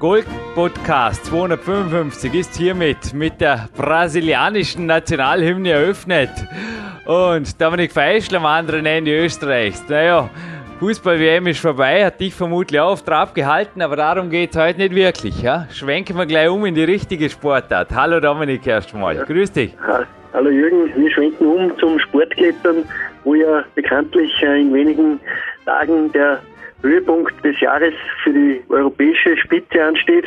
Gold 0.00 0.26
Podcast 0.54 1.26
255 1.26 2.32
ist 2.32 2.54
hiermit 2.54 3.12
mit 3.12 3.40
der 3.40 3.68
brasilianischen 3.76 4.86
Nationalhymne 4.86 5.70
eröffnet. 5.70 6.30
Und 7.04 7.60
Dominik 7.60 7.90
Feischl 7.90 8.36
am 8.36 8.46
anderen 8.46 8.86
Ende 8.86 9.18
Österreichs. 9.24 9.82
Naja, 9.88 10.30
Fußball-WM 10.78 11.48
ist 11.48 11.58
vorbei, 11.58 12.04
hat 12.04 12.20
dich 12.20 12.32
vermutlich 12.32 12.80
auch 12.80 12.92
auf 12.92 13.02
Trab 13.02 13.34
gehalten, 13.34 13.82
aber 13.82 13.96
darum 13.96 14.30
geht 14.30 14.50
es 14.50 14.56
heute 14.56 14.78
nicht 14.78 14.94
wirklich. 14.94 15.42
Ja? 15.42 15.66
Schwenken 15.72 16.16
wir 16.16 16.26
gleich 16.26 16.48
um 16.48 16.64
in 16.64 16.76
die 16.76 16.84
richtige 16.84 17.28
Sportart. 17.28 17.88
Hallo 17.92 18.20
Dominik 18.20 18.64
erstmal. 18.68 19.16
Ja. 19.16 19.24
Grüß 19.24 19.50
dich. 19.50 19.74
Hallo 20.32 20.50
Jürgen, 20.50 20.92
wir 20.94 21.10
schwenken 21.10 21.44
um 21.44 21.76
zum 21.78 21.98
Sportklettern, 21.98 22.84
wo 23.24 23.34
ja 23.34 23.64
bekanntlich 23.74 24.30
äh, 24.42 24.60
in 24.60 24.72
wenigen 24.72 25.18
Tagen 25.66 26.12
der 26.12 26.38
Höhepunkt 26.82 27.44
des 27.44 27.58
Jahres 27.60 27.94
für 28.22 28.32
die 28.32 28.62
europäische 28.68 29.36
Spitze 29.36 29.82
ansteht. 29.82 30.26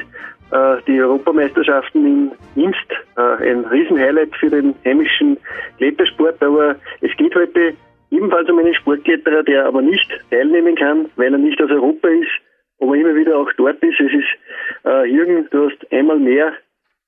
Äh, 0.51 0.77
die 0.85 1.01
Europameisterschaften 1.01 2.31
in 2.55 2.63
Inst, 2.63 2.77
äh, 3.17 3.51
ein 3.51 3.65
Riesenhighlight 3.65 4.35
für 4.35 4.49
den 4.49 4.75
heimischen 4.83 5.37
Klettersport, 5.77 6.41
aber 6.43 6.75
es 6.99 7.15
geht 7.17 7.33
heute 7.35 7.73
ebenfalls 8.09 8.49
um 8.49 8.59
einen 8.59 8.75
Sportkletterer, 8.75 9.43
der 9.43 9.65
aber 9.65 9.81
nicht 9.81 10.09
teilnehmen 10.29 10.75
kann, 10.75 11.09
weil 11.15 11.31
er 11.31 11.39
nicht 11.39 11.61
aus 11.61 11.71
Europa 11.71 12.09
ist, 12.09 12.31
aber 12.81 12.95
immer 12.95 13.15
wieder 13.15 13.37
auch 13.37 13.51
dort 13.55 13.81
ist. 13.81 13.99
Es 13.99 14.11
ist, 14.11 14.85
äh, 14.85 15.05
Jürgen, 15.05 15.47
du 15.51 15.69
hast 15.69 15.91
einmal 15.91 16.19
mehr 16.19 16.53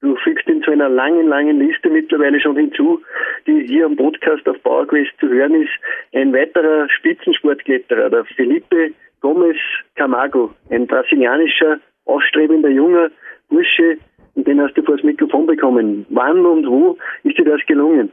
Du 0.03 0.17
fügst 0.17 0.45
ihn 0.49 0.61
zu 0.61 0.71
einer 0.71 0.89
langen, 0.89 1.29
langen 1.29 1.65
Liste 1.65 1.89
mittlerweile 1.89 2.37
schon 2.41 2.57
hinzu, 2.57 3.01
die 3.47 3.65
hier 3.67 3.85
am 3.85 3.95
Podcast 3.95 4.45
auf 4.49 4.61
PowerQuest 4.61 5.11
zu 5.17 5.29
hören 5.29 5.55
ist. 5.55 5.71
Ein 6.11 6.33
weiterer 6.33 6.89
Spitzensportkletterer, 6.89 8.09
der 8.09 8.25
Felipe 8.25 8.91
Gomes 9.23 9.55
Camargo, 9.95 10.53
ein 10.69 10.85
brasilianischer, 10.85 11.79
ausstrebender 12.05 12.69
junger 12.69 13.09
Bursche, 13.49 13.97
den 14.35 14.61
hast 14.61 14.75
du 14.75 14.83
vor 14.83 14.97
das 14.97 15.05
Mikrofon 15.05 15.47
bekommen. 15.47 16.05
Wann 16.09 16.45
und 16.45 16.67
wo 16.67 16.97
ist 17.23 17.37
dir 17.37 17.45
das 17.45 17.61
gelungen? 17.65 18.11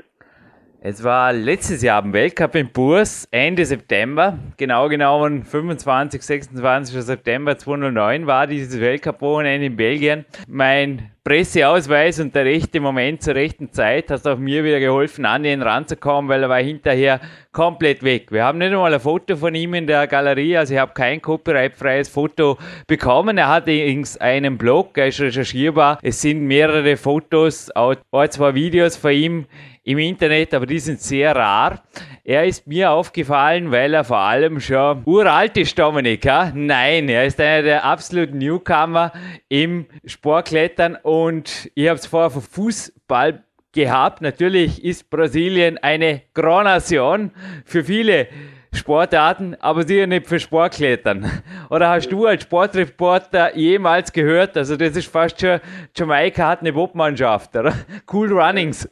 Es 0.83 1.03
war 1.03 1.33
letztes 1.33 1.83
Jahr 1.83 2.03
am 2.03 2.13
Weltcup 2.13 2.55
in 2.55 2.71
Burs, 2.73 3.29
Ende 3.33 3.65
September, 3.65 4.39
genau 4.57 4.89
genommen 4.89 5.43
25, 5.43 6.23
26. 6.23 7.03
September 7.03 7.59
2009 7.59 8.27
war 8.29 8.47
dieses 8.47 8.81
Weltcup-Wochenende 8.81 9.67
in 9.67 9.77
Belgien. 9.77 10.25
Mein 10.47 11.11
Presseausweis 11.31 12.19
und 12.19 12.35
der 12.35 12.45
rechte 12.45 12.81
Moment 12.81 13.23
zur 13.23 13.37
rechten 13.37 13.73
Zeit 13.73 14.11
hast 14.11 14.27
auch 14.27 14.37
mir 14.37 14.65
wieder 14.65 14.81
geholfen, 14.81 15.25
an 15.25 15.45
ihn 15.45 15.63
ranzukommen, 15.63 16.29
weil 16.29 16.43
er 16.43 16.49
war 16.49 16.61
hinterher 16.61 17.21
komplett 17.53 18.03
weg. 18.03 18.33
Wir 18.33 18.43
haben 18.43 18.59
nicht 18.59 18.73
einmal 18.73 18.93
ein 18.93 18.99
Foto 18.99 19.37
von 19.37 19.55
ihm 19.55 19.75
in 19.75 19.87
der 19.87 20.09
Galerie, 20.09 20.57
also 20.57 20.75
ich 20.75 20.81
habe 20.81 20.93
kein 20.93 21.23
copyrightfreies 21.23 22.09
Foto 22.09 22.59
bekommen. 22.89 23.39
Er 23.39 23.47
hat 23.47 23.69
übrigens 23.69 24.17
einen 24.17 24.59
Blog, 24.59 24.99
er 24.99 25.07
ist 25.07 25.21
recherchierbar. 25.21 26.01
Es 26.03 26.21
sind 26.21 26.43
mehrere 26.49 26.97
Fotos, 26.97 27.71
auch 27.77 27.95
zwei 28.29 28.55
Videos 28.57 28.97
von 28.97 29.13
ihm 29.13 29.47
im 29.83 29.99
Internet, 29.99 30.55
aber 30.55 30.67
die 30.67 30.79
sind 30.79 31.01
sehr 31.01 31.35
rar. 31.35 31.83
Er 32.23 32.45
ist 32.45 32.67
mir 32.67 32.91
aufgefallen, 32.91 33.71
weil 33.71 33.95
er 33.95 34.05
vor 34.05 34.19
allem 34.19 34.61
schon 34.61 35.03
uralt 35.05 35.57
ist, 35.57 35.79
Dominik. 35.79 36.25
Ja? 36.25 36.53
Nein, 36.55 37.09
er 37.09 37.25
ist 37.25 37.41
einer 37.41 37.63
der 37.63 37.85
absoluten 37.85 38.39
Newcomer 38.39 39.13
im 39.49 39.87
Sportklettern 40.05 40.97
und 41.03 41.71
ich 41.75 41.89
habe 41.89 41.99
es 41.99 42.07
vorher 42.07 42.31
von 42.31 42.43
Fußball 42.43 43.43
gehabt. 43.73 44.21
Natürlich 44.21 44.85
ist 44.85 45.09
Brasilien 45.09 45.79
eine 45.79 46.23
Grand 46.35 46.65
Nation 46.65 47.31
für 47.65 47.83
viele 47.83 48.29
Sportarten, 48.73 49.57
aber 49.61 49.83
sicher 49.83 50.07
nicht 50.07 50.29
für 50.29 50.39
Sportklettern. 50.39 51.29
Oder 51.71 51.89
hast 51.89 52.09
du 52.11 52.27
als 52.27 52.43
Sportreporter 52.45 53.57
jemals 53.57 54.13
gehört, 54.13 54.57
also 54.57 54.77
das 54.77 54.95
ist 54.95 55.11
fast 55.11 55.41
schon, 55.41 55.61
Jamaika 55.97 56.49
hat 56.49 56.61
eine 56.61 56.73
Bobmannschaft, 56.73 57.57
oder? 57.57 57.75
Cool 58.13 58.31
Runnings 58.33 58.89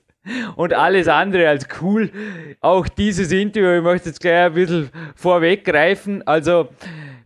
und 0.56 0.74
alles 0.74 1.08
andere 1.08 1.48
als 1.48 1.66
cool. 1.80 2.10
Auch 2.60 2.88
dieses 2.88 3.32
Interview, 3.32 3.78
ich 3.78 3.82
möchte 3.82 4.08
jetzt 4.08 4.20
gleich 4.20 4.46
ein 4.46 4.54
bisschen 4.54 4.90
vorweggreifen. 5.14 6.26
Also, 6.26 6.68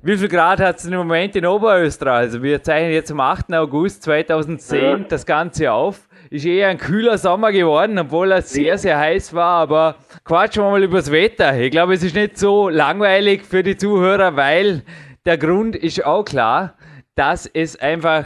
wie 0.03 0.17
viel 0.17 0.29
Grad 0.29 0.61
hat 0.61 0.79
es 0.79 0.87
im 0.87 0.95
Moment 0.95 1.37
in 1.37 1.47
Oberösterreich? 1.47 2.15
Also, 2.15 2.43
wir 2.43 2.63
zeichnen 2.63 2.93
jetzt 2.93 3.11
am 3.11 3.21
8. 3.21 3.53
August 3.55 4.03
2010 4.03 4.83
ja. 4.83 4.99
das 4.99 5.27
Ganze 5.27 5.73
auf. 5.73 6.09
Ist 6.31 6.47
eher 6.47 6.69
ein 6.69 6.79
kühler 6.79 7.19
Sommer 7.19 7.53
geworden, 7.53 7.99
obwohl 7.99 8.33
er 8.33 8.43
sehr, 8.43 8.79
sehr 8.79 8.99
heiß 8.99 9.35
war. 9.35 9.63
Aber 9.63 9.97
quatschen 10.25 10.63
wir 10.63 10.71
mal 10.71 10.83
über 10.83 10.99
das 10.99 11.13
Wetter. 11.13 11.59
Ich 11.59 11.71
glaube, 11.71 11.95
es 11.95 12.03
ist 12.03 12.15
nicht 12.15 12.39
so 12.39 12.69
langweilig 12.69 13.43
für 13.45 13.63
die 13.63 13.77
Zuhörer, 13.77 14.35
weil 14.35 14.83
der 15.25 15.39
Grund 15.39 15.77
ist 15.77 16.05
auch 16.05 16.25
klar, 16.25 16.75
dass 17.15 17.47
es 17.47 17.79
einfach 17.79 18.25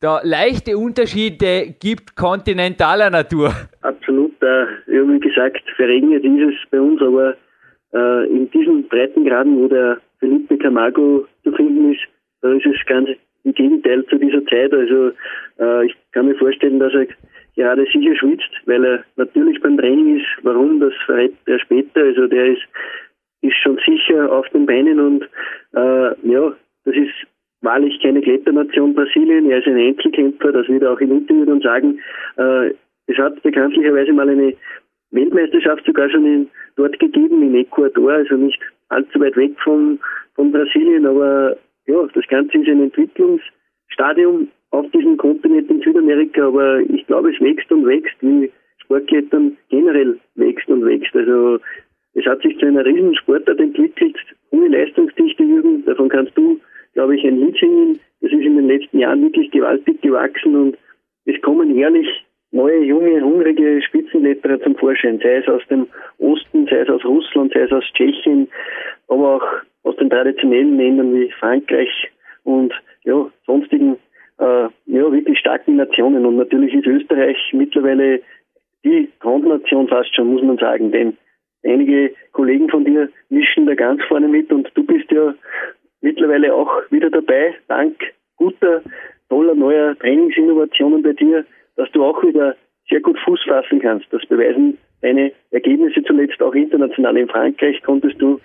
da 0.00 0.20
leichte 0.22 0.76
Unterschiede 0.78 1.74
gibt 1.80 2.14
kontinentaler 2.16 3.10
Natur. 3.10 3.52
Absolut, 3.82 4.40
äh, 4.42 4.66
wie 4.86 5.20
gesagt, 5.20 5.62
verregnet 5.76 6.24
ist 6.24 6.54
es 6.54 6.70
bei 6.70 6.80
uns, 6.80 7.00
aber 7.02 7.36
äh, 7.92 8.26
in 8.28 8.50
diesen 8.50 8.86
Breitengraden, 8.88 9.58
wo 9.58 9.68
der 9.68 9.98
Felipe 10.20 10.56
Camargo 10.58 11.26
zu 11.42 11.52
finden 11.52 11.92
ist, 11.92 12.02
da 12.42 12.52
ist 12.52 12.66
es 12.66 12.86
ganz 12.86 13.08
im 13.44 13.54
Gegenteil 13.54 14.04
zu 14.06 14.18
dieser 14.18 14.44
Zeit. 14.46 14.72
Also 14.72 15.10
äh, 15.58 15.86
ich 15.86 15.94
kann 16.12 16.26
mir 16.26 16.36
vorstellen, 16.36 16.78
dass 16.78 16.92
er 16.94 17.06
gerade 17.56 17.84
sicher 17.92 18.14
schwitzt, 18.16 18.50
weil 18.66 18.84
er 18.84 19.04
natürlich 19.16 19.60
beim 19.60 19.78
Training 19.78 20.18
ist. 20.18 20.26
Warum, 20.42 20.80
das 20.80 20.92
verrät 21.06 21.34
er 21.46 21.58
später. 21.58 22.02
Also 22.02 22.26
der 22.26 22.46
ist, 22.46 22.62
ist 23.42 23.56
schon 23.56 23.78
sicher 23.84 24.30
auf 24.30 24.48
den 24.50 24.66
Beinen 24.66 25.00
und 25.00 25.22
äh, 25.74 26.30
ja, 26.30 26.52
das 26.84 26.94
ist 26.94 27.14
wahrlich 27.60 28.00
keine 28.00 28.20
Kletternation 28.20 28.94
Brasilien. 28.94 29.50
Er 29.50 29.58
ist 29.58 29.66
ein 29.66 29.76
Einzelkämpfer, 29.76 30.52
das 30.52 30.68
wird 30.68 30.82
er 30.82 30.92
auch 30.92 31.00
im 31.00 31.12
Interview 31.12 31.44
dann 31.44 31.60
sagen. 31.60 31.98
Äh, 32.36 32.74
es 33.06 33.16
hat 33.16 33.42
bekanntlicherweise 33.42 34.12
mal 34.12 34.28
eine 34.28 34.54
Weltmeisterschaft 35.10 35.84
sogar 35.86 36.10
schon 36.10 36.26
in, 36.26 36.48
dort 36.76 36.98
gegeben, 36.98 37.42
in 37.42 37.54
Ecuador, 37.54 38.12
also 38.12 38.36
nicht 38.36 38.60
allzu 38.90 39.20
weit 39.20 39.36
weg 39.36 39.52
von, 39.62 39.98
von 40.34 40.52
Brasilien, 40.52 41.06
aber 41.06 41.56
ja, 41.86 42.06
das 42.14 42.26
Ganze 42.28 42.58
ist 42.58 42.68
ein 42.68 42.82
Entwicklungsstadium 42.82 44.48
auf 44.70 44.90
diesem 44.90 45.16
Kontinent 45.16 45.70
in 45.70 45.80
Südamerika, 45.80 46.48
aber 46.48 46.80
ich 46.80 47.06
glaube, 47.06 47.32
es 47.32 47.40
wächst 47.40 47.70
und 47.72 47.86
wächst, 47.86 48.16
wie 48.20 48.50
Sportklettern 48.82 49.56
generell 49.70 50.18
wächst 50.34 50.68
und 50.68 50.84
wächst. 50.84 51.14
Also 51.14 51.58
es 52.14 52.26
hat 52.26 52.42
sich 52.42 52.58
zu 52.58 52.66
einer 52.66 52.84
riesen 52.84 53.14
Sportart 53.16 53.58
entwickelt, 53.58 54.16
hohe 54.52 54.68
Leistungsdichte, 54.68 55.42
Jürgen, 55.42 55.84
davon 55.86 56.10
kannst 56.10 56.36
du 56.36 56.60
glaube 56.94 57.16
ich, 57.16 57.24
ein 57.24 57.38
Lied 57.40 57.56
singen. 57.58 58.00
Das 58.20 58.32
ist 58.32 58.44
in 58.44 58.56
den 58.56 58.68
letzten 58.68 58.98
Jahren 58.98 59.22
wirklich 59.22 59.50
gewaltig 59.50 60.00
gewachsen 60.00 60.56
und 60.56 60.78
es 61.24 61.40
kommen 61.42 61.74
jährlich 61.74 62.08
neue, 62.50 62.82
junge, 62.82 63.20
hungrige 63.22 63.82
Spitzenkletterer 63.82 64.60
zum 64.60 64.76
Vorschein, 64.76 65.20
sei 65.22 65.36
es 65.36 65.48
aus 65.48 65.62
dem 65.68 65.86
Osten, 66.18 66.66
sei 66.66 66.78
es 66.78 66.88
aus 66.88 67.04
Russland, 67.04 67.52
sei 67.52 67.60
es 67.60 67.72
aus 67.72 67.84
Tschechien, 67.94 68.48
aber 69.08 69.36
auch 69.36 69.46
aus 69.84 69.96
den 69.96 70.10
traditionellen 70.10 70.76
Ländern 70.76 71.14
wie 71.14 71.30
Frankreich 71.38 72.10
und 72.44 72.72
ja, 73.04 73.30
sonstigen 73.46 73.96
äh, 74.38 74.68
ja, 74.86 75.12
wirklich 75.12 75.38
starken 75.38 75.76
Nationen. 75.76 76.24
Und 76.24 76.36
natürlich 76.36 76.74
ist 76.74 76.86
Österreich 76.86 77.36
mittlerweile 77.52 78.20
die 78.84 79.08
Grundnation 79.20 79.88
fast 79.88 80.14
schon, 80.14 80.32
muss 80.32 80.42
man 80.42 80.58
sagen, 80.58 80.92
denn 80.92 81.16
einige 81.64 82.14
Kollegen 82.32 82.68
von 82.68 82.84
dir 82.84 83.08
mischen 83.28 83.66
da 83.66 83.74
ganz 83.74 84.02
vorne 84.04 84.28
mit 84.28 84.50
und 84.52 84.70
du 84.74 84.84
bist 84.84 85.10
ja 85.10 85.34
mittlerweile 86.00 86.54
auch 86.54 86.70
wieder 86.90 87.10
dabei, 87.10 87.54
dank 87.68 87.96
guter, 88.36 88.82
toller 89.28 89.54
neuer 89.54 89.98
Trainingsinnovationen 89.98 91.02
bei 91.02 91.12
dir, 91.12 91.44
dass 91.76 91.90
du 91.92 92.04
auch 92.04 92.22
wieder 92.22 92.56
sehr 92.88 93.00
gut 93.00 93.18
Fuß 93.20 93.44
fassen 93.46 93.80
kannst. 93.80 94.06
Das 94.12 94.24
beweisen 94.26 94.78
deine 95.02 95.32
Ergebnisse 95.50 96.02
zuletzt 96.02 96.42
auch 96.42 96.54
international. 96.54 97.16
In 97.16 97.28
Frankreich 97.28 97.82
konntest 97.82 98.20
du 98.20 98.40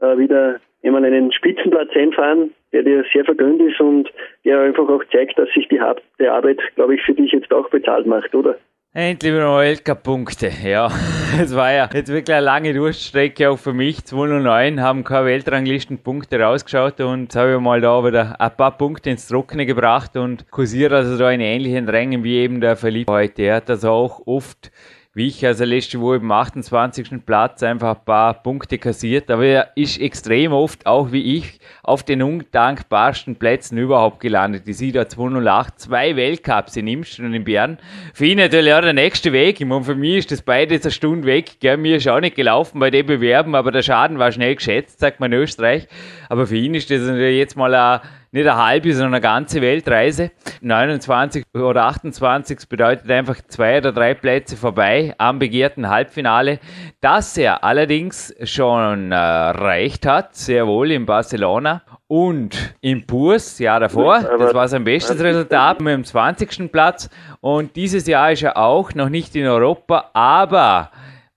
äh, 0.00 0.18
wieder 0.18 0.60
einmal 0.82 1.04
einen 1.04 1.32
Spitzenplatz 1.32 1.90
einfahren, 1.94 2.52
der 2.72 2.82
dir 2.82 3.04
sehr 3.12 3.24
vergönnt 3.24 3.60
ist 3.62 3.80
und 3.80 4.10
der 4.44 4.60
einfach 4.60 4.88
auch 4.88 5.02
zeigt, 5.12 5.38
dass 5.38 5.48
sich 5.50 5.68
die 5.68 5.80
Arbeit, 5.80 6.60
glaube 6.74 6.94
ich, 6.94 7.02
für 7.02 7.14
dich 7.14 7.32
jetzt 7.32 7.52
auch 7.52 7.68
bezahlt 7.70 8.06
macht, 8.06 8.34
oder? 8.34 8.58
Endlich 8.98 9.34
wieder 9.34 9.44
mal 9.44 9.60
Weltcup-Punkte. 9.60 10.50
Ja, 10.64 10.90
es 11.38 11.54
war 11.54 11.70
ja 11.70 11.86
jetzt 11.92 12.08
wirklich 12.08 12.34
eine 12.34 12.46
lange 12.46 12.72
Durststrecke 12.72 13.50
auch 13.50 13.58
für 13.58 13.74
mich. 13.74 14.02
209 14.06 14.80
haben 14.80 15.04
keine 15.04 15.26
Weltranglistenpunkte 15.26 16.40
rausgeschaut 16.40 17.02
und 17.02 17.24
jetzt 17.24 17.36
habe 17.36 17.56
ich 17.56 17.60
mal 17.60 17.82
da 17.82 18.02
wieder 18.02 18.40
ein 18.40 18.56
paar 18.56 18.78
Punkte 18.78 19.10
ins 19.10 19.28
Trockene 19.28 19.66
gebracht 19.66 20.16
und 20.16 20.50
kursiere 20.50 20.96
also 20.96 21.18
da 21.18 21.30
in 21.30 21.42
ähnlichen 21.42 21.90
Rängen 21.90 22.24
wie 22.24 22.36
eben 22.36 22.62
der 22.62 22.74
Verlieb 22.74 23.10
heute. 23.10 23.42
Er 23.42 23.56
hat 23.56 23.68
also 23.68 23.90
auch 23.90 24.26
oft 24.26 24.72
wie 25.16 25.28
ich 25.28 25.46
also 25.46 25.64
letzte 25.64 25.98
Woche 25.98 26.16
im 26.16 26.30
28. 26.30 27.24
Platz 27.24 27.62
einfach 27.62 27.96
ein 27.96 28.04
paar 28.04 28.34
Punkte 28.34 28.76
kassiert, 28.76 29.30
aber 29.30 29.46
er 29.46 29.70
ist 29.74 29.98
extrem 29.98 30.52
oft, 30.52 30.84
auch 30.84 31.10
wie 31.10 31.38
ich, 31.38 31.58
auf 31.82 32.02
den 32.02 32.20
undankbarsten 32.20 33.36
Plätzen 33.36 33.78
überhaupt 33.78 34.20
gelandet. 34.20 34.66
Die 34.66 34.74
Sida 34.74 35.08
208, 35.08 35.80
zwei 35.80 36.16
Weltcups 36.16 36.76
in 36.76 36.86
Imst 36.86 37.18
und 37.18 37.32
in 37.32 37.44
Bern. 37.44 37.78
Für 38.12 38.26
ihn 38.26 38.36
natürlich 38.36 38.74
auch 38.74 38.82
der 38.82 38.92
nächste 38.92 39.32
Weg. 39.32 39.58
Ich 39.58 39.66
meine, 39.66 39.84
für 39.84 39.94
mich 39.94 40.16
ist 40.16 40.32
das 40.32 40.42
beides 40.42 40.82
eine 40.82 40.90
Stunde 40.90 41.26
weg. 41.26 41.60
Gell? 41.60 41.78
Mir 41.78 41.96
ist 41.96 42.06
auch 42.08 42.20
nicht 42.20 42.36
gelaufen 42.36 42.78
bei 42.78 42.90
den 42.90 43.06
Bewerben, 43.06 43.54
aber 43.54 43.72
der 43.72 43.80
Schaden 43.80 44.18
war 44.18 44.32
schnell 44.32 44.54
geschätzt, 44.54 45.00
sagt 45.00 45.18
man 45.18 45.32
in 45.32 45.38
Österreich. 45.38 45.88
Aber 46.28 46.46
für 46.46 46.58
ihn 46.58 46.74
ist 46.74 46.90
das 46.90 47.00
natürlich 47.00 47.38
jetzt 47.38 47.56
mal 47.56 47.74
ein 47.74 48.00
nicht 48.32 48.46
eine 48.46 48.62
halbe, 48.62 48.92
sondern 48.92 49.14
eine 49.14 49.20
ganze 49.20 49.60
Weltreise. 49.60 50.30
29 50.60 51.44
oder 51.54 51.84
28 51.84 52.68
bedeutet 52.68 53.10
einfach 53.10 53.36
zwei 53.48 53.78
oder 53.78 53.92
drei 53.92 54.14
Plätze 54.14 54.56
vorbei 54.56 55.14
am 55.18 55.38
begehrten 55.38 55.88
Halbfinale, 55.88 56.58
das 57.00 57.36
er 57.36 57.64
allerdings 57.64 58.34
schon 58.44 59.12
äh, 59.12 59.14
erreicht 59.14 60.06
hat, 60.06 60.34
sehr 60.34 60.66
wohl 60.66 60.90
in 60.92 61.06
Barcelona 61.06 61.82
und 62.08 62.74
im 62.80 63.06
Purs, 63.06 63.58
Jahr 63.58 63.80
davor. 63.80 64.20
Das 64.38 64.54
war 64.54 64.68
sein 64.68 64.84
bestes 64.84 65.20
Resultat 65.20 65.80
mit 65.80 65.94
dem 65.94 66.04
20. 66.04 66.70
Platz. 66.70 67.10
Und 67.40 67.76
dieses 67.76 68.06
Jahr 68.06 68.32
ist 68.32 68.42
er 68.42 68.56
auch 68.56 68.94
noch 68.94 69.08
nicht 69.08 69.34
in 69.36 69.46
Europa, 69.46 70.10
aber 70.12 70.90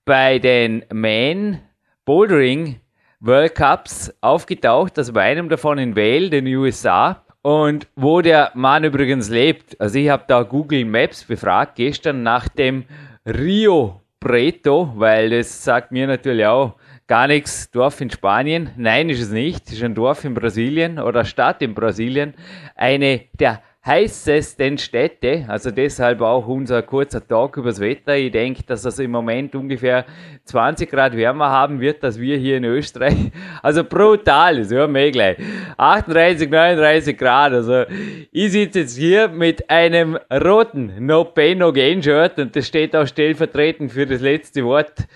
bei 0.06 0.40
den 0.40 0.86
Men 0.92 1.60
Bouldering 2.06 2.80
World 3.22 3.56
Cups 3.56 4.14
aufgetaucht, 4.22 4.98
also 4.98 5.12
bei 5.12 5.24
einem 5.24 5.50
davon 5.50 5.78
in 5.78 5.96
Vale, 5.96 6.30
den 6.30 6.48
USA. 6.48 7.24
Und 7.42 7.88
wo 7.96 8.22
der 8.22 8.52
Mann 8.54 8.84
übrigens 8.84 9.30
lebt, 9.30 9.80
also 9.80 10.00
ich 10.00 10.10
habe 10.10 10.24
da 10.28 10.44
Google 10.44 10.86
Maps 10.86 11.26
befragt 11.26 11.76
gestern 11.76 12.24
nach 12.24 12.48
dem 12.48 12.86
Rio 13.26 14.02
Preto, 14.22 14.94
weil 14.96 15.30
das 15.30 15.64
sagt 15.64 15.92
mir 15.92 16.08
natürlich 16.08 16.46
auch 16.46 16.76
gar 17.08 17.28
nichts, 17.28 17.72
Dorf 17.72 18.00
in 18.02 18.10
Spanien. 18.10 18.70
Nein, 18.78 19.10
ist 19.10 19.22
es 19.22 19.32
nicht. 19.32 19.72
Ist 19.72 19.84
ein 19.84 19.96
Dorf 19.96 20.24
in 20.24 20.34
Brasilien 20.34 21.00
oder 21.00 21.26
Stadt 21.26 21.62
in 21.62 21.74
Brasilien. 21.74 22.36
Eine 22.76 23.26
der 23.34 23.62
heißesten 23.90 24.78
Städte, 24.78 25.46
also 25.48 25.72
deshalb 25.72 26.22
auch 26.22 26.48
unser 26.48 26.84
kurzer 26.84 27.28
Talk 27.28 27.58
übers 27.58 27.80
Wetter. 27.80 28.16
Ich 28.16 28.32
denke, 28.32 28.62
dass 28.62 28.86
es 28.86 29.00
im 29.00 29.10
Moment 29.10 29.56
ungefähr 29.56 30.06
20 30.46 30.92
Grad 30.92 31.18
wärmer 31.18 31.50
haben 31.50 31.80
wird, 31.82 32.04
als 32.04 32.20
wir 32.20 32.38
hier 32.38 32.58
in 32.58 32.66
Österreich. 32.66 33.16
Also 33.64 33.84
brutal, 33.84 34.60
das 34.60 34.70
hören 34.70 34.94
wir 34.94 35.12
gleich. 35.12 35.38
38, 35.78 36.50
39 36.50 37.18
Grad. 37.18 37.52
Also 37.52 37.84
ich 38.32 38.52
sitze 38.52 38.82
jetzt 38.82 38.96
hier 38.96 39.28
mit 39.28 39.70
einem 39.70 40.18
roten 40.32 40.94
No 41.06 41.24
Pain 41.24 41.58
No 41.58 41.74
Gain 41.74 42.02
Shirt 42.02 42.38
und 42.38 42.56
das 42.56 42.68
steht 42.68 42.96
auch 42.96 43.08
stellvertretend 43.08 43.92
für 43.92 44.06
das 44.06 44.22
letzte 44.22 44.64
Wort 44.64 45.08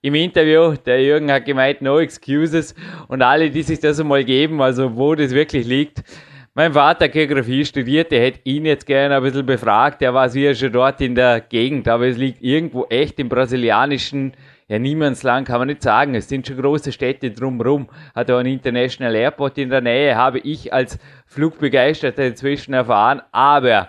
im 0.00 0.16
Interview, 0.16 0.74
der 0.84 1.00
Jürgen 1.00 1.30
hat 1.30 1.44
gemeint, 1.44 1.80
no 1.80 2.00
excuses. 2.00 2.74
Und 3.06 3.22
alle, 3.22 3.50
die 3.50 3.62
sich 3.62 3.78
das 3.78 4.00
einmal 4.00 4.24
geben, 4.24 4.60
also 4.60 4.96
wo 4.96 5.14
das 5.14 5.30
wirklich 5.32 5.64
liegt, 5.64 6.02
mein 6.54 6.74
Vater 6.74 7.08
Geografie 7.08 7.64
studiert, 7.64 8.12
der 8.12 8.20
hätte 8.20 8.40
ihn 8.44 8.66
jetzt 8.66 8.86
gerne 8.86 9.16
ein 9.16 9.22
bisschen 9.22 9.46
befragt. 9.46 10.02
Der 10.02 10.12
war 10.12 10.28
sicher 10.28 10.54
schon 10.54 10.72
dort 10.72 11.00
in 11.00 11.14
der 11.14 11.40
Gegend, 11.40 11.88
aber 11.88 12.06
es 12.06 12.18
liegt 12.18 12.42
irgendwo 12.42 12.84
echt 12.90 13.18
im 13.18 13.30
brasilianischen, 13.30 14.34
ja, 14.68 14.78
Niemandsland 14.78 15.46
kann 15.46 15.60
man 15.60 15.68
nicht 15.68 15.82
sagen. 15.82 16.14
Es 16.14 16.28
sind 16.28 16.46
schon 16.46 16.58
große 16.58 16.92
Städte 16.92 17.30
drumherum. 17.30 17.88
Hat 18.14 18.30
auch 18.30 18.38
ein 18.38 18.46
International 18.46 19.14
Airport 19.14 19.56
in 19.56 19.70
der 19.70 19.80
Nähe, 19.80 20.14
habe 20.14 20.40
ich 20.40 20.72
als 20.72 20.98
Flugbegeisterter 21.26 22.26
inzwischen 22.26 22.74
erfahren. 22.74 23.22
Aber 23.32 23.88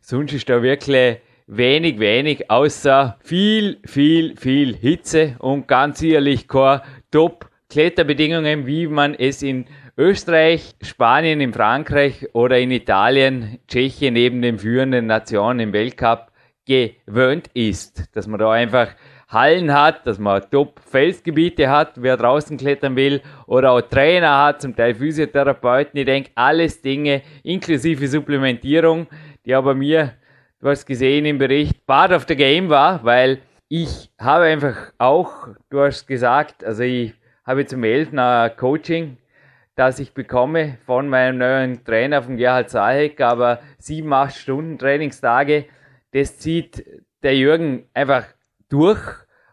sonst 0.00 0.32
ist 0.32 0.48
da 0.48 0.62
wirklich 0.62 1.18
wenig, 1.46 2.00
wenig, 2.00 2.50
außer 2.50 3.18
viel, 3.22 3.78
viel, 3.84 4.36
viel 4.36 4.76
Hitze 4.76 5.36
und 5.38 5.68
ganz 5.68 6.00
sicherlich 6.00 6.48
keine 6.48 6.82
Top-Kletterbedingungen, 7.12 8.66
wie 8.66 8.88
man 8.88 9.14
es 9.14 9.42
in 9.42 9.66
Österreich, 10.00 10.76
Spanien, 10.80 11.42
in 11.42 11.52
Frankreich 11.52 12.26
oder 12.32 12.58
in 12.58 12.70
Italien, 12.70 13.58
Tschechien 13.68 14.14
neben 14.14 14.40
den 14.40 14.58
führenden 14.58 15.04
Nationen 15.04 15.60
im 15.60 15.72
Weltcup 15.74 16.32
gewöhnt 16.64 17.50
ist. 17.52 18.04
Dass 18.16 18.26
man 18.26 18.40
da 18.40 18.50
einfach 18.50 18.88
Hallen 19.28 19.74
hat, 19.74 20.06
dass 20.06 20.18
man 20.18 20.40
Top-Felsgebiete 20.50 21.68
hat, 21.68 22.00
wer 22.00 22.16
draußen 22.16 22.56
klettern 22.56 22.96
will, 22.96 23.20
oder 23.46 23.72
auch 23.72 23.82
Trainer 23.82 24.42
hat, 24.42 24.62
zum 24.62 24.74
Teil 24.74 24.94
Physiotherapeuten. 24.94 26.00
Ich 26.00 26.06
denke, 26.06 26.30
alles 26.34 26.80
Dinge 26.80 27.20
inklusive 27.42 28.08
Supplementierung, 28.08 29.06
die 29.44 29.54
aber 29.54 29.74
mir, 29.74 30.14
du 30.62 30.68
hast 30.70 30.86
gesehen 30.86 31.26
im 31.26 31.36
Bericht, 31.36 31.84
part 31.84 32.12
of 32.12 32.24
the 32.26 32.36
game 32.36 32.70
war, 32.70 33.04
weil 33.04 33.42
ich 33.68 34.08
habe 34.18 34.44
einfach 34.44 34.94
auch, 34.96 35.48
du 35.68 35.80
hast 35.82 36.06
gesagt, 36.06 36.64
also 36.64 36.84
ich 36.84 37.12
habe 37.44 37.66
zum 37.66 37.84
11. 37.84 38.12
Coaching 38.56 39.18
das 39.74 39.98
ich 39.98 40.12
bekomme 40.12 40.78
von 40.84 41.08
meinem 41.08 41.38
neuen 41.38 41.84
Trainer, 41.84 42.22
von 42.22 42.36
Gerhard 42.36 42.70
Sahek, 42.70 43.20
aber 43.20 43.60
sieben, 43.78 44.12
acht 44.12 44.36
Stunden 44.36 44.78
Trainingstage, 44.78 45.66
das 46.12 46.38
zieht 46.38 46.84
der 47.22 47.36
Jürgen 47.36 47.84
einfach 47.94 48.24
durch 48.68 49.00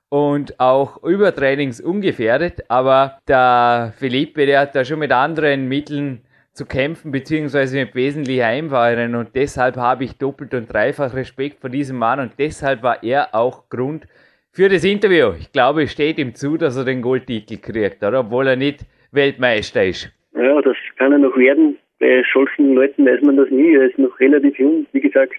und 0.09 0.59
auch 0.59 1.03
übertrainingsungefährdet, 1.03 2.69
aber 2.69 3.19
der 3.27 3.93
Philippe, 3.97 4.45
der 4.45 4.62
hat 4.62 4.75
da 4.75 4.86
schon 4.86 5.00
mit 5.00 5.12
anderen 5.12 5.67
Mitteln 5.67 6.21
zu 6.53 6.65
kämpfen, 6.65 7.12
beziehungsweise 7.12 7.77
mit 7.77 7.93
wesentlich 7.93 8.41
einfacheren 8.41 9.15
und 9.15 9.36
deshalb 9.36 9.75
habe 9.77 10.05
ich 10.05 10.17
doppelt 10.17 10.53
und 10.53 10.71
dreifach 10.71 11.13
Respekt 11.13 11.59
vor 11.62 11.69
diesem 11.69 11.97
Mann 11.97 12.19
und 12.19 12.33
deshalb 12.39 12.81
war 12.83 13.03
er 13.03 13.36
auch 13.36 13.69
Grund 13.69 14.07
für 14.51 14.69
das 14.69 14.83
Interview. 14.83 15.33
Ich 15.39 15.51
glaube, 15.51 15.83
es 15.83 15.91
steht 15.91 16.17
ihm 16.17 16.33
zu, 16.33 16.57
dass 16.57 16.75
er 16.75 16.86
den 16.86 17.01
Goldtitel 17.01 17.57
kriegt, 17.57 18.03
oder? 18.03 18.21
obwohl 18.21 18.47
er 18.47 18.55
nicht 18.55 18.86
Weltmeister 19.11 19.85
ist. 19.85 20.11
Ja, 20.35 20.61
das 20.61 20.77
kann 20.97 21.11
er 21.11 21.19
noch 21.19 21.35
werden. 21.37 21.77
Bei 21.99 22.23
solchen 22.31 22.75
Leuten 22.75 23.05
weiß 23.05 23.21
man 23.21 23.37
das 23.37 23.49
nie. 23.49 23.75
Er 23.75 23.89
ist 23.89 23.97
noch 23.97 24.19
relativ 24.19 24.57
jung, 24.59 24.85
wie 24.91 25.01
gesagt, 25.01 25.33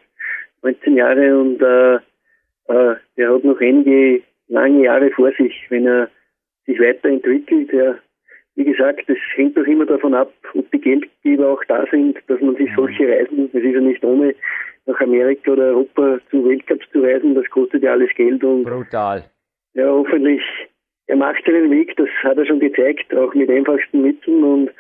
19 0.62 0.96
Jahre 0.96 1.38
und 1.38 1.62
äh, 1.62 1.94
äh, 2.68 2.96
er 3.16 3.34
hat 3.34 3.44
noch 3.44 3.60
einige 3.60 4.22
lange 4.48 4.84
Jahre 4.84 5.10
vor 5.10 5.30
sich, 5.32 5.54
wenn 5.68 5.86
er 5.86 6.10
sich 6.66 6.80
weiterentwickelt. 6.80 7.72
Ja, 7.72 7.96
wie 8.56 8.64
gesagt, 8.64 9.08
das 9.08 9.18
hängt 9.34 9.56
doch 9.56 9.66
immer 9.66 9.86
davon 9.86 10.14
ab, 10.14 10.32
ob 10.54 10.70
die 10.72 10.80
Geldgeber 10.80 11.48
auch 11.50 11.62
da 11.68 11.84
sind, 11.90 12.18
dass 12.26 12.40
man 12.40 12.56
sich 12.56 12.70
mhm. 12.70 12.76
solche 12.76 13.08
Reisen, 13.08 13.50
es 13.52 13.62
ist 13.62 13.74
ja 13.74 13.80
nicht 13.80 14.04
ohne 14.04 14.34
nach 14.86 15.00
Amerika 15.00 15.52
oder 15.52 15.66
Europa 15.66 16.18
zu 16.30 16.48
Weltcups 16.48 16.86
zu 16.90 17.02
reisen, 17.02 17.34
das 17.34 17.48
kostet 17.50 17.82
ja 17.82 17.92
alles 17.92 18.10
Geld 18.16 18.42
und 18.42 18.64
brutal. 18.64 19.24
Ja, 19.74 19.86
hoffentlich 19.86 20.42
er 21.08 21.16
macht 21.16 21.42
seinen 21.44 21.70
Weg, 21.70 21.96
das 21.96 22.08
hat 22.22 22.36
er 22.36 22.46
schon 22.46 22.60
gezeigt, 22.60 23.14
auch 23.14 23.34
mit 23.34 23.50
einfachsten 23.50 24.02
Mitteln 24.02 24.44
und 24.44 24.70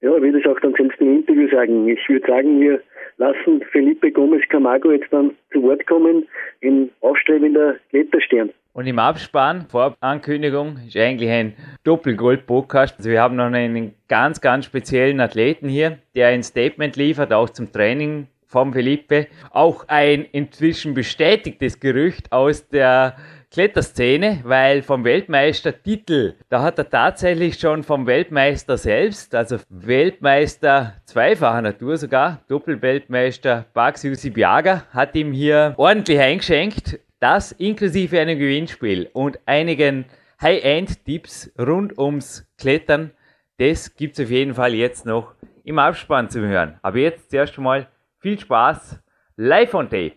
ja, 0.00 0.14
er 0.14 0.22
wird 0.22 0.36
es 0.36 0.46
auch 0.46 0.60
dann 0.60 0.74
selbst 0.74 1.00
im 1.00 1.16
Interview 1.16 1.48
sagen. 1.48 1.88
Ich 1.88 2.08
würde 2.08 2.26
sagen, 2.26 2.60
wir 2.60 2.80
lassen 3.16 3.62
Felipe 3.72 4.12
Gomez 4.12 4.42
Camargo 4.48 4.92
jetzt 4.92 5.12
dann 5.12 5.32
zu 5.52 5.62
Wort 5.62 5.86
kommen 5.86 6.28
in 6.60 6.90
aufstrebender 7.00 7.76
Kletterstern. 7.90 8.50
Und 8.74 8.86
im 8.86 8.98
Abspann, 8.98 9.66
Vorankündigung, 9.70 10.76
ist 10.86 10.96
eigentlich 10.98 11.30
ein 11.30 11.54
Doppelgold-Podcast. 11.84 12.98
Also 12.98 13.10
wir 13.10 13.22
haben 13.22 13.36
noch 13.36 13.46
einen 13.46 13.94
ganz, 14.06 14.40
ganz 14.42 14.66
speziellen 14.66 15.18
Athleten 15.18 15.66
hier, 15.66 15.98
der 16.14 16.28
ein 16.28 16.42
Statement 16.42 16.94
liefert, 16.96 17.32
auch 17.32 17.48
zum 17.48 17.72
Training 17.72 18.26
vom 18.46 18.74
Felipe. 18.74 19.28
Auch 19.50 19.86
ein 19.88 20.26
inzwischen 20.30 20.92
bestätigtes 20.92 21.80
Gerücht 21.80 22.30
aus 22.32 22.68
der 22.68 23.16
Kletterszene, 23.50 24.40
weil 24.44 24.82
vom 24.82 25.04
Weltmeistertitel, 25.04 26.34
da 26.48 26.62
hat 26.62 26.78
er 26.78 26.90
tatsächlich 26.90 27.58
schon 27.58 27.82
vom 27.82 28.06
Weltmeister 28.06 28.76
selbst, 28.76 29.34
also 29.34 29.58
Weltmeister 29.68 30.94
zweifacher 31.04 31.62
Natur 31.62 31.96
sogar, 31.96 32.42
Doppelweltmeister 32.48 33.66
Baxi 33.72 34.30
Biaga, 34.30 34.84
hat 34.92 35.14
ihm 35.14 35.32
hier 35.32 35.74
ordentlich 35.76 36.20
eingeschenkt. 36.20 36.98
Das 37.18 37.52
inklusive 37.52 38.20
einem 38.20 38.38
Gewinnspiel 38.38 39.08
und 39.12 39.38
einigen 39.46 40.04
High-End-Tipps 40.42 41.52
rund 41.58 41.98
ums 41.98 42.46
Klettern. 42.58 43.12
Das 43.58 43.96
gibt 43.96 44.18
es 44.18 44.24
auf 44.26 44.30
jeden 44.30 44.54
Fall 44.54 44.74
jetzt 44.74 45.06
noch 45.06 45.34
im 45.64 45.78
Abspann 45.78 46.28
zu 46.28 46.40
hören. 46.40 46.78
Aber 46.82 46.98
jetzt 46.98 47.30
zuerst 47.30 47.56
einmal 47.56 47.88
viel 48.18 48.38
Spaß 48.38 49.00
live 49.36 49.74
on 49.74 49.88
tape. 49.88 50.16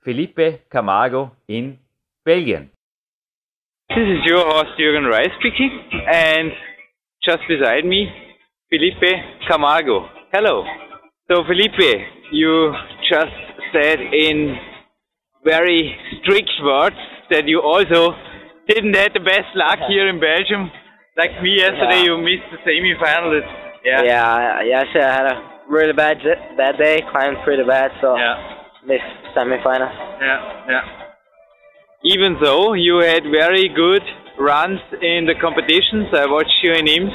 Felipe 0.00 0.60
Camargo 0.68 1.30
in 1.46 1.78
Belgien. 2.30 2.70
This 3.90 4.06
is 4.14 4.20
your 4.24 4.44
host 4.46 4.78
Jürgen 4.78 5.06
Reis 5.10 5.32
speaking, 5.40 5.72
and 6.06 6.52
just 7.26 7.42
beside 7.48 7.84
me, 7.84 8.06
Felipe 8.70 9.10
Camargo. 9.48 10.06
Hello. 10.32 10.64
So, 11.28 11.42
Felipe, 11.48 11.90
you 12.30 12.72
just 13.10 13.34
said 13.72 13.98
in 13.98 14.54
very 15.44 15.96
strict 16.20 16.50
words 16.62 17.00
that 17.30 17.48
you 17.48 17.60
also 17.60 18.14
didn't 18.68 18.94
have 18.94 19.12
the 19.12 19.24
best 19.32 19.50
luck 19.56 19.80
here 19.88 20.08
in 20.08 20.20
Belgium. 20.20 20.70
Like 21.18 21.42
me 21.42 21.56
yesterday, 21.56 22.06
yeah. 22.06 22.14
you 22.14 22.14
missed 22.18 22.46
the 22.52 22.58
semi-final. 22.62 23.42
Yeah. 23.84 24.02
Yeah. 24.04 24.62
Yesterday 24.62 25.04
I 25.04 25.14
had 25.18 25.26
a 25.26 25.36
really 25.68 25.92
bad 25.92 26.18
bad 26.56 26.78
day. 26.78 27.02
Climbed 27.10 27.38
pretty 27.44 27.64
bad, 27.64 27.90
so 28.00 28.16
yeah. 28.16 28.36
missed 28.86 29.34
semi-final. 29.34 29.90
Yeah. 30.20 30.66
Yeah 30.68 30.99
even 32.04 32.36
though 32.42 32.72
you 32.72 32.98
had 32.98 33.24
very 33.24 33.68
good 33.68 34.02
runs 34.38 34.80
in 35.02 35.26
the 35.26 35.34
competitions, 35.40 36.08
I 36.16 36.24
watched 36.26 36.56
you 36.62 36.72
in 36.72 36.86
IMS 36.86 37.12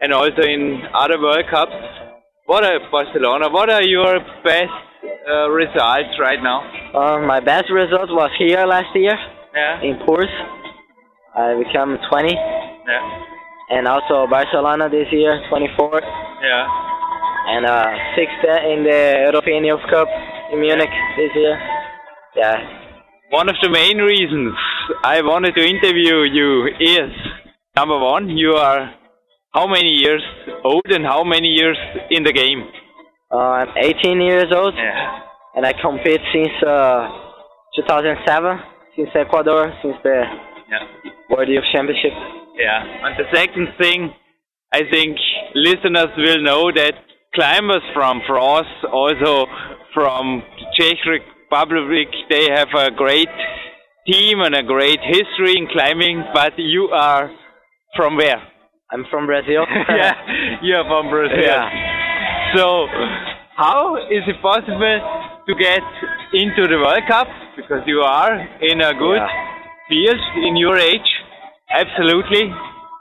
and 0.00 0.12
also 0.12 0.42
in 0.42 0.82
other 0.94 1.20
World 1.20 1.44
Cups. 1.50 1.74
What 2.46 2.62
are 2.62 2.78
Barcelona? 2.90 3.48
What 3.50 3.70
are 3.70 3.82
your 3.82 4.20
best 4.44 4.70
uh, 5.26 5.50
results 5.50 6.14
right 6.20 6.38
now? 6.42 6.62
Um, 6.94 7.26
my 7.26 7.40
best 7.40 7.70
result 7.72 8.10
was 8.10 8.30
here 8.38 8.64
last 8.66 8.94
year. 8.94 9.16
Yeah. 9.54 9.82
In 9.82 9.98
Tours, 10.06 10.30
I 11.34 11.58
became 11.58 11.98
20. 12.10 12.34
Yeah. 12.34 13.24
And 13.70 13.88
also 13.88 14.26
Barcelona 14.30 14.88
this 14.88 15.08
year, 15.10 15.42
24. 15.48 16.02
Yeah. 16.42 16.68
And 17.48 17.66
uh, 17.66 17.90
sixth 18.14 18.44
in 18.44 18.84
the 18.84 19.30
European 19.32 19.64
Youth 19.64 19.82
Cup 19.90 20.08
in 20.52 20.60
Munich 20.60 20.92
this 21.16 21.30
year. 21.34 21.58
Yeah, 22.36 22.83
one 23.34 23.48
of 23.48 23.56
the 23.62 23.68
main 23.68 23.98
reasons 23.98 24.54
I 25.02 25.20
wanted 25.20 25.56
to 25.58 25.62
interview 25.66 26.22
you 26.38 26.70
is 26.78 27.10
number 27.74 27.98
one, 27.98 28.28
you 28.30 28.52
are 28.54 28.94
how 29.52 29.66
many 29.66 29.90
years 29.90 30.22
old 30.62 30.86
and 30.86 31.04
how 31.04 31.24
many 31.24 31.48
years 31.48 31.76
in 32.10 32.22
the 32.22 32.32
game? 32.32 32.62
Uh, 33.32 33.58
I'm 33.58 33.70
18 33.76 34.20
years 34.20 34.50
old. 34.54 34.74
Yeah. 34.76 35.18
And 35.56 35.66
I 35.66 35.72
compete 35.72 36.22
since 36.32 36.54
uh, 36.62 37.10
2007, 37.74 38.58
since 38.94 39.10
Ecuador, 39.16 39.72
since 39.82 39.96
the 40.04 40.22
yeah. 40.70 41.10
World 41.28 41.48
Youth 41.48 41.66
Championship. 41.74 42.14
Yeah. 42.54 42.86
And 43.02 43.18
the 43.18 43.26
second 43.34 43.66
thing, 43.80 44.14
I 44.72 44.82
think 44.92 45.18
listeners 45.56 46.14
will 46.16 46.42
know 46.42 46.70
that 46.70 46.94
climbers 47.34 47.82
from 47.92 48.22
France, 48.28 48.70
also 48.92 49.46
from 49.92 50.42
Czech 50.78 50.98
Republic, 51.54 52.08
they 52.30 52.48
have 52.50 52.68
a 52.76 52.90
great 52.90 53.28
team 54.10 54.40
and 54.40 54.56
a 54.56 54.62
great 54.62 54.98
history 55.00 55.54
in 55.56 55.68
climbing, 55.70 56.24
but 56.34 56.52
you 56.58 56.88
are 56.92 57.30
from 57.94 58.16
where? 58.16 58.42
I'm 58.90 59.04
from 59.08 59.26
Brazil. 59.26 59.62
yeah, 59.88 60.14
you 60.62 60.74
are 60.74 60.84
from 60.84 61.10
Brazil. 61.10 61.38
Yeah. 61.38 62.56
So, 62.56 62.86
how 63.56 63.96
is 64.10 64.24
it 64.26 64.42
possible 64.42 64.98
to 65.46 65.54
get 65.54 65.82
into 66.32 66.66
the 66.66 66.78
World 66.82 67.06
Cup? 67.08 67.28
Because 67.56 67.82
you 67.86 68.00
are 68.00 68.34
in 68.60 68.80
a 68.80 68.92
good 68.92 69.22
yeah. 69.22 69.88
field 69.88 70.20
in 70.42 70.56
your 70.56 70.76
age. 70.76 71.10
Absolutely. 71.70 72.50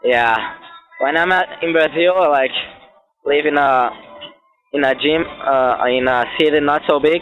Yeah. 0.04 0.38
When 1.02 1.18
I'm 1.18 1.32
at, 1.32 1.64
in 1.64 1.74
Brazil, 1.74 2.14
I 2.22 2.28
like 2.28 2.58
live 3.26 3.46
in 3.48 3.58
a 3.58 3.90
in 4.74 4.84
a 4.84 4.94
gym 4.94 5.24
uh, 5.26 5.86
in 5.90 6.08
a 6.08 6.26
city 6.38 6.60
not 6.62 6.82
so 6.88 7.00
big 7.00 7.22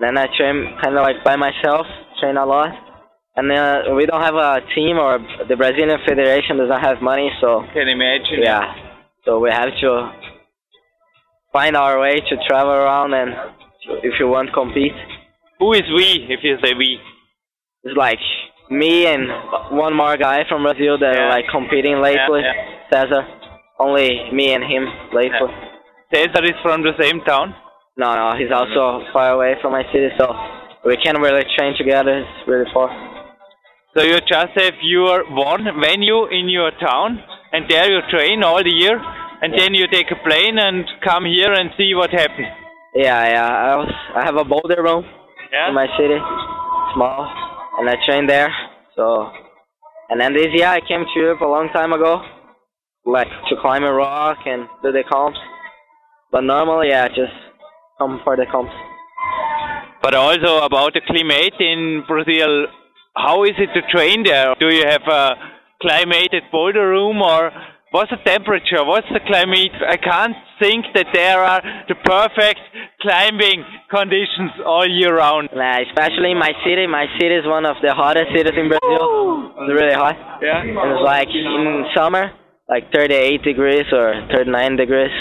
then 0.00 0.16
I 0.16 0.26
train 0.36 0.76
kind 0.82 0.96
of 0.96 1.02
like 1.02 1.22
by 1.24 1.36
myself, 1.36 1.86
train 2.20 2.36
a 2.36 2.46
lot. 2.46 2.72
And 3.36 3.50
then 3.50 3.58
uh, 3.58 3.94
we 3.94 4.06
don't 4.06 4.22
have 4.22 4.34
a 4.34 4.60
team, 4.74 4.98
or 4.98 5.18
the 5.48 5.56
Brazilian 5.56 5.98
Federation 6.06 6.56
does 6.58 6.68
not 6.68 6.82
have 6.82 7.00
money, 7.00 7.30
so. 7.40 7.62
Can 7.72 7.88
imagine. 7.88 8.42
Yeah. 8.42 8.74
So 9.24 9.38
we 9.38 9.50
have 9.50 9.70
to 9.80 10.12
find 11.52 11.76
our 11.76 12.00
way 12.00 12.16
to 12.16 12.36
travel 12.48 12.72
around 12.72 13.12
and 13.14 13.30
if 14.02 14.14
you 14.18 14.28
want 14.28 14.48
to 14.48 14.52
compete. 14.52 14.92
Who 15.58 15.72
is 15.72 15.82
we, 15.94 16.26
if 16.28 16.40
you 16.42 16.56
say 16.64 16.72
we? 16.76 16.98
It's 17.84 17.96
like 17.96 18.18
me 18.70 19.06
and 19.06 19.28
one 19.76 19.94
more 19.94 20.16
guy 20.16 20.44
from 20.48 20.62
Brazil 20.62 20.98
that 20.98 21.14
yeah. 21.14 21.22
are 21.22 21.30
like 21.30 21.44
competing 21.50 22.00
lately, 22.00 22.40
yeah, 22.40 22.52
yeah. 22.90 23.04
Cesar. 23.04 23.22
Only 23.78 24.30
me 24.32 24.52
and 24.54 24.64
him 24.64 24.86
lately. 25.12 25.50
Cesar 26.12 26.44
is 26.44 26.58
from 26.62 26.82
the 26.82 26.92
same 27.00 27.20
town? 27.22 27.54
No, 28.00 28.16
no, 28.16 28.32
he's 28.32 28.48
also 28.48 29.04
far 29.12 29.36
away 29.36 29.56
from 29.60 29.72
my 29.72 29.84
city, 29.92 30.08
so 30.18 30.32
we 30.86 30.96
can't 31.04 31.20
really 31.20 31.44
train 31.52 31.74
together. 31.76 32.24
It's 32.24 32.48
really 32.48 32.64
far. 32.72 32.88
So 33.94 34.02
you 34.02 34.16
just 34.20 34.56
have 34.56 34.72
your 34.80 35.28
one 35.28 35.68
venue 35.84 36.24
in 36.32 36.48
your 36.48 36.70
town, 36.80 37.20
and 37.52 37.68
there 37.68 37.92
you 37.92 38.00
train 38.08 38.42
all 38.42 38.64
the 38.64 38.72
year, 38.72 38.96
and 39.42 39.52
yeah. 39.52 39.60
then 39.60 39.74
you 39.74 39.84
take 39.92 40.06
a 40.10 40.16
plane 40.26 40.56
and 40.56 40.86
come 41.04 41.26
here 41.26 41.52
and 41.52 41.68
see 41.76 41.92
what 41.94 42.08
happens. 42.08 42.48
Yeah, 42.94 43.20
yeah. 43.36 43.50
I 43.68 43.76
was 43.76 43.92
I 44.16 44.24
have 44.24 44.36
a 44.36 44.44
boulder 44.48 44.82
room 44.82 45.04
yeah. 45.52 45.68
in 45.68 45.74
my 45.74 45.86
city, 45.98 46.16
small, 46.94 47.28
and 47.80 47.90
I 47.90 47.96
train 48.08 48.26
there. 48.26 48.48
So, 48.96 49.28
and 50.08 50.18
then 50.18 50.32
this 50.32 50.48
year 50.54 50.68
I 50.68 50.80
came 50.80 51.04
to 51.04 51.20
Europe 51.20 51.42
a 51.42 51.52
long 51.56 51.68
time 51.74 51.92
ago, 51.92 52.22
like 53.04 53.28
to 53.50 53.56
climb 53.60 53.84
a 53.84 53.92
rock 53.92 54.38
and 54.46 54.68
do 54.82 54.90
the 54.90 55.04
comps. 55.12 55.38
But 56.32 56.44
normally, 56.44 56.88
yeah, 56.88 57.06
just 57.08 57.49
come 58.00 58.20
for 58.24 58.34
the 58.36 58.46
comps. 58.50 58.72
But 60.02 60.14
also 60.14 60.64
about 60.64 60.94
the 60.96 61.02
climate 61.04 61.60
in 61.60 62.02
Brazil, 62.08 62.66
how 63.14 63.44
is 63.44 63.52
it 63.60 63.68
to 63.76 63.82
train 63.92 64.24
there? 64.24 64.56
Do 64.58 64.72
you 64.72 64.88
have 64.88 65.04
a 65.06 65.36
climated 65.82 66.44
boulder 66.50 66.88
room 66.88 67.20
or 67.20 67.52
what's 67.90 68.10
the 68.10 68.16
temperature? 68.24 68.82
What's 68.82 69.08
the 69.12 69.20
climate? 69.20 69.76
I 69.86 69.98
can't 69.98 70.34
think 70.58 70.86
that 70.94 71.08
there 71.12 71.44
are 71.44 71.60
the 71.88 71.96
perfect 72.00 72.60
climbing 73.02 73.64
conditions 73.92 74.52
all 74.64 74.88
year 74.88 75.16
round. 75.16 75.50
Nah, 75.54 75.84
especially 75.84 76.32
in 76.32 76.38
my 76.38 76.52
city. 76.64 76.86
My 76.86 77.04
city 77.20 77.34
is 77.34 77.44
one 77.44 77.66
of 77.66 77.76
the 77.82 77.92
hottest 77.92 78.32
cities 78.34 78.56
in 78.56 78.72
Brazil. 78.72 79.52
It's 79.60 79.74
really 79.76 79.94
hot. 79.94 80.16
Yeah. 80.40 80.64
And 80.64 80.96
it's 80.96 81.04
like 81.04 81.28
in 81.28 81.84
summer, 81.94 82.32
like 82.68 82.90
38 82.92 83.42
degrees 83.42 83.84
or 83.92 84.14
39 84.32 84.76
degrees. 84.76 85.12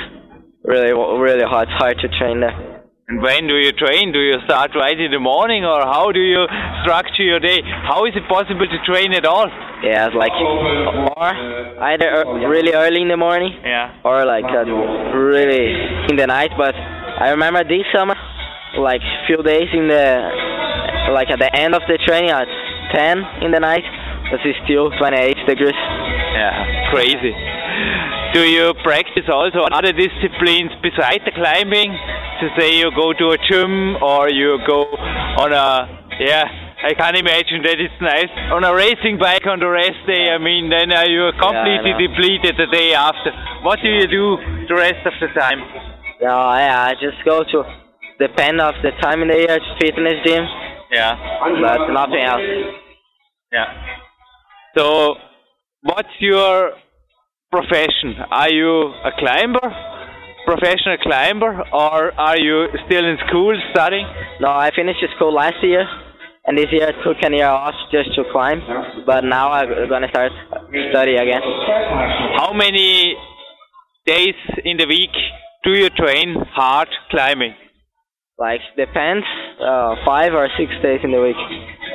Really, 0.63 0.91
really 0.91 1.45
hot. 1.47 1.67
It's 1.69 1.77
hard 1.79 1.97
to 2.01 2.07
train 2.19 2.41
there. 2.41 2.79
And 3.09 3.23
when 3.23 3.47
do 3.47 3.57
you 3.57 3.71
train? 3.71 4.13
Do 4.13 4.19
you 4.19 4.37
start 4.45 4.71
right 4.75 4.93
in 4.93 5.09
the 5.09 5.19
morning, 5.19 5.65
or 5.65 5.81
how 5.81 6.11
do 6.11 6.19
you 6.19 6.45
structure 6.83 7.23
your 7.23 7.39
day? 7.39 7.57
How 7.65 8.05
is 8.05 8.13
it 8.13 8.21
possible 8.29 8.67
to 8.69 8.79
train 8.85 9.13
at 9.13 9.25
all? 9.25 9.49
Yeah, 9.81 10.07
it's 10.07 10.15
like 10.15 10.35
or 10.35 11.33
either 11.89 12.09
really 12.45 12.73
early 12.73 13.01
in 13.01 13.07
the 13.07 13.17
morning, 13.17 13.49
yeah, 13.65 13.97
or 14.05 14.25
like 14.25 14.45
uh, 14.45 14.61
really 15.17 15.73
in 16.11 16.17
the 16.17 16.27
night. 16.27 16.51
But 16.55 16.75
I 16.75 17.31
remember 17.31 17.63
this 17.63 17.87
summer, 17.95 18.15
like 18.77 19.01
few 19.25 19.41
days 19.41 19.73
in 19.73 19.87
the 19.87 21.09
like 21.09 21.31
at 21.31 21.39
the 21.39 21.49
end 21.49 21.73
of 21.73 21.81
the 21.87 21.97
training 22.05 22.29
at 22.29 22.45
10 22.93 23.41
in 23.41 23.51
the 23.51 23.59
night, 23.59 23.85
but 24.29 24.39
it's 24.45 24.59
still 24.65 24.91
28 24.91 25.33
degrees. 25.47 25.73
Yeah, 25.73 26.91
crazy. 26.91 27.33
Do 28.33 28.45
you 28.45 28.74
practice 28.83 29.25
also 29.27 29.65
other 29.71 29.91
disciplines 29.91 30.71
besides 30.81 31.25
the 31.25 31.33
climbing? 31.33 31.91
To 32.41 32.48
say 32.57 32.77
you 32.77 32.91
go 32.95 33.12
to 33.12 33.36
a 33.36 33.38
gym 33.50 33.98
or 34.01 34.29
you 34.29 34.59
go 34.65 34.86
on 35.41 35.51
a 35.51 36.00
yeah. 36.19 36.45
I 36.79 36.93
can't 36.93 37.17
imagine 37.17 37.59
that 37.67 37.75
it's 37.75 38.00
nice 38.00 38.31
on 38.55 38.63
a 38.63 38.74
racing 38.74 39.19
bike 39.19 39.43
on 39.45 39.59
the 39.59 39.67
rest 39.67 40.00
day. 40.07 40.31
I 40.31 40.38
mean, 40.38 40.69
then 40.71 40.95
uh, 40.95 41.03
you 41.03 41.27
are 41.27 41.36
completely 41.36 41.91
yeah, 41.91 42.07
depleted 42.07 42.55
the 42.55 42.71
day 42.71 42.95
after. 42.95 43.36
What 43.67 43.79
do 43.83 43.89
you 43.91 44.07
do 44.07 44.39
the 44.71 44.75
rest 44.75 45.03
of 45.03 45.12
the 45.19 45.27
time? 45.36 45.59
Yeah, 46.21 46.31
yeah, 46.31 46.83
I 46.88 46.93
just 46.95 47.19
go 47.25 47.43
to 47.43 47.63
depend 48.19 48.62
of 48.62 48.75
the 48.81 48.91
time 49.01 49.24
in 49.24 49.27
the 49.27 49.43
year 49.43 49.59
fitness 49.79 50.24
gym. 50.24 50.48
Yeah, 50.91 51.19
but 51.59 51.91
nothing 51.91 52.24
else. 52.24 52.48
Yeah. 53.51 53.67
So, 54.77 55.15
what's 55.83 56.15
your 56.19 56.71
profession? 57.51 58.13
Are 58.31 58.49
you 58.49 58.93
a 59.03 59.11
climber, 59.17 59.67
professional 60.45 60.97
climber, 61.01 61.63
or 61.73 62.13
are 62.13 62.37
you 62.37 62.67
still 62.85 63.05
in 63.05 63.17
school 63.27 63.57
studying? 63.71 64.05
No, 64.39 64.49
I 64.49 64.71
finished 64.75 65.03
school 65.15 65.33
last 65.33 65.57
year, 65.63 65.85
and 66.45 66.57
this 66.57 66.67
year 66.71 66.89
I 66.89 67.03
took 67.03 67.17
a 67.23 67.35
year 67.35 67.47
off 67.47 67.73
just 67.91 68.13
to 68.15 68.23
climb. 68.31 68.61
But 69.05 69.23
now 69.23 69.51
I'm 69.51 69.89
gonna 69.89 70.09
start 70.09 70.31
study 70.91 71.15
again. 71.15 71.41
How 72.37 72.53
many 72.53 73.15
days 74.05 74.37
in 74.63 74.77
the 74.77 74.85
week 74.87 75.13
do 75.63 75.71
you 75.71 75.89
train 75.89 76.35
hard 76.53 76.89
climbing? 77.09 77.55
Like 78.37 78.61
depends, 78.77 79.25
uh, 79.59 79.95
five 80.05 80.33
or 80.33 80.47
six 80.57 80.71
days 80.81 81.01
in 81.03 81.11
the 81.11 81.21
week. 81.21 81.35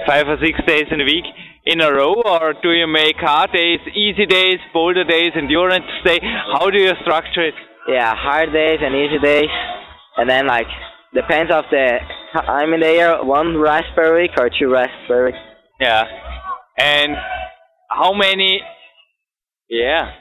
Five 0.07 0.29
or 0.29 0.37
six 0.45 0.59
days 0.67 0.85
in 0.91 0.99
the 0.99 1.05
week 1.05 1.25
in 1.67 1.81
a 1.81 1.91
row, 1.93 2.15
or 2.25 2.55
do 2.63 2.73
you 2.73 2.87
make 2.87 3.17
hard 3.17 3.53
days, 3.53 3.81
easy 3.95 4.27
days, 4.27 4.59
boulder 4.73 5.05
days, 5.05 5.33
endurance 5.37 5.87
day? 6.05 6.21
How 6.53 6.71
do 6.71 6.79
you 6.79 6.93
structure 7.03 7.47
it? 7.49 7.55
Yeah, 7.89 8.15
hard 8.15 8.53
days 8.53 8.79
and 8.83 8.95
easy 8.95 9.19
days, 9.23 9.51
and 10.17 10.29
then 10.29 10.47
like 10.47 10.67
depends 11.15 11.53
of 11.53 11.65
the 11.71 11.99
time 12.35 12.73
in 12.75 12.81
the 12.81 12.93
year, 12.93 13.25
one 13.25 13.57
rest 13.57 13.87
per 13.95 14.21
week 14.21 14.33
or 14.39 14.51
two 14.51 14.71
rests 14.71 14.97
per 15.09 15.27
week. 15.27 15.35
Yeah, 15.81 16.05
and 16.79 17.13
how 17.91 18.13
many? 18.13 18.61
Yeah, 19.69 20.13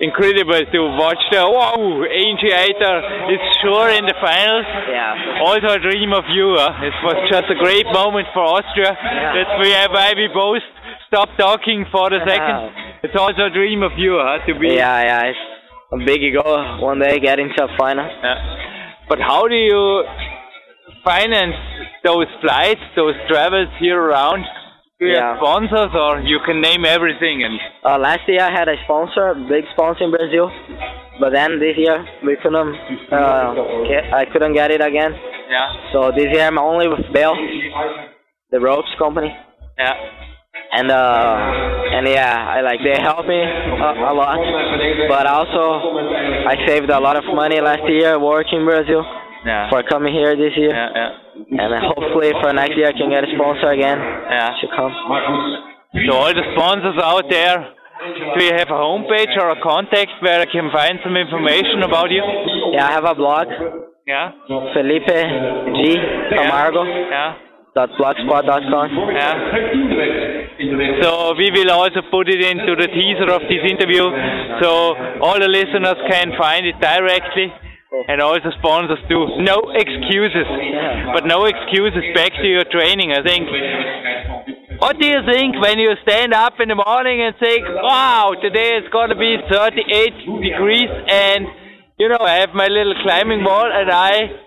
incredible 0.00 0.58
to 0.58 0.80
watch 0.98 1.22
the 1.30 1.38
wow 1.38 1.78
Angiator 1.78 2.96
is 3.30 3.40
sure 3.62 3.90
in 3.90 4.04
the 4.06 4.14
finals. 4.18 4.66
Yeah. 4.90 5.44
Also 5.46 5.68
a 5.70 5.78
dream 5.78 6.12
of 6.12 6.24
you. 6.34 6.56
Huh? 6.58 6.82
It 6.82 6.94
was 7.02 7.18
just 7.30 7.46
a 7.50 7.58
great 7.58 7.86
moment 7.92 8.26
for 8.34 8.42
Austria. 8.42 8.96
Yeah. 8.96 9.38
That's 9.38 9.54
why 9.58 10.10
eh, 10.10 10.14
we 10.16 10.28
both 10.34 10.62
stopped 11.06 11.38
talking 11.38 11.86
for 11.92 12.10
the 12.10 12.18
second. 12.26 12.74
It's 13.04 13.14
also 13.14 13.46
a 13.46 13.50
dream 13.50 13.82
of 13.82 13.92
you 13.96 14.18
huh? 14.18 14.44
to 14.46 14.58
be. 14.58 14.74
Yeah, 14.74 15.02
yeah, 15.02 15.30
it's 15.30 15.44
a 15.92 15.98
big 16.04 16.22
goal 16.34 16.82
one 16.82 16.98
day 16.98 17.20
get 17.20 17.38
into 17.38 17.62
a 17.62 17.70
final. 17.78 18.06
Yeah. 18.06 19.06
But 19.08 19.20
how 19.20 19.46
do 19.46 19.54
you 19.54 20.04
finance 21.04 21.54
those 22.02 22.26
flights, 22.40 22.80
those 22.96 23.14
travels 23.28 23.68
here 23.78 24.00
around? 24.00 24.44
Do 25.04 25.10
you 25.10 25.16
Yeah. 25.16 25.36
have 25.36 25.36
sponsors 25.44 25.92
or 26.04 26.12
you 26.32 26.38
can 26.46 26.60
name 26.68 26.82
everything 26.96 27.36
and 27.46 27.54
Uh, 27.84 27.98
last 27.98 28.24
year 28.26 28.40
I 28.40 28.50
had 28.58 28.68
a 28.68 28.76
sponsor, 28.84 29.34
big 29.54 29.64
sponsor 29.74 30.04
in 30.04 30.10
Brazil, 30.10 30.46
but 31.20 31.30
then 31.38 31.58
this 31.64 31.76
year 31.76 31.98
we 32.26 32.36
couldn't, 32.42 32.72
uh, 33.12 33.52
get, 33.90 34.02
I 34.20 34.24
couldn't 34.32 34.54
get 34.60 34.70
it 34.76 34.80
again. 34.90 35.12
yeah, 35.56 35.68
So 35.92 35.98
this 36.18 36.28
year 36.34 36.44
I'm 36.48 36.58
only 36.58 36.88
with 36.88 37.04
Bell, 37.12 37.34
the 38.50 38.60
ropes 38.60 38.92
company, 39.02 39.30
yeah. 39.78 39.94
and 40.78 40.88
uh, 40.90 41.96
and 41.96 42.04
yeah, 42.08 42.54
I 42.56 42.58
like 42.68 42.80
they 42.88 42.96
helped 43.08 43.28
me 43.28 43.40
a, 43.88 43.90
a 44.10 44.12
lot, 44.22 44.38
but 45.14 45.24
also 45.36 45.62
I 46.52 46.54
saved 46.66 46.88
a 46.88 47.00
lot 47.06 47.16
of 47.20 47.26
money 47.42 47.60
last 47.60 47.84
year 47.96 48.12
working 48.18 48.60
in 48.60 48.64
Brazil 48.72 49.02
Yeah. 49.44 49.68
for 49.70 49.82
coming 49.92 50.14
here 50.14 50.32
this 50.44 50.54
year, 50.56 50.72
yeah, 50.72 50.90
yeah. 51.00 51.10
And 51.50 51.70
hopefully 51.94 52.32
for 52.40 52.52
next 52.52 52.76
year 52.76 52.88
I 52.88 52.92
can 52.92 53.10
get 53.10 53.24
a 53.24 53.30
sponsor 53.36 53.70
again 53.70 53.98
Yeah. 53.98 54.50
to 54.60 54.66
come. 54.76 54.92
So 56.06 56.12
all 56.16 56.32
the 56.34 56.44
sponsors 56.54 56.98
out 57.02 57.28
there, 57.30 57.58
do 58.36 58.44
you 58.44 58.52
have 58.58 58.68
a 58.68 58.80
homepage 58.84 59.32
or 59.40 59.50
a 59.50 59.60
contact 59.62 60.10
where 60.20 60.40
I 60.40 60.46
can 60.46 60.70
find 60.72 60.98
some 61.04 61.16
information 61.16 61.82
about 61.82 62.10
you? 62.10 62.22
Yeah, 62.72 62.88
I 62.88 62.92
have 62.92 63.04
a 63.04 63.14
blog, 63.14 63.48
Yeah. 64.06 64.32
Felipe 64.74 65.06
G 65.76 65.96
Camargo. 66.30 66.84
Yeah. 66.84 67.34
dot 67.76 67.90
blogspot.com. 67.98 68.88
Yeah. 69.10 69.34
So 71.02 71.34
we 71.36 71.50
will 71.50 71.70
also 71.72 72.02
put 72.10 72.28
it 72.28 72.40
into 72.40 72.76
the 72.76 72.86
teaser 72.86 73.28
of 73.36 73.42
this 73.50 73.62
interview, 73.68 74.04
so 74.62 74.70
all 75.20 75.38
the 75.40 75.48
listeners 75.48 75.98
can 76.08 76.32
find 76.38 76.66
it 76.66 76.78
directly, 76.80 77.52
and 78.08 78.20
all 78.20 78.34
the 78.34 78.52
sponsors 78.58 78.98
too. 79.08 79.26
No 79.40 79.60
excuses, 79.74 80.46
but 81.14 81.26
no 81.26 81.44
excuses. 81.44 82.02
Back 82.14 82.32
to 82.34 82.46
your 82.46 82.64
training, 82.64 83.12
I 83.12 83.22
think. 83.22 83.48
What 84.78 84.98
do 84.98 85.06
you 85.06 85.20
think 85.24 85.60
when 85.62 85.78
you 85.78 85.94
stand 86.02 86.34
up 86.34 86.54
in 86.60 86.68
the 86.68 86.74
morning 86.74 87.22
and 87.22 87.34
think, 87.38 87.64
"Wow, 87.68 88.34
today 88.40 88.76
it's 88.78 88.88
going 88.88 89.10
to 89.10 89.16
be 89.16 89.38
38 89.50 90.14
degrees," 90.42 90.90
and 91.08 91.46
you 91.98 92.08
know 92.08 92.18
I 92.20 92.42
have 92.42 92.52
my 92.54 92.66
little 92.66 92.94
climbing 93.02 93.44
wall, 93.44 93.70
and 93.70 93.90
I. 93.90 94.40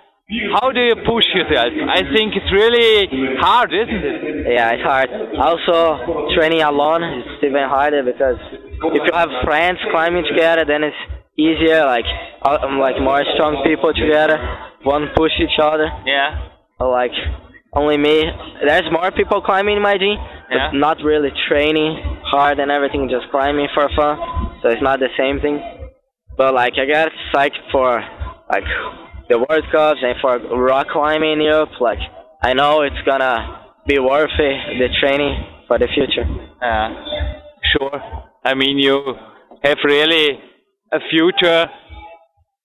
How 0.59 0.71
do 0.75 0.81
you 0.81 0.95
push 1.07 1.23
yourself? 1.33 1.71
I 1.87 2.03
think 2.13 2.35
it's 2.35 2.51
really 2.51 3.07
hard, 3.39 3.71
isn't 3.71 4.03
it? 4.03 4.55
Yeah, 4.55 4.75
it's 4.75 4.83
hard. 4.83 5.09
Also, 5.39 6.35
training 6.35 6.63
alone 6.63 7.01
is 7.01 7.43
even 7.47 7.63
harder 7.63 8.03
because 8.03 8.35
if 8.51 9.03
you 9.07 9.13
have 9.13 9.29
friends 9.45 9.79
climbing 9.89 10.25
together, 10.27 10.65
then 10.65 10.83
it's 10.83 10.97
easier. 11.37 11.85
Like, 11.85 12.05
um, 12.43 12.79
like 12.79 12.99
more 13.01 13.23
strong 13.35 13.63
people 13.65 13.93
together, 13.93 14.37
one 14.83 15.07
push 15.15 15.31
each 15.39 15.57
other. 15.61 15.87
Yeah. 16.05 16.49
Or 16.79 16.91
like 16.91 17.11
only 17.73 17.97
me. 17.97 18.23
There's 18.65 18.89
more 18.91 19.11
people 19.11 19.41
climbing 19.41 19.77
in 19.77 19.83
my 19.83 19.97
gym, 19.97 20.17
but 20.49 20.55
Yeah. 20.57 20.71
not 20.73 20.97
really 21.03 21.31
training 21.47 21.93
hard 22.25 22.59
and 22.59 22.71
everything, 22.71 23.09
just 23.09 23.29
climbing 23.31 23.67
for 23.73 23.89
fun. 23.95 24.17
So 24.61 24.69
it's 24.69 24.81
not 24.81 24.99
the 24.99 25.09
same 25.17 25.39
thing. 25.39 25.61
But 26.37 26.53
like 26.53 26.73
I 26.77 26.85
get 26.85 27.11
psyched 27.33 27.61
for 27.71 28.03
like 28.51 28.63
the 29.29 29.37
World 29.37 29.65
Cups 29.71 29.99
and 30.01 30.15
for 30.21 30.37
rock 30.57 30.87
climbing 30.89 31.33
in 31.33 31.41
Europe. 31.41 31.69
Like 31.79 31.99
I 32.43 32.53
know 32.53 32.81
it's 32.81 33.01
gonna 33.05 33.65
be 33.87 33.99
worth 33.99 34.37
it, 34.39 34.79
the 34.79 34.89
training 34.99 35.33
for 35.67 35.77
the 35.79 35.87
future. 35.95 36.25
Uh, 36.61 36.89
sure. 37.73 38.01
I 38.45 38.53
mean, 38.53 38.77
you 38.77 39.15
have 39.63 39.77
really 39.83 40.39
a 40.91 40.99
future 41.09 41.67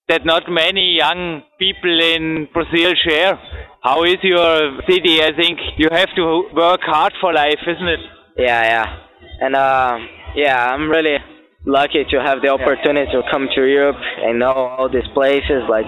that 0.09 0.25
not 0.25 0.43
many 0.49 0.97
young 0.97 1.43
people 1.59 1.99
in 1.99 2.47
Brazil 2.53 2.93
share. 3.07 3.39
How 3.81 4.03
is 4.03 4.17
your 4.21 4.81
city? 4.89 5.21
I 5.21 5.31
think 5.35 5.59
you 5.77 5.87
have 5.91 6.09
to 6.15 6.43
work 6.53 6.81
hard 6.83 7.13
for 7.21 7.33
life, 7.33 7.59
isn't 7.67 7.87
it? 7.87 7.99
Yeah, 8.37 8.63
yeah, 8.63 8.97
and 9.41 9.55
uh, 9.55 9.97
yeah, 10.35 10.67
I'm 10.67 10.89
really 10.89 11.17
lucky 11.65 12.03
to 12.09 12.21
have 12.21 12.41
the 12.41 12.49
opportunity 12.49 13.11
to 13.11 13.21
come 13.31 13.47
to 13.55 13.61
Europe 13.61 13.97
and 14.23 14.39
know 14.39 14.53
all 14.53 14.89
these 14.89 15.07
places. 15.13 15.63
Like, 15.69 15.85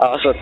also, 0.00 0.32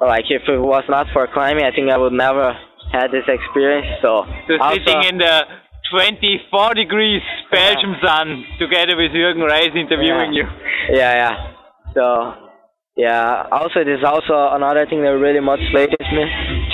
like 0.00 0.24
if 0.28 0.42
it 0.48 0.58
was 0.58 0.84
not 0.88 1.06
for 1.12 1.26
climbing, 1.32 1.64
I 1.64 1.74
think 1.74 1.90
I 1.90 1.98
would 1.98 2.12
never 2.12 2.52
had 2.92 3.08
this 3.08 3.24
experience. 3.26 3.86
So, 4.02 4.24
So 4.48 4.60
also, 4.60 4.78
sitting 4.78 5.02
in 5.08 5.18
the 5.18 5.61
24 5.92 6.74
degrees 6.74 7.20
Belgium 7.52 7.94
sun 8.02 8.44
together 8.58 8.96
with 8.96 9.12
Jürgen 9.12 9.44
Reis 9.46 9.70
interviewing 9.76 10.32
you. 10.32 10.44
yeah, 10.90 11.12
yeah. 11.14 11.34
So, 11.94 12.32
yeah. 12.96 13.46
Also, 13.52 13.84
there's 13.84 14.04
also 14.04 14.56
another 14.56 14.86
thing 14.88 15.02
that 15.02 15.12
really 15.20 15.40
motivates 15.44 15.92
me 16.16 16.24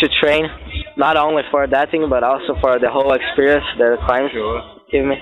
to 0.01 0.09
train, 0.23 0.47
not 0.97 1.17
only 1.17 1.43
for 1.51 1.67
that 1.67 1.91
thing, 1.91 2.07
but 2.09 2.23
also 2.23 2.55
for 2.61 2.79
the 2.79 2.89
whole 2.89 3.13
experience 3.13 3.67
that 3.79 3.99
the 3.99 4.07
climbs 4.07 4.31
give 4.93 5.05
me. 5.05 5.17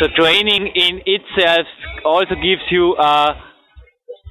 So 0.00 0.08
training 0.16 0.72
in 0.74 1.02
itself 1.06 1.66
also 2.04 2.34
gives 2.34 2.62
you 2.70 2.96
a 2.98 3.36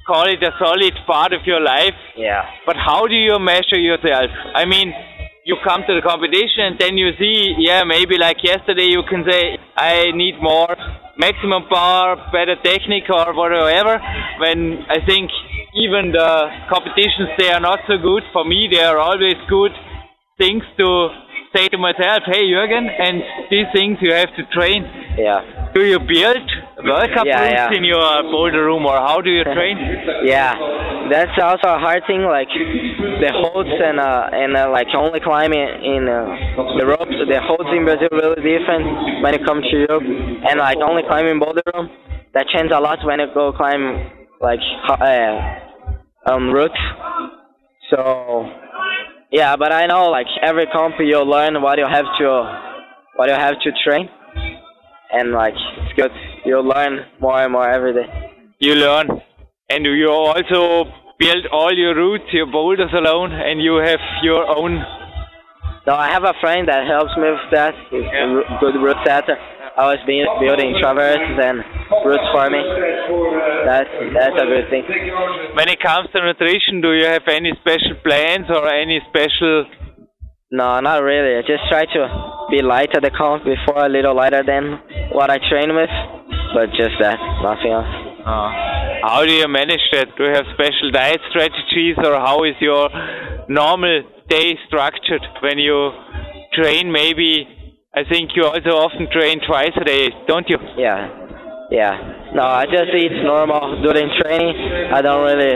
call 0.06 0.26
it 0.26 0.42
a 0.42 0.50
solid 0.58 0.92
part 1.06 1.32
of 1.32 1.40
your 1.46 1.60
life. 1.60 1.94
Yeah. 2.16 2.42
But 2.66 2.76
how 2.76 3.06
do 3.06 3.14
you 3.14 3.38
measure 3.38 3.78
yourself? 3.78 4.30
I 4.54 4.64
mean, 4.64 4.92
you 5.44 5.56
come 5.66 5.82
to 5.86 5.94
the 5.94 6.02
competition 6.02 6.72
and 6.72 6.78
then 6.78 6.96
you 6.96 7.10
see, 7.18 7.54
yeah, 7.58 7.82
maybe 7.84 8.16
like 8.18 8.42
yesterday 8.42 8.86
you 8.86 9.02
can 9.08 9.24
say, 9.28 9.58
I 9.76 10.12
need 10.14 10.40
more 10.40 10.76
maximum 11.18 11.64
power, 11.68 12.16
better 12.32 12.56
technique 12.62 13.10
or 13.10 13.34
whatever. 13.34 13.98
When 14.38 14.86
I 14.88 15.04
think 15.04 15.30
even 15.74 16.12
the 16.12 16.48
competitions, 16.70 17.30
they 17.38 17.50
are 17.50 17.60
not 17.60 17.80
so 17.86 17.98
good. 17.98 18.22
For 18.32 18.44
me, 18.44 18.68
they 18.70 18.82
are 18.82 18.98
always 18.98 19.34
good 19.48 19.72
things 20.38 20.62
to 20.78 21.08
say 21.54 21.68
to 21.68 21.78
myself, 21.78 22.22
hey 22.26 22.44
Jürgen, 22.48 22.88
and 22.88 23.22
these 23.50 23.66
things 23.74 23.98
you 24.00 24.12
have 24.12 24.34
to 24.36 24.42
train. 24.54 24.84
Yeah. 25.18 25.61
Do 25.74 25.80
you 25.84 25.98
build 25.98 26.44
World 26.84 27.10
Cup 27.14 27.24
Yeah, 27.24 27.40
rooms 27.40 27.64
yeah. 27.72 27.76
in 27.76 27.84
your 27.84 28.22
boulder 28.28 28.64
room 28.64 28.84
or 28.84 28.96
how 28.96 29.20
do 29.20 29.30
you 29.30 29.44
train? 29.44 29.76
Yeah, 30.24 30.54
that's 31.10 31.32
also 31.42 31.66
a 31.74 31.78
hard 31.78 32.02
thing. 32.06 32.22
Like 32.22 32.48
the 32.52 33.30
holds 33.32 33.70
and 33.72 33.98
uh, 33.98 34.30
and 34.32 34.56
uh, 34.56 34.70
like 34.70 34.86
only 34.94 35.18
climbing 35.20 35.58
in 35.82 36.06
uh, 36.08 36.76
the 36.78 36.86
ropes. 36.86 37.10
The 37.10 37.40
holds 37.42 37.70
in 37.74 37.84
Brazil 37.84 38.08
really 38.12 38.42
different 38.42 39.22
when 39.22 39.34
it 39.34 39.44
comes 39.44 39.64
to 39.70 39.76
Europe, 39.88 40.04
and 40.04 40.60
like 40.60 40.78
only 40.78 41.02
climbing 41.08 41.40
boulder 41.40 41.62
room. 41.74 41.90
That 42.34 42.46
changes 42.48 42.72
a 42.76 42.80
lot 42.80 42.98
when 43.04 43.20
you 43.20 43.26
go 43.34 43.52
climb 43.52 44.10
like 44.40 44.60
uh, 44.88 46.30
um 46.30 46.52
routes. 46.52 46.78
So 47.90 48.46
yeah, 49.30 49.56
but 49.56 49.72
I 49.72 49.86
know 49.86 50.10
like 50.10 50.28
every 50.42 50.66
comp 50.66 50.94
you 51.00 51.18
learn 51.24 51.60
what 51.62 51.78
you 51.78 51.86
have 51.90 52.06
to 52.20 52.28
what 53.16 53.28
you 53.28 53.34
have 53.34 53.58
to 53.60 53.70
train, 53.84 54.08
and 55.12 55.32
like 55.32 55.54
it's 55.54 55.92
good. 56.00 56.10
You 56.44 56.60
learn 56.60 57.00
more 57.20 57.42
and 57.42 57.52
more 57.52 57.68
every 57.68 57.92
day. 57.94 58.06
You 58.58 58.74
learn. 58.74 59.08
And 59.70 59.84
you 59.86 60.08
also 60.10 60.90
build 61.18 61.46
all 61.52 61.72
your 61.72 61.94
routes, 61.94 62.24
your 62.32 62.46
boulders 62.46 62.90
alone, 62.92 63.32
and 63.32 63.62
you 63.62 63.76
have 63.76 64.00
your 64.22 64.44
own. 64.48 64.82
No, 65.86 65.94
I 65.94 66.08
have 66.10 66.24
a 66.24 66.34
friend 66.40 66.68
that 66.68 66.86
helps 66.86 67.16
me 67.16 67.30
with 67.30 67.50
that. 67.52 67.74
He's 67.90 68.02
Yeah. 68.02 68.26
a 68.26 68.36
r- 68.36 68.58
good 68.60 68.76
route 68.76 69.00
setter. 69.06 69.38
I 69.74 69.86
was 69.88 69.98
being, 70.06 70.26
building 70.38 70.76
traverses 70.80 71.38
and 71.42 71.64
roots 72.04 72.28
for 72.32 72.50
me. 72.50 72.60
That's 73.64 73.88
that's 74.12 74.36
a 74.36 74.46
good 74.46 74.68
thing. 74.68 74.84
When 75.56 75.68
it 75.68 75.80
comes 75.80 76.10
to 76.12 76.20
nutrition, 76.20 76.82
do 76.82 76.92
you 76.92 77.06
have 77.06 77.26
any 77.26 77.52
special 77.62 77.94
plans 78.04 78.46
or 78.50 78.68
any 78.68 79.00
special? 79.08 79.64
No, 80.52 80.80
not 80.80 81.02
really. 81.02 81.38
I 81.38 81.40
just 81.40 81.64
try 81.70 81.86
to 81.96 82.00
be 82.50 82.60
light 82.60 82.90
at 82.94 83.02
the 83.02 83.10
comp 83.10 83.42
before, 83.42 83.86
a 83.86 83.88
little 83.88 84.14
lighter 84.14 84.44
than 84.44 84.78
what 85.10 85.30
I 85.30 85.38
train 85.48 85.74
with, 85.74 85.88
but 86.52 86.68
just 86.76 86.92
that, 87.00 87.16
nothing 87.40 87.72
else. 87.72 87.88
Uh, 88.20 88.52
how 89.00 89.24
do 89.24 89.32
you 89.32 89.48
manage 89.48 89.80
that? 89.92 90.08
Do 90.14 90.24
you 90.28 90.34
have 90.36 90.44
special 90.52 90.92
diet 90.92 91.20
strategies, 91.30 91.96
or 92.04 92.20
how 92.20 92.44
is 92.44 92.52
your 92.60 92.90
normal 93.48 94.02
day 94.28 94.52
structured 94.68 95.24
when 95.40 95.56
you 95.56 95.90
train? 96.52 96.92
Maybe 96.92 97.48
I 97.94 98.04
think 98.04 98.36
you 98.36 98.44
also 98.44 98.76
often 98.76 99.08
train 99.10 99.40
twice 99.48 99.72
a 99.80 99.84
day, 99.84 100.10
don't 100.28 100.48
you? 100.50 100.58
Yeah, 100.76 101.21
yeah. 101.72 101.96
No, 102.36 102.44
I 102.44 102.64
just 102.66 102.92
eat 102.96 103.12
normal 103.24 103.80
during 103.82 104.08
training. 104.20 104.56
I 104.92 105.00
don't 105.02 105.24
really, 105.24 105.52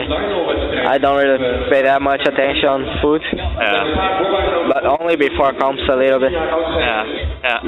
I 0.85 0.97
don't 0.97 1.17
really 1.17 1.69
pay 1.69 1.81
that 1.83 2.01
much 2.01 2.21
attention 2.21 2.69
on 2.69 2.81
food. 3.01 3.21
Yeah. 3.33 4.69
But 4.73 4.85
only 4.85 5.15
before 5.15 5.53
comps 5.57 5.81
a 5.89 5.95
little 5.95 6.19
bit. 6.19 6.31
Yeah. 6.33 7.03
Yeah. 7.43 7.59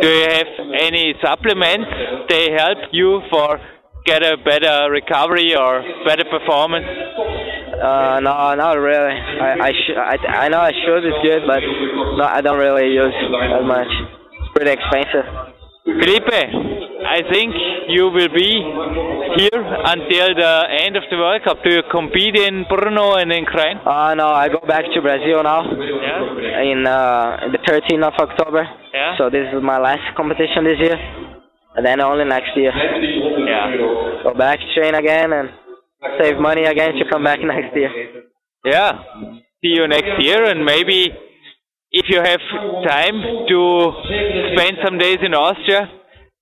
Do 0.00 0.08
you 0.08 0.24
have 0.32 0.48
any 0.80 1.14
supplements? 1.22 1.88
They 2.28 2.52
help 2.52 2.78
you 2.92 3.20
for 3.30 3.60
get 4.06 4.22
a 4.22 4.36
better 4.38 4.88
recovery 4.90 5.54
or 5.56 5.82
better 6.06 6.24
performance? 6.24 6.86
Uh, 6.86 8.20
no, 8.22 8.54
not 8.54 8.78
really. 8.78 9.12
I 9.12 9.68
I, 9.68 9.72
sh- 9.72 9.98
I 9.98 10.16
I 10.46 10.48
know 10.48 10.60
I 10.60 10.72
should. 10.72 11.04
It's 11.04 11.20
good, 11.22 11.42
but 11.46 11.60
no, 12.16 12.24
I 12.24 12.40
don't 12.40 12.58
really 12.58 12.94
use 12.94 13.12
that 13.12 13.64
much. 13.64 13.88
It's 14.40 14.50
pretty 14.54 14.70
expensive. 14.72 15.45
Felipe, 15.86 16.34
I 17.06 17.22
think 17.30 17.54
you 17.88 18.10
will 18.10 18.28
be 18.34 18.50
here 19.38 19.62
until 19.86 20.34
the 20.34 20.52
end 20.82 20.96
of 20.96 21.04
the 21.10 21.16
World 21.16 21.42
Cup. 21.44 21.58
Do 21.62 21.70
you 21.70 21.82
compete 21.90 22.34
in 22.34 22.64
Brno 22.64 23.22
and 23.22 23.30
in 23.30 23.44
Krain? 23.44 23.78
Uh, 23.86 24.14
no, 24.14 24.26
I 24.28 24.48
go 24.48 24.58
back 24.66 24.82
to 24.94 25.00
Brazil 25.00 25.44
now 25.44 25.62
Yeah. 25.62 26.62
in 26.72 26.86
uh, 26.86 27.38
the 27.52 27.58
13th 27.62 28.02
of 28.02 28.14
October. 28.18 28.66
Yeah. 28.92 29.14
So 29.16 29.30
this 29.30 29.46
is 29.54 29.62
my 29.62 29.78
last 29.78 30.02
competition 30.16 30.64
this 30.64 30.78
year, 30.80 30.98
and 31.76 31.86
then 31.86 32.00
only 32.00 32.24
next 32.24 32.50
year. 32.56 32.72
Yeah. 32.74 33.76
Go 34.24 34.34
back, 34.34 34.58
train 34.74 34.94
again, 34.96 35.32
and 35.32 35.50
save 36.20 36.38
money 36.38 36.64
again 36.64 36.94
to 36.94 37.04
come 37.08 37.22
back 37.22 37.38
next 37.42 37.76
year. 37.76 37.90
Yeah. 38.64 38.98
See 39.62 39.70
you 39.78 39.86
next 39.86 40.18
year, 40.18 40.42
and 40.50 40.64
maybe 40.64 41.12
if 41.92 42.06
you 42.08 42.18
have 42.18 42.42
time 42.86 43.16
to 43.48 43.60
spend 44.54 44.76
some 44.84 44.98
days 44.98 45.18
in 45.22 45.34
Austria, 45.34 45.88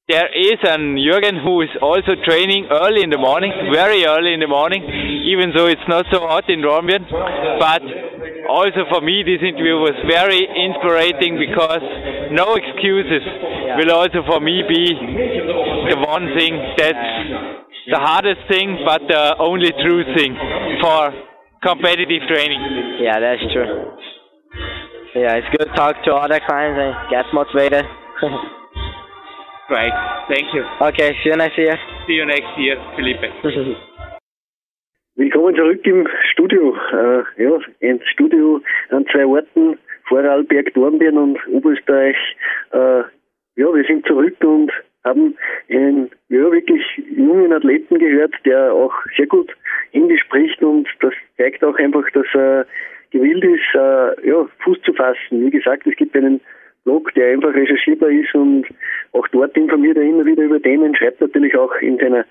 there 0.09 0.28
is 0.28 0.61
an 0.68 1.00
Jürgen 1.00 1.40
who 1.40 1.62
is 1.62 1.72
also 1.80 2.12
training 2.28 2.68
early 2.70 3.02
in 3.02 3.09
the 3.09 3.16
morning, 3.16 3.52
very 3.72 4.04
early 4.04 4.35
in 4.35 4.40
the 4.40 4.46
morning, 4.46 4.85
even 5.24 5.52
though 5.57 5.66
it's 5.66 5.88
not 5.88 6.04
so 6.12 6.20
hot 6.20 6.44
in 6.48 6.61
Dornbirn. 6.61 7.09
But 7.57 7.80
also 8.48 8.85
for 8.92 9.00
me, 9.00 9.24
this 9.24 9.40
interview 9.40 9.80
was 9.80 9.96
very 10.04 10.44
inspiring 10.44 11.40
because 11.40 11.80
no 12.37 12.52
excuses 12.52 13.24
will 13.80 13.96
also 13.96 14.20
for 14.28 14.40
me 14.40 14.61
be 14.68 14.92
the 15.88 15.96
one 16.04 16.37
thing 16.37 16.52
that's 16.76 17.09
the 17.88 18.00
hardest 18.00 18.44
thing, 18.48 18.85
but 18.85 19.00
the 19.09 19.37
only 19.40 19.72
true 19.72 20.04
thing 20.16 20.37
for 20.85 21.12
competitive 21.64 22.28
training. 22.28 22.61
Yeah, 23.00 23.20
that's 23.20 23.44
true. 23.52 23.88
Yeah, 25.14 25.38
it's 25.38 25.46
good 25.57 25.68
to 25.68 25.74
talk 25.77 25.94
to 26.05 26.14
other 26.14 26.40
clients 26.44 26.74
and 26.74 26.92
get 27.11 27.24
motivated. 27.33 27.85
Right. 29.70 29.92
Thank 30.29 30.53
you. 30.53 30.62
okay, 30.88 31.12
see 31.24 31.31
you 31.31 31.37
next 31.37 31.57
year. 31.57 31.79
See 32.07 32.12
you 32.12 32.27
next 32.27 32.53
year, 32.59 32.77
Felipe. 32.96 33.24
Willkommen 35.16 35.55
zurück 35.55 35.81
im 35.87 36.07
Studio. 36.33 36.77
Äh, 36.92 37.42
ja, 37.42 37.59
ein 37.83 38.00
Studio 38.12 38.61
an 38.90 39.07
zwei 39.11 39.24
Orten, 39.24 39.79
Vorarlberg, 40.07 40.74
Dornbirn 40.74 41.16
und 41.16 41.38
Oberösterreich. 41.48 42.16
Äh, 42.72 43.05
ja, 43.57 43.72
wir 43.72 43.85
sind 43.88 44.07
zurück 44.07 44.37
und 44.44 44.70
haben 45.05 45.37
einen 45.69 46.11
ja, 46.29 46.51
wirklich 46.51 46.83
jungen 47.17 47.53
Athleten 47.53 47.99
gehört, 47.99 48.35
der 48.45 48.73
auch 48.73 48.95
sehr 49.17 49.27
gut 49.27 49.55
Englisch 49.93 50.23
spricht 50.23 50.62
und 50.62 50.88
das 51.01 51.12
zeigt 51.37 51.62
auch 51.62 51.77
einfach, 51.77 52.09
dass 52.12 52.27
er 52.35 52.67
gewillt 53.11 53.45
ist, 53.45 53.75
äh, 53.75 54.29
ja, 54.29 54.47
Fuß 54.64 54.81
zu 54.83 54.93
fassen. 54.93 55.47
Wie 55.47 55.51
gesagt, 55.51 55.87
es 55.87 55.97
gibt 55.97 56.17
einen 56.17 56.40
Blog, 56.85 57.14
der 57.14 57.33
einfach 57.33 57.55
recherchierbar 57.55 58.11
ist 58.11 58.35
und 58.35 58.67
auch 59.12 59.27
dort 59.29 59.57
informiert 59.57 59.97
er 59.97 60.03
immer 60.03 60.25
wieder 60.25 60.43
über 60.43 60.61
Themen, 60.61 60.95
schreibt 60.97 61.21
natürlich 61.21 61.57
auch 61.57 61.75
in 61.77 61.99
seiner 61.99 62.25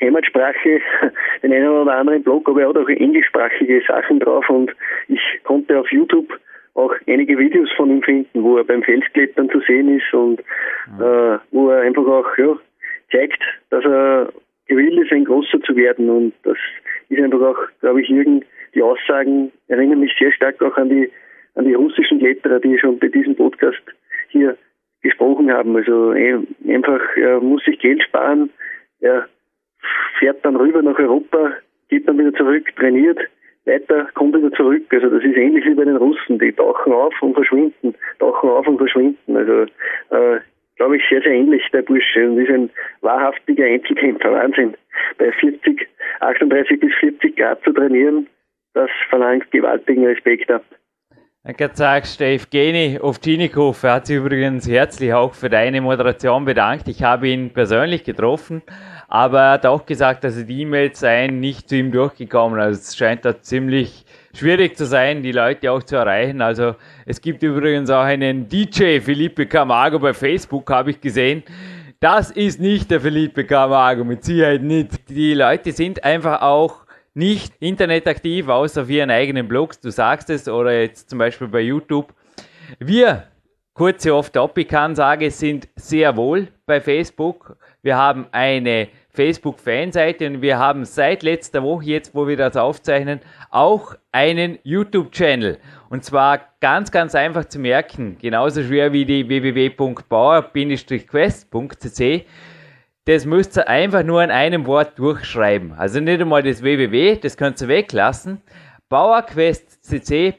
Heimatsprache 0.00 0.80
den 1.42 1.52
einen 1.52 1.68
oder 1.68 1.96
anderen 1.96 2.22
Blog, 2.22 2.48
aber 2.48 2.62
er 2.62 2.68
hat 2.68 2.76
auch 2.78 2.88
englischsprachige 2.88 3.82
Sachen 3.86 4.20
drauf 4.20 4.48
und 4.48 4.74
ich 5.08 5.20
konnte 5.44 5.78
auf 5.78 5.90
YouTube 5.90 6.38
auch 6.74 6.94
einige 7.06 7.38
Videos 7.38 7.70
von 7.76 7.90
ihm 7.90 8.02
finden, 8.02 8.42
wo 8.42 8.56
er 8.56 8.64
beim 8.64 8.82
Felsklettern 8.82 9.50
zu 9.50 9.60
sehen 9.60 9.96
ist 9.98 10.12
und 10.14 10.40
äh, 10.40 11.38
wo 11.50 11.70
er 11.70 11.82
einfach 11.82 12.06
auch 12.06 12.38
ja, 12.38 12.56
zeigt, 13.12 13.42
dass 13.70 13.84
er 13.84 14.32
gewillt 14.66 14.98
ist, 15.04 15.12
ein 15.12 15.24
Großer 15.24 15.60
zu 15.62 15.74
werden 15.76 16.08
und 16.08 16.32
das 16.44 16.56
ist 17.08 17.20
einfach 17.20 17.40
auch, 17.40 17.58
glaube 17.80 18.02
ich, 18.02 18.10
irgend 18.10 18.44
die 18.74 18.82
Aussagen 18.82 19.50
erinnern 19.68 20.00
mich 20.00 20.14
sehr 20.18 20.32
stark 20.32 20.62
auch 20.62 20.76
an 20.76 20.88
die 20.88 21.10
an 21.56 21.64
die 21.64 21.74
russischen 21.74 22.20
Kletterer, 22.20 22.60
die 22.60 22.78
schon 22.78 22.98
bei 23.00 23.08
diesem 23.08 23.34
Podcast 23.34 23.82
hier 24.28 24.56
gesprochen 25.02 25.50
haben. 25.52 25.74
Also 25.76 26.10
ein- 26.10 26.46
einfach, 26.68 27.00
er 27.16 27.40
muss 27.40 27.64
sich 27.64 27.80
Geld 27.80 28.02
sparen, 28.04 28.50
er 29.00 29.26
fährt 30.18 30.44
dann 30.44 30.54
rüber 30.54 30.82
nach 30.82 30.98
Europa, 30.98 31.54
geht 31.88 32.06
dann 32.06 32.18
wieder 32.18 32.32
zurück, 32.34 32.68
trainiert, 32.76 33.18
weiter, 33.64 34.08
kommt 34.14 34.36
wieder 34.36 34.52
zurück. 34.52 34.84
Also 34.90 35.08
das 35.08 35.22
ist 35.24 35.36
ähnlich 35.36 35.64
wie 35.64 35.74
bei 35.74 35.84
den 35.84 35.96
Russen, 35.96 36.38
die 36.38 36.52
tauchen 36.52 36.92
auf 36.92 37.14
und 37.22 37.34
verschwinden, 37.34 37.94
tauchen 38.18 38.50
auf 38.50 38.66
und 38.66 38.78
verschwinden. 38.78 39.36
Also 39.36 39.62
äh, 40.10 40.40
glaube 40.76 40.96
ich 40.96 41.02
sehr, 41.08 41.22
sehr 41.22 41.32
ähnlich 41.32 41.62
der 41.72 41.82
Bursche 41.82 42.28
und 42.28 42.38
ist 42.38 42.50
ein 42.50 42.70
wahrhaftiger 43.02 43.64
Einzelkämpfer, 43.64 44.32
Wahnsinn. 44.32 44.74
Bei 45.18 45.30
40, 45.32 45.88
38 46.20 46.80
bis 46.80 46.94
40 47.00 47.36
Grad 47.36 47.62
zu 47.62 47.72
trainieren, 47.72 48.26
das 48.74 48.90
verlangt 49.08 49.50
gewaltigen 49.50 50.06
Respekt 50.06 50.50
ab. 50.50 50.64
Ich 51.48 51.56
kann 51.56 51.74
sagen, 51.74 52.04
Evgeny 52.18 52.98
Ovchinnikov 53.00 53.82
er 53.82 53.94
hat 53.94 54.06
sich 54.06 54.16
übrigens 54.18 54.68
herzlich 54.68 55.14
auch 55.14 55.32
für 55.32 55.48
deine 55.48 55.80
Moderation 55.80 56.44
bedankt. 56.44 56.86
Ich 56.86 57.02
habe 57.02 57.30
ihn 57.30 57.48
persönlich 57.48 58.04
getroffen, 58.04 58.60
aber 59.08 59.40
er 59.40 59.52
hat 59.52 59.64
auch 59.64 59.86
gesagt, 59.86 60.22
dass 60.22 60.44
die 60.44 60.60
E-Mails 60.60 61.00
seien 61.00 61.40
nicht 61.40 61.70
zu 61.70 61.76
ihm 61.76 61.92
durchgekommen. 61.92 62.60
Also 62.60 62.78
es 62.78 62.94
scheint 62.94 63.24
da 63.24 63.40
ziemlich 63.40 64.04
schwierig 64.34 64.76
zu 64.76 64.84
sein, 64.84 65.22
die 65.22 65.32
Leute 65.32 65.72
auch 65.72 65.82
zu 65.82 65.96
erreichen. 65.96 66.42
Also 66.42 66.74
es 67.06 67.22
gibt 67.22 67.42
übrigens 67.42 67.88
auch 67.88 68.04
einen 68.04 68.46
DJ, 68.46 69.00
Felipe 69.00 69.46
Camargo, 69.46 69.98
bei 69.98 70.12
Facebook 70.12 70.70
habe 70.70 70.90
ich 70.90 71.00
gesehen. 71.00 71.42
Das 72.00 72.30
ist 72.30 72.60
nicht 72.60 72.90
der 72.90 73.00
Felipe 73.00 73.46
Camargo, 73.46 74.04
mit 74.04 74.24
Sicherheit 74.24 74.62
nicht. 74.62 75.08
Die 75.08 75.32
Leute 75.32 75.72
sind 75.72 76.04
einfach 76.04 76.42
auch 76.42 76.84
nicht 77.14 77.54
internetaktiv, 77.60 78.48
außer 78.48 78.82
auf 78.82 78.90
ihren 78.90 79.10
eigenen 79.10 79.48
Blogs, 79.48 79.80
du 79.80 79.90
sagst 79.90 80.30
es, 80.30 80.48
oder 80.48 80.80
jetzt 80.80 81.10
zum 81.10 81.18
Beispiel 81.18 81.48
bei 81.48 81.60
YouTube. 81.60 82.14
Wir, 82.78 83.24
kurze 83.74 84.14
Off-Topic-Ansage, 84.14 85.30
sind 85.30 85.68
sehr 85.76 86.16
wohl 86.16 86.48
bei 86.66 86.80
Facebook. 86.80 87.56
Wir 87.82 87.96
haben 87.96 88.26
eine 88.30 88.88
Facebook-Fanseite 89.12 90.26
und 90.26 90.42
wir 90.42 90.58
haben 90.58 90.84
seit 90.84 91.22
letzter 91.22 91.62
Woche, 91.62 91.86
jetzt 91.86 92.14
wo 92.14 92.28
wir 92.28 92.36
das 92.36 92.54
aufzeichnen, 92.56 93.20
auch 93.50 93.94
einen 94.12 94.58
YouTube-Channel. 94.62 95.58
Und 95.88 96.04
zwar 96.04 96.40
ganz, 96.60 96.92
ganz 96.92 97.16
einfach 97.16 97.46
zu 97.46 97.58
merken, 97.58 98.16
genauso 98.20 98.62
schwer 98.62 98.92
wie 98.92 99.04
die 99.04 99.28
www.bauer-quest.cc. 99.28 102.26
Das 103.06 103.24
müsst 103.24 103.56
ihr 103.56 103.66
einfach 103.66 104.02
nur 104.02 104.22
in 104.22 104.30
einem 104.30 104.66
Wort 104.66 104.98
durchschreiben. 104.98 105.72
Also 105.72 106.00
nicht 106.00 106.20
einmal 106.20 106.42
das 106.42 106.62
www, 106.62 107.16
das 107.16 107.38
könnt 107.38 107.58
ihr 107.60 107.68
weglassen. 107.68 108.42
Bauerquest 108.90 109.80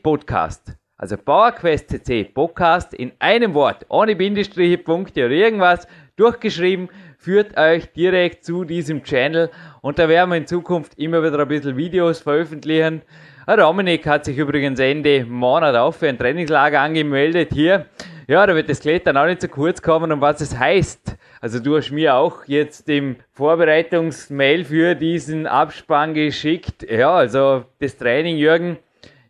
Podcast. 0.03 0.77
Also 0.95 1.17
Bauerquest 1.17 1.87
Podcast 2.35 2.93
in 2.93 3.13
einem 3.17 3.55
Wort, 3.55 3.87
ohne 3.89 4.15
Bindestriche, 4.15 4.77
Punkte 4.77 5.25
oder 5.25 5.33
irgendwas, 5.33 5.87
durchgeschrieben, 6.17 6.89
führt 7.17 7.57
euch 7.57 7.91
direkt 7.93 8.45
zu 8.45 8.63
diesem 8.63 9.03
Channel 9.03 9.49
und 9.81 9.97
da 9.97 10.07
werden 10.07 10.29
wir 10.29 10.37
in 10.37 10.45
Zukunft 10.45 10.99
immer 10.99 11.23
wieder 11.23 11.39
ein 11.39 11.47
bisschen 11.47 11.77
Videos 11.77 12.19
veröffentlichen. 12.19 13.01
Dominik 13.47 14.05
hat 14.05 14.25
sich 14.25 14.37
übrigens 14.37 14.79
Ende 14.79 15.25
Monat 15.25 15.75
auch 15.75 15.95
für 15.95 16.07
ein 16.07 16.19
Trainingslager 16.19 16.79
angemeldet 16.79 17.49
hier. 17.51 17.87
Ja, 18.27 18.45
da 18.45 18.55
wird 18.55 18.69
das 18.69 18.79
Klettern 18.79 19.17
auch 19.17 19.25
nicht 19.25 19.41
zu 19.41 19.49
kurz 19.49 19.81
kommen 19.81 20.11
und 20.11 20.21
was 20.21 20.41
es 20.41 20.57
heißt. 20.57 21.17
Also 21.41 21.59
du 21.59 21.77
hast 21.77 21.91
mir 21.91 22.15
auch 22.15 22.45
jetzt 22.45 22.87
im 22.87 23.15
Vorbereitungsmail 23.33 24.63
für 24.63 24.95
diesen 24.95 25.47
Abspann 25.47 26.13
geschickt. 26.13 26.85
Ja, 26.89 27.13
also 27.15 27.65
das 27.79 27.97
Training, 27.97 28.37
Jürgen, 28.37 28.77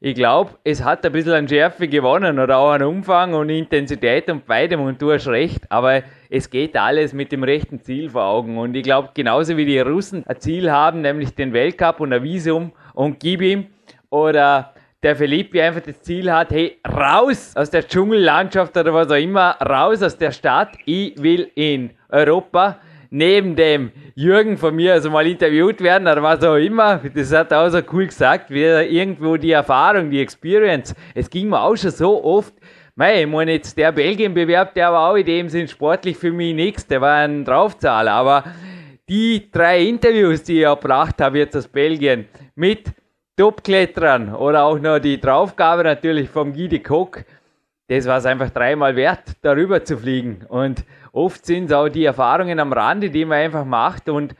ich 0.04 0.16
glaube, 0.16 0.52
es 0.64 0.84
hat 0.84 1.06
ein 1.06 1.12
bisschen 1.12 1.34
an 1.34 1.48
Schärfe 1.48 1.88
gewonnen 1.88 2.40
oder 2.40 2.58
auch 2.58 2.72
an 2.72 2.82
Umfang 2.82 3.34
und 3.34 3.50
Intensität 3.50 4.30
und 4.30 4.46
beidem 4.46 4.82
und 4.82 5.02
du 5.02 5.12
hast 5.14 5.28
recht, 5.28 5.72
aber 5.72 6.02
es 6.30 6.50
geht 6.50 6.76
alles 6.76 7.14
mit 7.14 7.32
dem 7.32 7.44
rechten 7.44 7.80
Ziel 7.82 8.10
vor 8.10 8.24
Augen. 8.24 8.58
Und 8.58 8.76
ich 8.76 8.82
glaube, 8.82 9.12
genauso 9.14 9.56
wie 9.58 9.66
die 9.66 9.80
Russen 9.80 10.26
ein 10.26 10.40
Ziel 10.40 10.72
haben, 10.72 11.02
nämlich 11.02 11.36
den 11.36 11.54
Weltcup 11.54 12.00
und 12.00 12.12
ein 12.14 12.24
Visum 12.24 12.72
und 12.94 13.20
gib 13.20 13.42
ihm, 13.42 13.68
oder 14.10 14.74
der 15.04 15.16
Felipe 15.16 15.62
einfach 15.64 15.82
das 15.82 16.02
Ziel 16.02 16.32
hat, 16.32 16.52
hey, 16.52 16.78
raus 16.88 17.54
aus 17.56 17.72
der 17.72 17.88
Dschungellandschaft 17.88 18.78
oder 18.78 18.94
was 18.94 19.10
auch 19.10 19.16
immer, 19.16 19.58
raus 19.62 20.04
aus 20.04 20.18
der 20.18 20.32
Stadt, 20.32 20.78
ich 20.86 21.22
will 21.22 21.50
in 21.56 21.92
Europa. 22.10 22.80
Neben 23.14 23.58
dem 23.58 23.92
Jürgen 24.16 24.58
von 24.58 24.74
mir 24.74 24.94
also 24.94 25.10
mal 25.10 25.28
interviewt 25.28 25.82
werden 25.82 26.08
oder 26.08 26.24
was 26.24 26.42
auch 26.46 26.56
immer. 26.56 27.02
Das 27.14 27.34
hat 27.34 27.52
er 27.52 27.64
auch 27.64 27.70
so 27.70 27.82
cool 27.92 28.08
gesagt, 28.08 28.50
wie 28.50 28.64
irgendwo 28.64 29.36
die 29.36 29.52
Erfahrung, 29.52 30.10
die 30.10 30.22
Experience. 30.22 30.96
Es 31.14 31.30
ging 31.30 31.50
mir 31.50 31.62
auch 31.62 31.76
schon 31.76 31.92
so 31.92 32.24
oft. 32.24 32.54
Mei, 32.96 33.24
ich 33.24 33.28
meine 33.28 33.52
jetzt 33.52 33.78
der 33.78 33.92
Belgien-Bewerb, 33.92 34.74
der 34.76 34.94
war 34.94 35.12
auch 35.12 35.16
in 35.16 35.26
dem 35.26 35.50
Sinn 35.50 35.68
sportlich 35.68 36.16
für 36.16 36.32
mich 36.32 36.56
nichts, 36.56 36.88
der 36.88 37.02
war 37.02 37.18
ein 37.18 37.44
Draufzahler, 37.44 38.14
aber 38.14 38.46
die 39.10 39.52
drei 39.52 39.82
Interviews, 39.82 40.44
die 40.44 40.60
ich 40.60 40.64
erbracht 40.64 41.20
habe 41.20 41.40
jetzt 41.40 41.58
aus 41.58 41.68
Belgien 41.68 42.28
mit 42.56 42.94
Topklettern 43.38 44.36
oder 44.36 44.64
auch 44.66 44.80
noch 44.80 45.00
die 45.00 45.20
Draufgabe 45.20 45.84
natürlich 45.84 46.30
vom 46.30 46.54
Guy 46.54 46.68
de 46.68 46.80
Kock, 46.80 47.24
das 47.88 48.06
war 48.06 48.20
es 48.20 48.26
einfach 48.26 48.50
dreimal 48.50 48.96
wert, 48.96 49.34
darüber 49.42 49.84
zu 49.84 49.98
fliegen. 49.98 50.46
Und 50.48 50.86
oft 51.12 51.46
sind 51.46 51.66
es 51.66 51.74
auch 51.74 51.90
die 51.90 52.06
Erfahrungen 52.06 52.60
am 52.60 52.72
Rande, 52.72 53.10
die 53.10 53.26
man 53.26 53.40
einfach 53.40 53.66
macht. 53.66 54.08
Und 54.08 54.34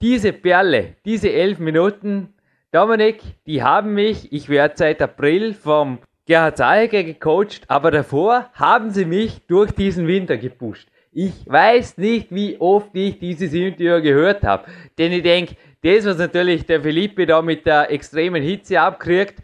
diese 0.00 0.32
Perle, 0.32 0.94
diese 1.04 1.32
elf 1.32 1.58
Minuten, 1.58 2.34
Dominik, 2.70 3.22
die 3.46 3.62
haben 3.62 3.94
mich, 3.94 4.32
ich 4.32 4.48
werde 4.48 4.74
seit 4.76 5.02
April 5.02 5.52
vom 5.52 5.98
Gerhard 6.26 6.56
Zahecker 6.56 7.02
gecoacht, 7.02 7.62
aber 7.66 7.90
davor 7.90 8.50
haben 8.54 8.90
sie 8.90 9.04
mich 9.04 9.46
durch 9.48 9.72
diesen 9.72 10.06
Winter 10.06 10.36
gepusht. 10.36 10.88
Ich 11.10 11.44
weiß 11.46 11.98
nicht, 11.98 12.32
wie 12.34 12.58
oft 12.60 12.90
ich 12.94 13.18
dieses 13.18 13.52
Interview 13.52 14.00
gehört 14.00 14.44
habe. 14.44 14.64
Denn 14.96 15.12
ich 15.12 15.22
denke, 15.22 15.56
das, 15.82 16.06
was 16.06 16.18
natürlich 16.18 16.64
der 16.66 16.80
Philippe 16.80 17.26
da 17.26 17.42
mit 17.42 17.66
der 17.66 17.90
extremen 17.90 18.42
Hitze 18.42 18.80
abkriegt, 18.80 19.42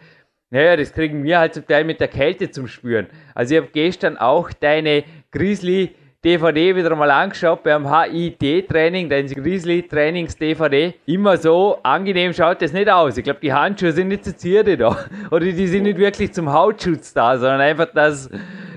naja, 0.50 0.76
das 0.76 0.92
kriegen 0.92 1.24
wir 1.24 1.38
halt 1.38 1.54
zum 1.54 1.66
Teil 1.66 1.84
mit 1.84 2.00
der 2.00 2.08
Kälte 2.08 2.50
zum 2.50 2.68
Spüren. 2.68 3.06
Also 3.34 3.54
ich 3.54 3.60
habe 3.60 3.70
gestern 3.72 4.16
auch 4.16 4.50
deine 4.52 5.04
Grizzly 5.30 5.94
DVD 6.24 6.74
wieder 6.74 6.96
mal 6.96 7.12
angeschaut 7.12 7.62
beim 7.62 7.86
HIT-Training, 7.88 9.08
dein 9.08 9.28
Grizzly-Trainings-DVD. 9.28 10.94
Immer 11.06 11.36
so 11.36 11.78
angenehm 11.84 12.32
schaut 12.32 12.60
das 12.60 12.72
nicht 12.72 12.90
aus. 12.90 13.16
Ich 13.16 13.22
glaube, 13.22 13.38
die 13.40 13.52
Handschuhe 13.52 13.92
sind 13.92 14.08
nicht 14.08 14.24
zur 14.24 14.36
Zierde 14.36 14.76
da. 14.76 14.98
Oder 15.30 15.44
die 15.44 15.66
sind 15.68 15.84
nicht 15.84 15.96
wirklich 15.96 16.32
zum 16.32 16.52
Hautschutz 16.52 17.14
da, 17.14 17.38
sondern 17.38 17.60
einfach, 17.60 17.86
dass 17.94 18.28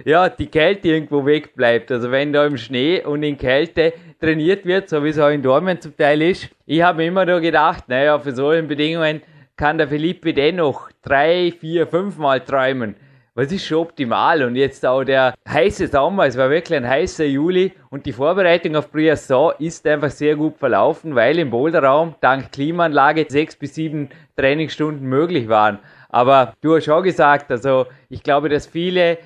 ja, 0.06 0.30
die 0.30 0.46
Kälte 0.46 0.90
irgendwo 0.90 1.26
wegbleibt. 1.26 1.92
Also 1.92 2.12
wenn 2.12 2.32
da 2.32 2.46
im 2.46 2.58
Schnee 2.58 3.04
und 3.04 3.24
in 3.24 3.40
Kälte 3.40 3.94
trainiert 4.20 4.64
wird, 4.68 4.90
so 4.90 5.04
wie 5.04 5.10
es 5.10 5.18
auch 5.18 5.30
in 5.30 5.42
Dortmund 5.42 5.82
zum 5.82 5.98
Teil 5.98 6.22
ist. 6.22 6.48
Ich 6.68 6.84
habe 6.84 7.00
mir 7.00 7.08
immer 7.08 7.26
nur 7.26 7.42
gedacht, 7.42 7.86
naja, 7.88 8.20
für 8.20 8.34
solche 8.34 8.62
Bedingungen 8.62 9.24
kann 9.56 9.80
der 9.80 9.88
Philippe 9.88 10.36
dennoch 10.36 10.92
drei, 11.02 11.52
vier, 11.60 11.88
fünf 11.88 12.20
Mal 12.20 12.42
träumen 12.42 12.96
was 13.34 13.52
ist 13.52 13.65
schon 13.65 13.80
optimal? 13.80 14.44
Und 14.44 14.56
jetzt 14.56 14.86
auch 14.86 15.04
der 15.04 15.34
heiße 15.48 15.88
Sommer, 15.88 16.26
es 16.26 16.38
war 16.38 16.50
wirklich 16.50 16.78
ein 16.78 16.88
heißer 16.88 17.26
Juli 17.26 17.74
und 17.89 18.06
die 18.06 18.12
Vorbereitung 18.12 18.76
auf 18.76 18.91
Briasson 18.91 19.54
ist 19.60 19.88
einfach 19.88 20.10
sehr 20.10 20.36
gut 20.36 20.58
verlaufen, 20.58 21.15
weil 21.15 21.39
im 21.39 21.50
Boulderraum 21.50 22.15
dank 22.20 22.52
Klimaanlage 22.52 23.26
sechs 23.30 23.56
bis 23.56 23.76
sieben 23.76 24.10
Trainingsstunden 24.36 25.08
möglich 25.08 25.48
waren. 25.48 25.80
Aber 26.10 26.54
du 26.62 26.76
hast 26.76 26.86
schon 26.86 27.04
gesagt, 27.04 27.52
also 27.52 27.86
ich 28.10 28.22
glaube, 28.22 28.50
dass 28.50 28.67
viele 28.67 29.17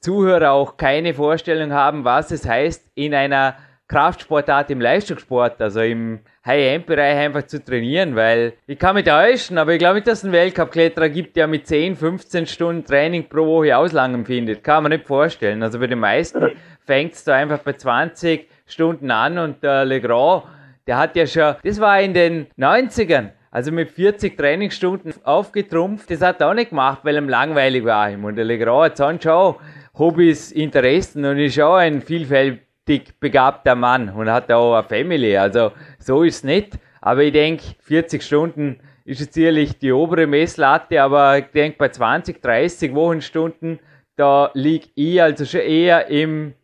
Zuhörer 0.00 0.52
auch 0.52 0.76
keine 0.76 1.14
Vorstellung 1.14 1.72
haben, 1.72 2.04
was 2.04 2.30
es 2.32 2.46
heißt, 2.46 2.90
in 2.94 3.14
einer 3.14 3.56
Kraftsportart 3.86 4.70
im 4.70 4.80
Leistungssport, 4.80 5.60
also 5.60 5.80
im 5.80 6.20
High-End-Bereich 6.46 7.18
einfach 7.18 7.42
zu 7.42 7.62
trainieren, 7.62 8.16
weil 8.16 8.54
ich 8.66 8.78
kann 8.78 8.94
mich 8.94 9.04
täuschen, 9.04 9.58
aber 9.58 9.72
ich 9.72 9.78
glaube 9.78 9.96
nicht, 9.96 10.06
dass 10.06 10.18
es 10.18 10.24
einen 10.24 10.32
Weltcup-Kletterer 10.32 11.10
gibt, 11.10 11.36
der 11.36 11.46
mit 11.46 11.66
10, 11.66 11.96
15 11.96 12.46
Stunden 12.46 12.84
Training 12.84 13.28
pro 13.28 13.46
Woche 13.46 13.76
Auslang 13.76 14.14
empfindet. 14.14 14.64
Kann 14.64 14.84
man 14.84 14.92
nicht 14.92 15.06
vorstellen. 15.06 15.62
Also 15.62 15.78
bei 15.78 15.86
den 15.86 15.98
meisten 15.98 16.52
fängt 16.86 17.12
es 17.12 17.24
da 17.24 17.34
einfach 17.34 17.58
bei 17.58 17.74
20 17.74 18.48
Stunden 18.66 19.10
an 19.10 19.36
und 19.38 19.62
der 19.62 19.84
Legrand, 19.84 20.44
der 20.86 20.96
hat 20.96 21.14
ja 21.14 21.26
schon, 21.26 21.56
das 21.62 21.78
war 21.78 22.00
in 22.00 22.14
den 22.14 22.46
90ern, 22.58 23.30
also 23.50 23.70
mit 23.70 23.90
40 23.90 24.36
Trainingsstunden 24.36 25.12
aufgetrumpft. 25.24 26.10
Das 26.10 26.22
hat 26.22 26.40
er 26.40 26.48
auch 26.48 26.54
nicht 26.54 26.70
gemacht, 26.70 27.00
weil 27.02 27.16
ihm 27.16 27.28
langweilig 27.28 27.84
war. 27.84 28.10
Und 28.10 28.36
der 28.36 28.46
Legrand 28.46 28.84
hat 28.84 28.96
sonst 28.96 29.24
schon 29.24 29.56
Hobbys, 29.96 30.50
Interessen 30.52 31.24
und 31.24 31.38
ist 31.38 31.60
auch 31.60 31.76
ein 31.76 32.00
vielfältiger 32.00 32.63
dick 32.88 33.18
begabter 33.20 33.74
Mann 33.74 34.10
und 34.10 34.30
hat 34.30 34.50
auch 34.52 34.74
eine 34.74 34.84
Family. 34.84 35.36
Also 35.36 35.72
so 35.98 36.22
ist 36.22 36.36
es 36.36 36.44
nicht. 36.44 36.78
Aber 37.00 37.22
ich 37.22 37.32
denke, 37.32 37.62
40 37.80 38.22
Stunden 38.22 38.80
ist 39.04 39.20
jetzt 39.20 39.34
sicherlich 39.34 39.78
die 39.78 39.92
obere 39.92 40.26
Messlatte, 40.26 41.02
aber 41.02 41.38
ich 41.38 41.46
denke 41.46 41.76
bei 41.78 41.88
20, 41.88 42.40
30 42.40 42.94
Wochenstunden, 42.94 43.78
da 44.16 44.50
liege 44.54 44.88
ich 44.94 45.20
also 45.20 45.44
schon 45.44 45.60
eher 45.60 46.06
im, 46.08 46.54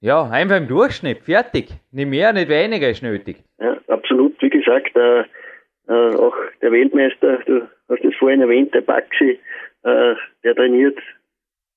ja, 0.00 0.28
einfach 0.28 0.56
im 0.56 0.68
Durchschnitt. 0.68 1.22
Fertig. 1.22 1.70
Nicht 1.92 2.08
mehr, 2.08 2.32
nicht 2.32 2.48
weniger 2.48 2.90
ist 2.90 3.02
nötig. 3.02 3.38
Ja, 3.58 3.78
absolut. 3.88 4.40
Wie 4.42 4.50
gesagt, 4.50 4.94
äh, 4.96 5.20
äh, 5.88 6.16
auch 6.16 6.34
der 6.60 6.72
Weltmeister, 6.72 7.38
du 7.46 7.68
hast 7.88 8.04
es 8.04 8.14
vorhin 8.16 8.40
erwähnt, 8.40 8.74
der 8.74 8.82
Baxi, 8.82 9.38
äh, 9.84 10.14
der 10.44 10.54
trainiert 10.54 10.98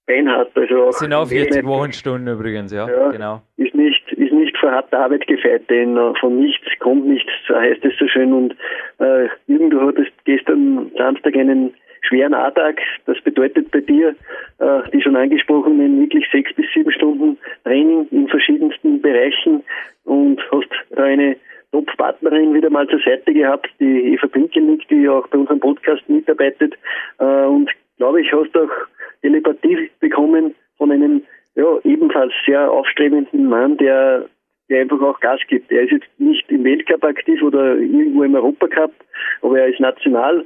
beinhart. 0.10 0.52
Also 0.56 0.84
auch 0.84 0.92
sind 0.92 1.14
auch 1.14 1.28
40 1.28 1.66
Wochenstunden 1.66 2.34
übrigens, 2.34 2.74
ja, 2.74 2.90
ja, 2.90 3.12
genau. 3.12 3.42
Ist 3.58 3.76
nicht, 3.76 4.12
ist 4.14 4.34
nicht 4.34 4.58
für 4.58 4.72
harte 4.72 4.98
Arbeit 4.98 5.28
gefeit, 5.28 5.70
denn 5.70 5.96
äh, 5.96 6.14
von 6.20 6.40
nichts 6.40 6.68
kommt 6.80 7.06
nichts, 7.06 7.32
so 7.48 7.56
heißt 7.56 7.86
es 7.86 7.94
so 8.00 8.08
schön. 8.08 8.34
Und 8.34 8.56
äh, 9.00 9.28
Jürgen, 9.48 9.70
du 9.70 9.82
hattest 9.82 10.12
gestern 10.26 10.92
Samstag 10.98 11.36
einen 11.36 11.74
schweren 12.02 12.34
A-Tag. 12.34 12.80
Das 13.06 13.22
bedeutet 13.22 13.72
bei 13.72 13.82
dir 13.82 14.16
äh, 14.60 14.82
die 14.92 15.02
schon 15.02 15.16
angesprochenen 15.16 16.02
wirklich 16.02 16.26
sechs 16.32 16.54
bis 16.56 16.66
sieben 16.74 16.92
Stunden 16.92 17.38
Training 17.64 18.08
in 18.12 18.28
verschiedensten 18.28 19.02
Bereichen 19.02 19.64
und 20.06 20.42
hast 20.52 20.98
eine 20.98 21.38
Top-Partnerin 21.72 22.56
wieder 22.56 22.72
mal 22.72 22.88
zur 22.88 23.00
Seite 23.00 23.32
gehabt, 23.32 23.70
die 23.80 24.14
Eva 24.14 24.28
Pinkelnick, 24.28 24.88
die 24.88 25.08
auch 25.08 25.28
bei 25.28 25.38
unserem 25.38 25.60
Podcast 25.60 26.08
mitarbeitet. 26.10 26.74
Äh, 27.20 27.46
und 27.46 27.70
glaube 27.98 28.22
ich, 28.22 28.34
hast 28.34 28.58
auch 28.58 28.72
Telepathie 29.22 29.90
bekommen 30.00 30.56
von 30.78 30.92
einem 30.92 31.24
ja, 31.56 31.78
ebenfalls 31.84 32.34
sehr 32.46 32.72
aufstrebenden 32.72 33.46
Mann, 33.48 33.78
der, 33.78 34.26
der 34.70 34.82
einfach 34.82 35.02
auch 35.02 35.20
Gas 35.20 35.42
gibt. 35.48 35.72
Er 35.72 35.84
ist 35.84 35.92
jetzt 35.92 36.08
nicht 36.18 36.50
im 36.50 36.64
Weltcup 36.64 37.04
aktiv 37.04 37.42
oder 37.42 37.76
irgendwo 37.76 38.24
im 38.24 38.36
Europacup, 38.36 38.94
aber 39.42 39.60
er 39.60 39.68
ist 39.68 39.80
national 39.80 40.46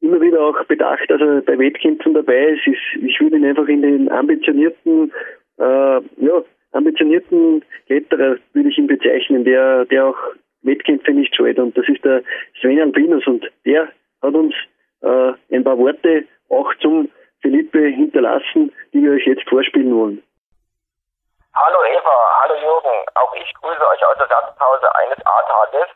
immer 0.00 0.20
wieder 0.20 0.40
auch 0.40 0.64
bedacht, 0.64 1.08
dass 1.08 1.20
er 1.20 1.40
bei 1.42 1.58
Wettkämpfen 1.58 2.14
dabei 2.14 2.50
ist. 2.50 2.66
Ich 2.66 3.20
würde 3.20 3.36
ihn 3.36 3.44
einfach 3.44 3.66
in 3.68 3.82
den 3.82 4.10
ambitionierten, 4.10 5.12
äh, 5.58 5.62
ja, 5.62 6.44
ambitionierten 6.72 7.64
Kletterer 7.86 8.36
würde 8.52 8.68
ich 8.68 8.78
ihn 8.78 8.86
bezeichnen, 8.86 9.44
der, 9.44 9.86
der 9.86 10.06
auch 10.06 10.18
Wettkämpfe 10.62 11.12
nicht 11.12 11.34
scheut. 11.34 11.58
Und 11.58 11.76
das 11.76 11.88
ist 11.88 12.04
der 12.04 12.22
Sven 12.60 12.80
Albinus 12.80 13.26
und 13.26 13.44
der 13.64 13.88
hat 14.22 14.34
uns 14.34 14.54
äh, 15.02 15.32
ein 15.50 15.64
paar 15.64 15.78
Worte 15.78 16.24
auch 16.48 16.72
zum 16.80 17.08
Philippe 17.40 17.78
hinterlassen, 17.78 18.74
die 18.92 19.02
wir 19.02 19.12
euch 19.12 19.26
jetzt 19.26 19.48
vorspielen 19.48 19.94
wollen. 19.94 20.22
Hallo 21.54 21.82
Eva, 21.84 22.16
hallo 22.42 22.54
Jürgen, 22.54 22.96
auch 23.14 23.34
ich 23.34 23.52
grüße 23.54 23.88
euch 23.88 24.06
aus 24.06 24.18
der 24.18 24.28
Satzpause 24.28 24.94
eines 24.94 25.18
A-Tages. 25.24 25.88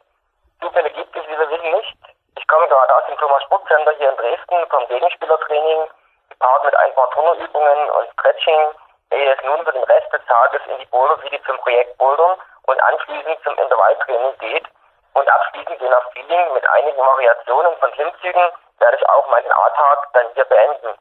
Zufälle 0.61 0.90
gibt 0.90 1.14
es, 1.14 1.22
wie 1.26 1.38
wir 1.38 1.50
wissen, 1.50 1.70
nicht. 1.70 1.98
Ich 2.38 2.46
komme 2.48 2.66
gerade 2.68 2.96
aus 2.96 3.07
dem 3.07 3.16
Thomas 3.18 3.42
Sportcenter 3.44 3.92
hier 3.98 4.11
in 4.11 4.16
Dresden 4.16 4.59
vom 4.70 4.87
Gegenspielertraining, 4.88 5.87
gepaart 6.31 6.64
mit 6.64 6.76
ein 6.78 6.94
paar 6.94 7.11
Turnerübungen 7.11 7.90
und 7.90 8.09
Stretching, 8.14 8.62
ehe 9.11 9.35
es 9.35 9.44
nun 9.44 9.64
für 9.64 9.72
den 9.72 9.85
Rest 9.85 10.12
des 10.12 10.24
Tages 10.26 10.62
in 10.66 10.78
die 10.78 10.87
Boulder 10.87 11.18
City 11.22 11.40
zum 11.46 11.59
Projekt 11.59 11.96
Bouldern 11.98 12.38
und 12.66 12.83
anschließend 12.83 13.38
zum 13.44 13.59
Intervalltraining 13.59 14.38
geht 14.38 14.66
und 15.14 15.28
abschließend 15.28 15.81
je 15.81 15.88
nach 15.88 16.11
Feeling 16.12 16.55
mit 16.55 16.68
einigen 16.70 16.98
Variationen 16.98 17.76
von 17.78 17.92
Klimmzügen 17.92 18.46
werde 18.78 18.96
ich 18.96 19.09
auch 19.09 19.28
meinen 19.31 19.52
A-Tag 19.52 20.09
dann 20.14 20.26
hier 20.35 20.44
beenden. 20.44 20.98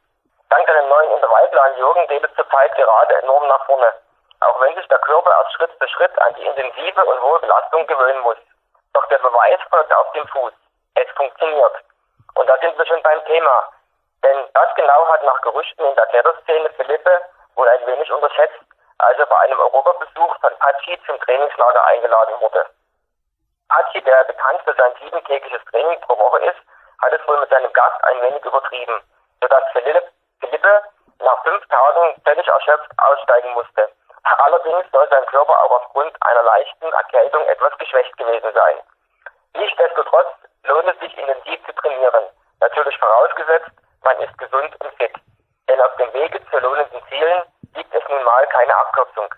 Dank 0.52 0.68
deinem 0.68 0.90
neuen 0.90 1.12
Intervallplan, 1.12 1.78
Jürgen, 1.78 2.08
geht 2.08 2.26
es 2.26 2.36
zurzeit 2.36 2.76
gerade 2.76 3.16
enorm 3.24 3.48
nach 3.48 3.66
vorne. 3.68 3.94
Auch 4.42 4.60
wenn 4.60 4.76
sich 4.76 4.86
der 4.90 5.00
Körper 5.00 5.32
erst 5.32 5.54
Schritt 5.54 5.72
für 5.80 5.88
Schritt 5.88 6.22
an 6.24 6.36
die 6.36 6.46
intensive 6.46 7.06
und 7.06 7.22
hohe 7.22 7.40
Belastung 7.40 7.88
gewöhnen 7.88 8.20
muss. 8.20 8.36
Doch 8.94 9.06
der 9.06 9.20
Beweis 9.20 9.62
folgt 9.70 9.96
auf 9.96 10.12
dem 10.12 10.28
Fuß. 10.28 10.52
Es 10.96 11.10
funktioniert. 11.16 11.76
Und 12.36 12.50
da 12.50 12.58
sind 12.58 12.78
wir 12.78 12.86
schon 12.86 13.02
beim 13.02 13.24
Thema. 13.24 13.70
Denn 14.26 14.46
das 14.54 14.76
genau 14.76 15.08
hat 15.08 15.24
nach 15.24 15.40
Gerüchten 15.40 15.86
in 15.86 15.96
der 15.96 16.06
Kletterszene 16.08 16.70
Philippe 16.72 17.22
wohl 17.56 17.70
ein 17.70 17.88
wenig 17.88 18.12
unterschätzt, 18.12 18.60
als 18.98 19.18
er 19.20 19.28
bei 19.28 19.38
einem 19.40 19.58
Europabesuch 19.58 20.36
von 20.42 20.58
Patschi 20.60 21.00
zum 21.06 21.18
Trainingslager 21.22 21.86
eingeladen 21.86 22.42
wurde. 22.42 22.66
Patschi, 23.70 24.02
der 24.02 24.26
bekannt 24.26 24.62
für 24.66 24.74
sein 24.74 24.94
siebentägiges 25.00 25.64
Training 25.72 26.02
pro 26.02 26.20
Woche 26.20 26.40
ist, 26.40 26.60
hat 27.02 27.14
es 27.14 27.26
wohl 27.26 27.40
mit 27.40 27.50
seinem 27.50 27.72
Gast 27.72 28.04
ein 28.04 28.22
wenig 28.22 28.44
übertrieben, 28.44 29.02
sodass 29.40 29.64
Philippe 29.72 30.12
Philippe 30.42 30.84
nach 31.20 31.44
fünf 31.44 31.66
Tagen 31.68 32.22
völlig 32.26 32.48
erschöpft 32.48 32.92
aussteigen 32.98 33.54
musste. 33.54 33.90
Aller 34.24 34.62
Allerdings 34.62 34.92
soll 34.92 35.08
sein 35.10 35.26
Körper 35.28 35.54
auch 35.64 35.72
aufgrund 35.82 36.16
einer 36.22 36.44
leichten 36.44 36.92
Erkältung 36.92 37.42
etwas 37.48 37.78
geschwächt 37.78 38.16
gewesen 38.18 38.52
sein. 38.54 38.78
Nichtsdestotrotz 39.56 40.28
lohnt 40.64 40.88
es 40.88 41.00
sich 41.00 41.18
intensiv 41.18 41.66
zu 41.66 41.74
trainieren. 41.74 42.26
Natürlich 42.60 42.98
vorausgesetzt, 42.98 43.72
man 44.04 44.20
ist 44.20 44.38
gesund 44.38 44.76
und 44.82 44.94
fit. 44.96 45.14
Denn 45.70 45.82
auf 45.82 45.96
dem 45.98 46.14
Wege 46.14 46.40
zu 46.50 46.60
lohnenden 46.60 47.02
Zielen 47.10 47.44
gibt 47.74 47.94
es 47.94 48.08
nun 48.10 48.24
mal 48.24 48.48
keine 48.48 48.76
Abkürzung. 48.78 49.34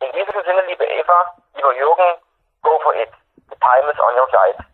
In 0.00 0.12
diesem 0.12 0.42
Sinne, 0.44 0.62
liebe 0.66 0.84
Eva, 0.84 1.34
lieber 1.54 1.74
Jürgen, 1.74 2.16
go 2.62 2.78
for 2.80 2.94
it. 2.94 3.10
The 3.50 3.56
time 3.60 3.90
is 3.90 3.98
on 4.00 4.14
your 4.16 4.28
side. 4.28 4.64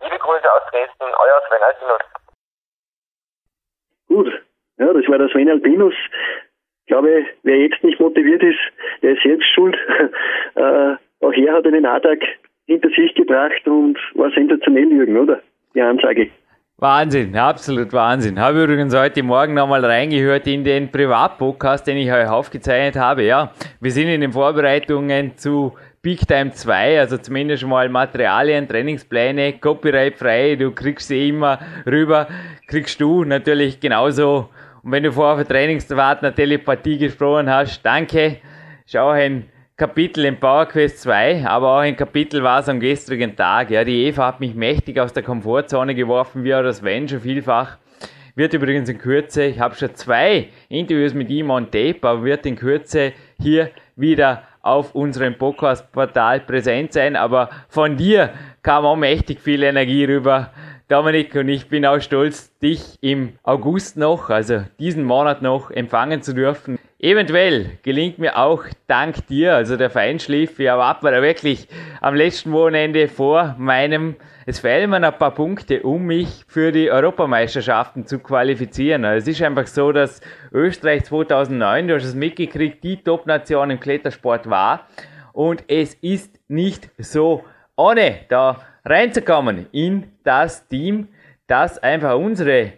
Liebe 0.00 0.18
Grüße 0.18 0.52
aus 0.52 0.62
Dresden, 0.70 1.14
euer 1.14 1.42
Sven 1.48 1.62
Albinus. 1.62 2.02
Gut, 4.08 4.46
ja, 4.78 4.92
das 4.92 5.08
war 5.08 5.18
der 5.18 5.28
Sven 5.28 5.48
Albinus. 5.48 5.94
Ich 6.86 6.88
glaube, 6.88 7.24
wer 7.42 7.58
jetzt 7.58 7.82
nicht 7.82 7.98
motiviert 7.98 8.42
ist, 8.42 8.58
der 9.02 9.12
ist 9.12 9.22
selbst 9.22 9.46
schuld. 9.54 9.76
äh, 10.54 10.94
auch 11.20 11.32
er 11.32 11.52
hat 11.54 11.66
einen 11.66 11.86
A-Tag 11.86 12.18
hinter 12.66 12.88
sich 12.90 13.14
gebracht 13.14 13.66
und 13.66 13.98
war 14.14 14.30
sensationell, 14.32 14.90
Jürgen, 14.92 15.16
oder? 15.16 15.40
Die 15.74 15.80
Ansage. 15.80 16.30
Wahnsinn, 16.76 17.36
absolut 17.36 17.92
Wahnsinn. 17.92 18.40
Habe 18.40 18.64
übrigens 18.64 18.94
heute 18.96 19.22
Morgen 19.22 19.54
nochmal 19.54 19.84
reingehört 19.84 20.46
in 20.48 20.64
den 20.64 20.90
Privatpodcast, 20.90 21.86
den 21.86 21.98
ich 21.98 22.12
euch 22.12 22.28
aufgezeichnet 22.28 22.96
habe. 22.96 23.22
Ja, 23.22 23.52
wir 23.80 23.90
sind 23.92 24.08
in 24.08 24.20
den 24.20 24.32
Vorbereitungen 24.32 25.36
zu 25.36 25.74
Big 26.02 26.26
Time 26.26 26.50
2, 26.50 26.98
also 26.98 27.16
zumindest 27.16 27.62
schon 27.62 27.70
mal 27.70 27.88
Materialien, 27.88 28.68
Trainingspläne, 28.68 29.54
copyright 29.54 30.18
frei, 30.18 30.56
du 30.56 30.72
kriegst 30.72 31.08
sie 31.08 31.28
immer 31.28 31.60
rüber, 31.86 32.26
kriegst 32.66 33.00
du 33.00 33.24
natürlich 33.24 33.78
genauso. 33.80 34.50
Und 34.84 34.92
wenn 34.92 35.02
du 35.02 35.12
vorher 35.12 35.38
für 35.38 35.50
Trainingswartner 35.50 36.34
Telepathie 36.34 36.98
gesprochen 36.98 37.48
hast, 37.48 37.80
danke. 37.82 38.36
Schau 38.86 39.08
ein 39.08 39.48
Kapitel 39.78 40.26
in 40.26 40.38
Power 40.38 40.66
Quest 40.66 41.00
2, 41.00 41.46
aber 41.46 41.76
auch 41.76 41.78
ein 41.78 41.96
Kapitel 41.96 42.42
war 42.42 42.60
es 42.60 42.68
am 42.68 42.80
gestrigen 42.80 43.34
Tag. 43.34 43.70
Ja, 43.70 43.82
die 43.82 44.04
Eva 44.04 44.26
hat 44.26 44.40
mich 44.40 44.54
mächtig 44.54 45.00
aus 45.00 45.14
der 45.14 45.22
Komfortzone 45.22 45.94
geworfen, 45.94 46.44
wie 46.44 46.54
auch 46.54 46.62
das 46.62 46.78
Sven 46.78 47.08
schon 47.08 47.20
vielfach. 47.20 47.78
Wird 48.34 48.52
übrigens 48.52 48.90
in 48.90 48.98
Kürze, 48.98 49.44
ich 49.44 49.58
habe 49.58 49.74
schon 49.74 49.94
zwei 49.94 50.48
Interviews 50.68 51.14
mit 51.14 51.30
ihm 51.30 51.48
on 51.48 51.70
Tape, 51.70 52.00
aber 52.02 52.22
wird 52.22 52.44
in 52.44 52.56
Kürze 52.56 53.14
hier 53.40 53.70
wieder 53.96 54.42
auf 54.60 54.94
unserem 54.94 55.38
Podcast-Portal 55.38 56.40
präsent 56.40 56.92
sein. 56.92 57.16
Aber 57.16 57.48
von 57.68 57.96
dir 57.96 58.34
kam 58.62 58.84
auch 58.84 58.96
mächtig 58.96 59.40
viel 59.40 59.62
Energie 59.62 60.04
rüber. 60.04 60.50
Dominik, 60.88 61.34
und 61.34 61.48
ich 61.48 61.70
bin 61.70 61.86
auch 61.86 61.98
stolz, 62.00 62.58
dich 62.58 62.98
im 63.00 63.38
August 63.42 63.96
noch, 63.96 64.28
also 64.28 64.64
diesen 64.78 65.02
Monat 65.04 65.40
noch, 65.40 65.70
empfangen 65.70 66.20
zu 66.20 66.34
dürfen. 66.34 66.78
Eventuell 66.98 67.78
gelingt 67.82 68.18
mir 68.18 68.36
auch 68.36 68.64
dank 68.86 69.26
dir, 69.26 69.54
also 69.54 69.78
der 69.78 69.88
Feinschliff, 69.88 70.58
wir 70.58 70.68
erwarten 70.68 71.06
da 71.06 71.22
wirklich 71.22 71.68
am 72.02 72.14
letzten 72.14 72.52
Wochenende 72.52 73.08
vor 73.08 73.54
meinem, 73.58 74.16
es 74.44 74.58
fehlen 74.60 74.90
mir 74.90 75.02
ein 75.02 75.18
paar 75.18 75.34
Punkte, 75.34 75.82
um 75.82 76.04
mich 76.04 76.44
für 76.48 76.70
die 76.70 76.90
Europameisterschaften 76.90 78.06
zu 78.06 78.18
qualifizieren. 78.18 79.06
Also 79.06 79.30
es 79.30 79.38
ist 79.38 79.42
einfach 79.42 79.66
so, 79.66 79.90
dass 79.90 80.20
Österreich 80.52 81.04
2009, 81.04 81.88
du 81.88 81.94
hast 81.94 82.04
es 82.04 82.14
mitgekriegt, 82.14 82.84
die 82.84 83.02
Top-Nation 83.02 83.70
im 83.70 83.80
Klettersport 83.80 84.50
war 84.50 84.86
und 85.32 85.64
es 85.66 85.94
ist 85.94 86.38
nicht 86.48 86.90
so 86.98 87.42
ohne 87.76 88.20
da 88.28 88.60
reinzukommen 88.84 89.66
in 89.72 90.12
das 90.22 90.68
Team, 90.68 91.08
das 91.46 91.78
einfach 91.82 92.16
unsere 92.16 92.72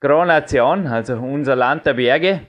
Granation, 0.00 0.86
also 0.86 1.16
unser 1.16 1.56
Land 1.56 1.86
der 1.86 1.94
Berge, 1.94 2.40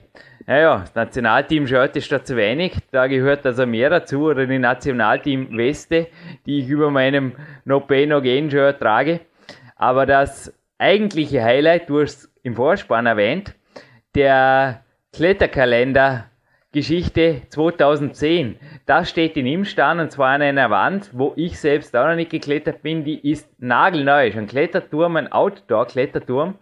naja, 0.48 0.78
das 0.78 0.94
Nationalteam-Shirt 0.94 1.94
ist 1.96 2.10
da 2.10 2.24
zu 2.24 2.34
wenig. 2.34 2.72
Da 2.90 3.06
gehört 3.06 3.44
also 3.44 3.66
mehr 3.66 3.90
dazu. 3.90 4.30
Oder 4.30 4.46
die 4.46 4.58
Nationalteam-Weste, 4.58 6.06
die 6.46 6.60
ich 6.60 6.68
über 6.68 6.90
meinem 6.90 7.34
No 7.66 7.80
Pain 7.80 8.08
No 8.08 8.22
Gain 8.22 8.50
Shirt 8.50 8.80
trage. 8.80 9.20
Aber 9.76 10.06
das 10.06 10.50
eigentliche 10.78 11.44
Highlight, 11.44 11.90
du 11.90 12.00
hast 12.00 12.30
im 12.42 12.54
Vorspann 12.56 13.04
erwähnt, 13.04 13.54
der 14.14 14.84
Kletterkalender 15.12 16.27
Geschichte 16.70 17.40
2010. 17.48 18.56
Das 18.84 19.08
steht 19.08 19.38
in 19.38 19.46
Imstan 19.46 20.00
und 20.00 20.12
zwar 20.12 20.34
an 20.34 20.42
einer 20.42 20.68
Wand, 20.68 21.08
wo 21.14 21.32
ich 21.34 21.58
selbst 21.58 21.96
auch 21.96 22.06
noch 22.06 22.14
nicht 22.14 22.30
geklettert 22.30 22.82
bin. 22.82 23.04
Die 23.04 23.30
ist 23.30 23.48
nagelneu. 23.58 24.30
Ein 24.36 24.46
Kletterturm, 24.46 25.16
ein 25.16 25.32
Outdoor-Kletterturm. 25.32 26.56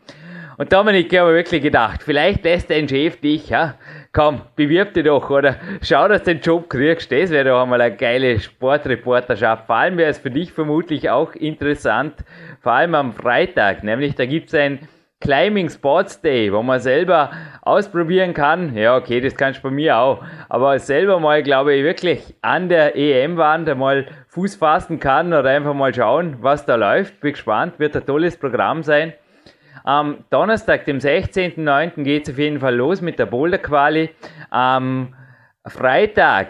Und 0.58 0.72
Dominik, 0.72 1.12
ich 1.12 1.18
habe 1.18 1.34
wirklich 1.34 1.60
gedacht, 1.60 2.04
vielleicht 2.04 2.44
lässt 2.44 2.70
dein 2.70 2.88
Chef 2.88 3.20
dich, 3.20 3.48
ja, 3.48 3.74
komm, 4.12 4.42
bewirb 4.54 4.94
dich 4.94 5.04
doch 5.04 5.28
oder 5.28 5.56
schau, 5.82 6.06
dass 6.06 6.22
du 6.22 6.34
den 6.34 6.40
Job 6.40 6.70
kriegst. 6.70 7.10
Das 7.10 7.30
wäre 7.30 7.50
doch 7.50 7.62
einmal 7.62 7.80
eine 7.80 7.96
geile 7.96 8.38
Sportreporterschaft. 8.38 9.66
Vor 9.66 9.74
allem 9.74 9.98
wäre 9.98 10.10
es 10.10 10.18
für 10.18 10.30
dich 10.30 10.52
vermutlich 10.52 11.10
auch 11.10 11.34
interessant, 11.34 12.14
vor 12.60 12.72
allem 12.72 12.94
am 12.94 13.12
Freitag, 13.12 13.82
nämlich 13.82 14.14
da 14.14 14.24
gibt 14.24 14.48
es 14.48 14.54
ein 14.54 14.78
Climbing 15.20 15.70
Sports 15.70 16.20
Day, 16.20 16.52
wo 16.52 16.62
man 16.62 16.78
selber 16.78 17.30
ausprobieren 17.62 18.34
kann. 18.34 18.76
Ja, 18.76 18.96
okay, 18.96 19.20
das 19.20 19.34
kannst 19.34 19.60
du 19.60 19.62
bei 19.64 19.70
mir 19.70 19.96
auch. 19.96 20.22
Aber 20.48 20.78
selber 20.78 21.18
mal, 21.18 21.42
glaube 21.42 21.74
ich, 21.74 21.82
wirklich 21.82 22.34
an 22.42 22.68
der 22.68 22.96
EM-Wand 22.96 23.68
einmal 23.68 24.06
Fuß 24.28 24.56
fassen 24.56 25.00
kann 25.00 25.32
oder 25.32 25.50
einfach 25.50 25.72
mal 25.74 25.94
schauen, 25.94 26.36
was 26.40 26.66
da 26.66 26.74
läuft. 26.74 27.20
Bin 27.20 27.32
gespannt, 27.32 27.78
wird 27.78 27.96
ein 27.96 28.04
tolles 28.04 28.36
Programm 28.36 28.82
sein. 28.82 29.14
Am 29.84 30.24
Donnerstag, 30.30 30.84
dem 30.84 30.98
16.09. 30.98 32.02
geht 32.02 32.28
es 32.28 32.34
auf 32.34 32.38
jeden 32.38 32.60
Fall 32.60 32.74
los 32.74 33.00
mit 33.00 33.18
der 33.18 33.26
Boulder 33.26 33.58
Quali. 33.58 34.10
Am 34.50 35.14
Freitag, 35.64 36.48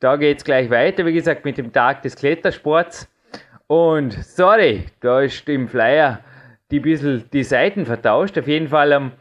da 0.00 0.16
geht 0.16 0.38
es 0.38 0.44
gleich 0.44 0.68
weiter, 0.70 1.06
wie 1.06 1.12
gesagt, 1.12 1.44
mit 1.44 1.58
dem 1.58 1.72
Tag 1.72 2.02
des 2.02 2.16
Klettersports. 2.16 3.08
Und 3.66 4.14
sorry, 4.14 4.86
da 5.00 5.20
ist 5.20 5.48
im 5.48 5.68
Flyer 5.68 6.20
die 6.70 6.80
bisschen 6.80 7.24
die 7.32 7.44
Seiten 7.44 7.86
vertauscht. 7.86 8.38
Auf 8.38 8.48
jeden 8.48 8.68
Fall 8.68 8.92
am 8.92 9.12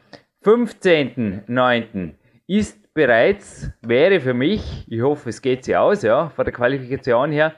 15.09. 0.44 2.12
ist 2.48 2.94
bereits, 2.94 3.72
wäre 3.82 4.20
für 4.20 4.34
mich, 4.34 4.86
ich 4.88 5.02
hoffe 5.02 5.30
es 5.30 5.42
geht 5.42 5.66
sie 5.66 5.76
aus, 5.76 6.02
ja, 6.02 6.30
von 6.30 6.46
der 6.46 6.54
Qualifikation 6.54 7.32
her, 7.32 7.54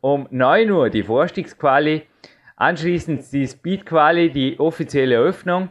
um 0.00 0.26
9 0.30 0.70
Uhr 0.70 0.90
die 0.90 1.02
Vorstiegsquali 1.02 2.02
Anschließend 2.60 3.32
die 3.32 3.46
Speed 3.46 3.86
Quali, 3.86 4.32
die 4.32 4.58
offizielle 4.58 5.14
Eröffnung. 5.14 5.68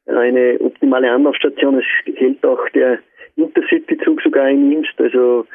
eine 0.06 0.58
optimale 0.60 1.10
Anlaufstation. 1.10 1.78
Es 1.78 2.16
hält 2.16 2.44
auch 2.44 2.68
der 2.70 2.98
Intercity-Zug 3.36 4.22
sogar 4.22 4.48
in 4.48 4.72
Imst, 4.72 4.98
also 4.98 5.46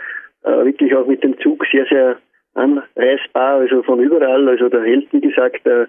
äh, 0.44 0.66
wirklich 0.66 0.96
auch 0.96 1.08
mit 1.08 1.24
dem 1.24 1.38
Zug 1.40 1.66
sehr, 1.72 1.86
sehr 1.88 2.18
anreißbar, 2.54 3.60
also 3.62 3.84
von 3.84 4.00
überall. 4.00 4.48
Also 4.48 4.70
da 4.70 4.82
hält, 4.82 5.12
wie 5.12 5.22
gesagt, 5.22 5.66
der 5.66 5.88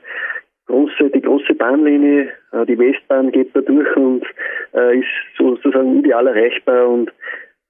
große, 0.66 1.10
die 1.10 1.20
große 1.20 1.54
Bahnlinie, 1.54 2.32
äh, 2.52 2.66
die 2.66 2.78
Westbahn 2.78 3.30
geht 3.30 3.54
da 3.54 3.60
durch 3.60 3.96
und 3.96 4.24
äh, 4.74 4.98
ist 4.98 5.06
sozusagen 5.36 5.98
ideal 5.98 6.26
erreichbar 6.26 6.88
und 6.88 7.12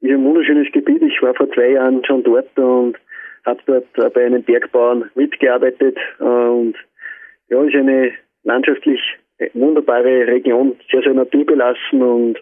ist 0.00 0.10
ein 0.10 0.24
wunderschönes 0.24 0.70
Gebiet. 0.72 1.02
Ich 1.02 1.20
war 1.22 1.34
vor 1.34 1.50
zwei 1.50 1.70
Jahren 1.70 2.04
schon 2.04 2.22
dort 2.22 2.56
und 2.58 2.96
habe 3.44 3.60
dort 3.66 3.98
äh, 3.98 4.10
bei 4.10 4.26
einem 4.26 4.42
Bergbauern 4.42 5.10
mitgearbeitet 5.14 5.98
äh, 6.20 6.24
und 6.24 6.76
ja, 7.48 7.62
ist 7.62 7.74
eine 7.74 8.12
landschaftlich 8.44 9.00
wunderbare 9.54 10.26
Region, 10.26 10.76
sehr, 10.90 11.02
sehr 11.02 11.14
naturbelassen 11.14 12.02
und 12.02 12.38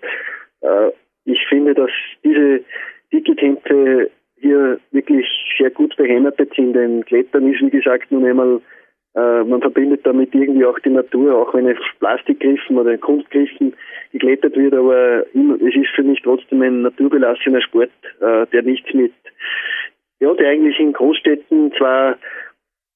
äh, 0.61 0.91
ich 1.25 1.45
finde, 1.49 1.75
dass 1.75 1.91
diese 2.23 2.61
Dicke 3.13 4.11
hier 4.37 4.79
wirklich 4.91 5.27
sehr 5.59 5.71
gut 5.71 5.97
beheimatet 5.97 6.53
sind, 6.55 6.75
denn 6.75 7.05
Klettern 7.05 7.51
ist, 7.51 7.63
wie 7.63 7.71
gesagt, 7.71 8.13
nun 8.13 8.27
einmal, 8.27 8.61
äh, 9.15 9.43
man 9.45 9.61
verbindet 9.61 10.05
damit 10.05 10.35
irgendwie 10.35 10.67
auch 10.67 10.79
die 10.81 10.91
Natur, 10.91 11.35
auch 11.35 11.55
wenn 11.55 11.67
es 11.69 11.79
Plastikgriffen 11.99 12.77
oder 12.77 12.99
Kunstgriffen 12.99 13.75
geklettert 14.13 14.57
wird, 14.57 14.75
aber 14.75 15.25
es 15.33 15.75
ist 15.75 15.91
für 15.95 16.03
mich 16.03 16.21
trotzdem 16.23 16.63
ein 16.63 16.83
naturbelassener 16.83 17.63
Sport, 17.63 17.91
äh, 18.21 18.47
der 18.53 18.63
nichts 18.63 18.93
mit, 18.93 19.13
ja, 20.21 20.33
der 20.35 20.51
eigentlich 20.51 20.79
in 20.79 20.93
Großstädten 20.93 21.73
zwar 21.79 22.19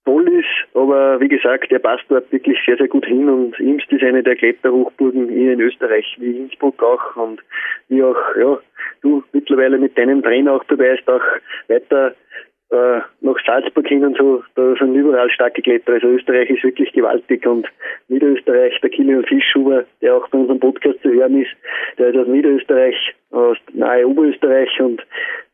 toll 0.04 0.28
ist, 0.28 0.74
aber 0.74 1.20
wie 1.20 1.28
gesagt, 1.28 1.70
der 1.70 1.78
passt 1.78 2.04
dort 2.08 2.30
wirklich 2.32 2.58
sehr, 2.64 2.76
sehr 2.76 2.88
gut 2.88 3.04
hin 3.04 3.28
und 3.28 3.58
Imst 3.60 3.90
ist 3.92 4.02
eine 4.02 4.22
der 4.22 4.36
Kletterhochburgen 4.36 5.28
hier 5.28 5.52
in 5.52 5.60
Österreich, 5.60 6.06
wie 6.18 6.38
Innsbruck 6.38 6.82
auch 6.82 7.16
und 7.16 7.42
wie 7.88 8.02
auch, 8.02 8.16
ja, 8.38 8.58
du 9.02 9.22
mittlerweile 9.32 9.78
mit 9.78 9.96
deinem 9.98 10.22
Trainer 10.22 10.54
auch 10.54 10.64
beweist, 10.64 11.08
auch 11.08 11.22
weiter 11.68 12.14
äh, 12.70 13.00
nach 13.22 13.36
Salzburg 13.46 13.88
hin 13.88 14.04
und 14.04 14.16
so, 14.16 14.42
da 14.54 14.74
sind 14.76 14.94
überall 14.94 15.30
starke 15.30 15.62
Kletterer. 15.62 15.94
Also 15.94 16.08
Österreich 16.08 16.50
ist 16.50 16.64
wirklich 16.64 16.92
gewaltig 16.92 17.46
und 17.46 17.66
Niederösterreich, 18.08 18.78
der 18.80 18.90
Kilian 18.90 19.24
Fischhuber, 19.24 19.84
der 20.02 20.16
auch 20.16 20.28
bei 20.28 20.38
unserem 20.38 20.60
Podcast 20.60 21.00
zu 21.02 21.10
hören 21.10 21.40
ist, 21.40 21.50
der 21.96 22.08
ist 22.08 22.16
aus 22.16 22.28
Niederösterreich, 22.28 23.14
aus 23.30 23.56
nahe 23.72 24.06
Oberösterreich 24.06 24.68
und 24.80 25.02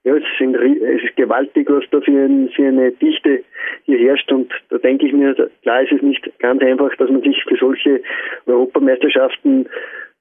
ja, 0.03 0.17
es, 0.17 0.25
sind, 0.39 0.55
es 0.57 1.03
ist 1.03 1.17
gewaltig, 1.17 1.71
was 1.71 1.85
da 1.91 2.01
für, 2.01 2.11
ein, 2.11 2.51
für 2.51 2.67
eine 2.67 2.93
Dichte 2.93 3.43
hier 3.85 3.99
herrscht 3.99 4.31
und 4.33 4.53
da 4.69 4.79
denke 4.79 5.07
ich 5.07 5.13
mir, 5.13 5.35
klar 5.63 5.83
ist 5.83 5.93
es 5.93 6.03
nicht 6.03 6.29
ganz 6.41 6.63
einfach, 6.63 6.95
dass 6.97 7.11
man 7.11 7.23
sich 7.23 7.43
für 7.45 7.57
solche 7.57 8.03
Europameisterschaften 8.47 9.67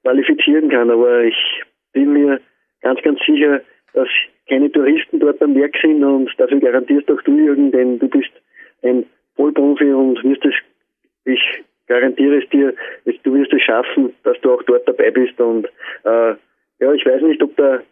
qualifizieren 0.04 0.70
kann, 0.70 0.90
aber 0.90 1.24
ich 1.24 1.64
bin 1.92 2.14
mir 2.14 2.40
ganz, 2.82 3.02
ganz 3.02 3.20
sicher, 3.26 3.62
dass 3.94 4.08
keine 4.48 4.72
Touristen 4.72 5.20
dort 5.20 5.42
am 5.42 5.56
Werk 5.56 5.76
sind 5.82 6.04
und 6.04 6.30
dafür 6.38 6.60
garantierst 6.60 7.10
auch 7.10 7.22
du, 7.22 7.38
Jürgen, 7.38 7.72
denn 7.72 8.00
du 8.00 8.08
bist 8.08 8.32
ein 8.82 9.06
Vollprofi 9.36 9.92
und 9.92 10.24
wirst 10.24 10.46
es, 10.46 10.54
ich 11.26 11.64
garantiere 11.88 12.42
es 12.42 12.50
dir, 12.50 12.74
du 13.06 13.34
wirst 13.34 13.54
es 13.54 13.62
schaffen, 13.62 14.14
dass 14.24 14.40
du 14.42 14.52
auch 14.52 14.64
dort 14.64 14.88
dabei 14.88 15.12
bist 15.12 15.40
und 15.40 15.66
äh, 16.04 16.36
ja, 16.80 16.94
ich 16.94 17.06
weiß 17.06 17.22
nicht, 17.22 17.42
ob 17.42 17.56
der 17.56 17.84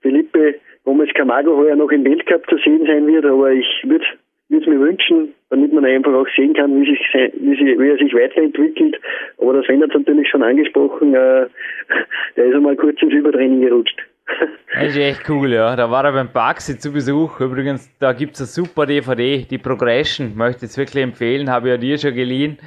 Felipe 0.00 0.56
Gomez 0.84 1.12
Camargo 1.14 1.56
heuer 1.56 1.76
noch 1.76 1.90
im 1.90 2.04
Weltcup 2.04 2.48
zu 2.48 2.56
sehen 2.58 2.84
sein 2.86 3.06
wird, 3.06 3.24
aber 3.24 3.52
ich 3.52 3.66
würde 3.84 4.04
es 4.50 4.66
mir 4.66 4.80
wünschen, 4.80 5.34
damit 5.50 5.72
man 5.72 5.84
einfach 5.84 6.12
auch 6.12 6.26
sehen 6.36 6.54
kann, 6.54 6.80
wie, 6.80 6.90
sich, 6.90 7.00
wie, 7.34 7.56
sie, 7.56 7.78
wie 7.78 7.88
er 7.88 7.96
sich 7.96 8.12
weiterentwickelt. 8.14 9.00
Aber 9.38 9.54
das 9.54 9.66
Sven 9.66 9.82
hat 9.82 9.94
natürlich 9.94 10.28
schon 10.28 10.42
angesprochen, 10.42 11.14
äh, 11.14 11.46
der 12.36 12.46
ist 12.46 12.54
einmal 12.54 12.76
kurz 12.76 13.00
ins 13.00 13.12
Übertraining 13.12 13.60
gerutscht. 13.60 13.98
Das 14.74 14.88
ist 14.88 14.96
echt 14.96 15.28
cool, 15.28 15.52
ja. 15.52 15.76
Da 15.76 15.90
war 15.90 16.04
er 16.04 16.12
beim 16.12 16.32
Baxi 16.32 16.78
zu 16.78 16.92
Besuch. 16.92 17.40
Übrigens, 17.40 17.90
da 17.98 18.14
gibt 18.14 18.34
es 18.34 18.40
eine 18.40 18.46
super 18.46 18.86
DVD, 18.86 19.44
die 19.44 19.58
Progression. 19.58 20.34
Möchte 20.34 20.64
ich 20.64 20.76
wirklich 20.76 21.04
empfehlen, 21.04 21.50
habe 21.50 21.68
ich 21.68 21.72
ja 21.72 21.76
dir 21.76 21.98
schon 21.98 22.14
geliehen. 22.14 22.58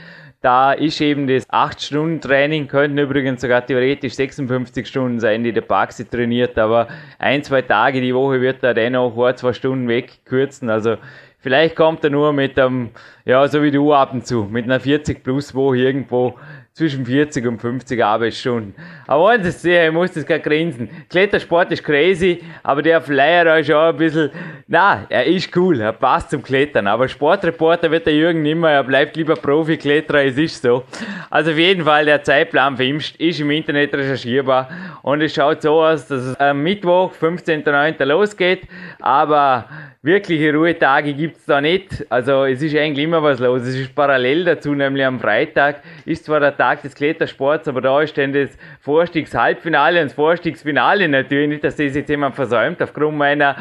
Da 0.46 0.74
ist 0.74 1.02
eben 1.02 1.26
das 1.26 1.50
8-Stunden-Training, 1.50 2.68
könnten 2.68 3.00
übrigens 3.00 3.42
sogar 3.42 3.66
theoretisch 3.66 4.14
56 4.14 4.86
Stunden 4.86 5.20
sein, 5.20 5.44
die 5.44 5.52
der 5.52 5.62
Baxi 5.62 6.06
trainiert, 6.06 6.60
aber 6.60 6.88
ein, 7.18 7.42
zwei 7.42 7.64
Tage 7.64 8.00
die 8.00 8.14
Woche 8.14 8.40
wird 8.42 8.62
er 8.62 8.76
dennoch 8.76 9.18
ein, 9.18 9.36
zwei 9.38 9.54
Stunden 9.54 9.88
wegkürzen. 9.88 10.70
Also 10.70 10.98
vielleicht 11.40 11.76
kommt 11.76 12.04
er 12.04 12.12
nur 12.12 12.32
mit 12.32 12.60
einem, 12.60 12.92
ja, 13.26 13.48
so 13.48 13.64
wie 13.64 13.72
du 13.72 13.92
ab 13.92 14.14
und 14.14 14.28
zu, 14.28 14.44
mit 14.44 14.66
einer 14.66 14.80
40 14.80 15.24
plus 15.24 15.56
Woche 15.56 15.78
irgendwo 15.78 16.36
zwischen 16.76 17.06
40 17.06 17.48
und 17.48 17.62
50 17.62 18.04
Arbeitsstunden. 18.04 18.76
Aber 19.08 19.38
das 19.38 19.62
sehe, 19.62 19.88
ich 19.88 19.94
muss 19.94 20.12
das 20.12 20.26
gar 20.26 20.40
grinsen. 20.40 20.90
Klettersport 21.10 21.72
ist 21.72 21.82
crazy, 21.82 22.44
aber 22.64 22.82
der 22.82 23.00
Flyer 23.00 23.60
ist 23.60 23.68
schon 23.68 23.78
ein 23.78 23.96
bisschen, 23.96 24.30
na, 24.68 25.06
er 25.08 25.26
ist 25.26 25.56
cool, 25.56 25.80
er 25.80 25.94
passt 25.94 26.32
zum 26.32 26.44
Klettern. 26.44 26.88
Aber 26.88 27.08
Sportreporter 27.08 27.90
wird 27.90 28.06
der 28.06 28.14
Jürgen 28.14 28.42
nimmer, 28.42 28.72
er 28.72 28.84
bleibt 28.84 29.16
lieber 29.16 29.36
Profi-Kletterer, 29.36 30.26
es 30.26 30.38
ist 30.38 30.62
so. 30.62 30.84
Also 31.30 31.52
auf 31.52 31.58
jeden 31.58 31.86
Fall, 31.86 32.04
der 32.04 32.22
Zeitplan 32.22 32.76
für 32.76 32.84
ihn 32.84 33.02
ist 33.20 33.40
im 33.40 33.52
Internet 33.52 33.96
recherchierbar 33.96 34.68
und 35.02 35.22
es 35.22 35.34
schaut 35.34 35.62
so 35.62 35.82
aus, 35.82 36.08
dass 36.08 36.24
es 36.24 36.36
am 36.42 36.62
Mittwoch, 36.62 37.14
15.09. 37.14 38.04
losgeht, 38.04 38.64
aber 39.00 39.70
wirkliche 40.06 40.54
Ruhetage 40.54 41.14
gibt 41.14 41.38
es 41.38 41.46
da 41.46 41.60
nicht. 41.60 42.06
Also 42.10 42.46
es 42.46 42.62
ist 42.62 42.76
eigentlich 42.76 43.06
immer 43.06 43.24
was 43.24 43.40
los. 43.40 43.64
Es 43.64 43.76
ist 43.76 43.96
parallel 43.96 44.46
dazu, 44.46 44.76
nämlich 44.76 45.04
am 45.04 45.20
Freitag 45.20 45.82
ist 46.06 46.26
zwar 46.26 46.40
der 46.40 46.56
Tag 46.56 46.84
des 46.84 46.94
Klettersports, 46.94 47.68
aber 47.68 47.82
da 47.82 48.00
ist 48.02 48.16
dann 48.18 48.32
das 48.32 48.56
Vorstiegshalbfinale 48.82 50.00
und 50.00 50.06
das 50.06 50.14
Vorstiegsfinale 50.14 51.10
natürlich 51.10 51.50
nicht, 51.50 51.64
dass 51.64 51.76
das 51.76 51.96
jetzt 51.96 52.10
jemand 52.10 52.36
versäumt 52.36 52.82
aufgrund 52.84 53.18
meiner 53.18 53.56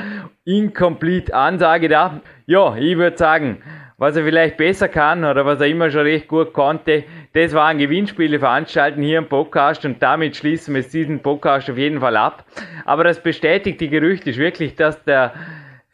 incomplete 0.45 1.35
Ansage 1.35 1.89
da. 1.89 2.21
Ja, 2.47 2.77
ich 2.77 2.99
würde 2.99 3.17
sagen, 3.17 3.63
was 3.97 4.17
er 4.17 4.25
vielleicht 4.25 4.59
besser 4.59 4.89
kann 4.89 5.25
oder 5.25 5.47
was 5.47 5.61
er 5.61 5.69
immer 5.69 5.91
schon 5.91 6.03
recht 6.03 6.29
gut 6.29 6.53
konnte, 6.53 7.05
das 7.33 7.55
waren 7.55 7.79
Gewinnspiele 7.79 8.39
veranstalten 8.39 9.03
hier 9.03 9.19
im 9.19 9.29
Podcast 9.29 9.85
und 9.87 10.03
damit 10.03 10.37
schließen 10.37 10.75
wir 10.75 10.83
diesen 10.83 11.21
Podcast 11.21 11.71
auf 11.71 11.79
jeden 11.79 12.01
Fall 12.01 12.17
ab. 12.17 12.45
Aber 12.85 13.05
das 13.05 13.23
bestätigt 13.23 13.81
die 13.81 13.89
Gerüchte 13.89 14.29
ist 14.31 14.39
wirklich, 14.39 14.75
dass 14.75 15.03
der 15.05 15.33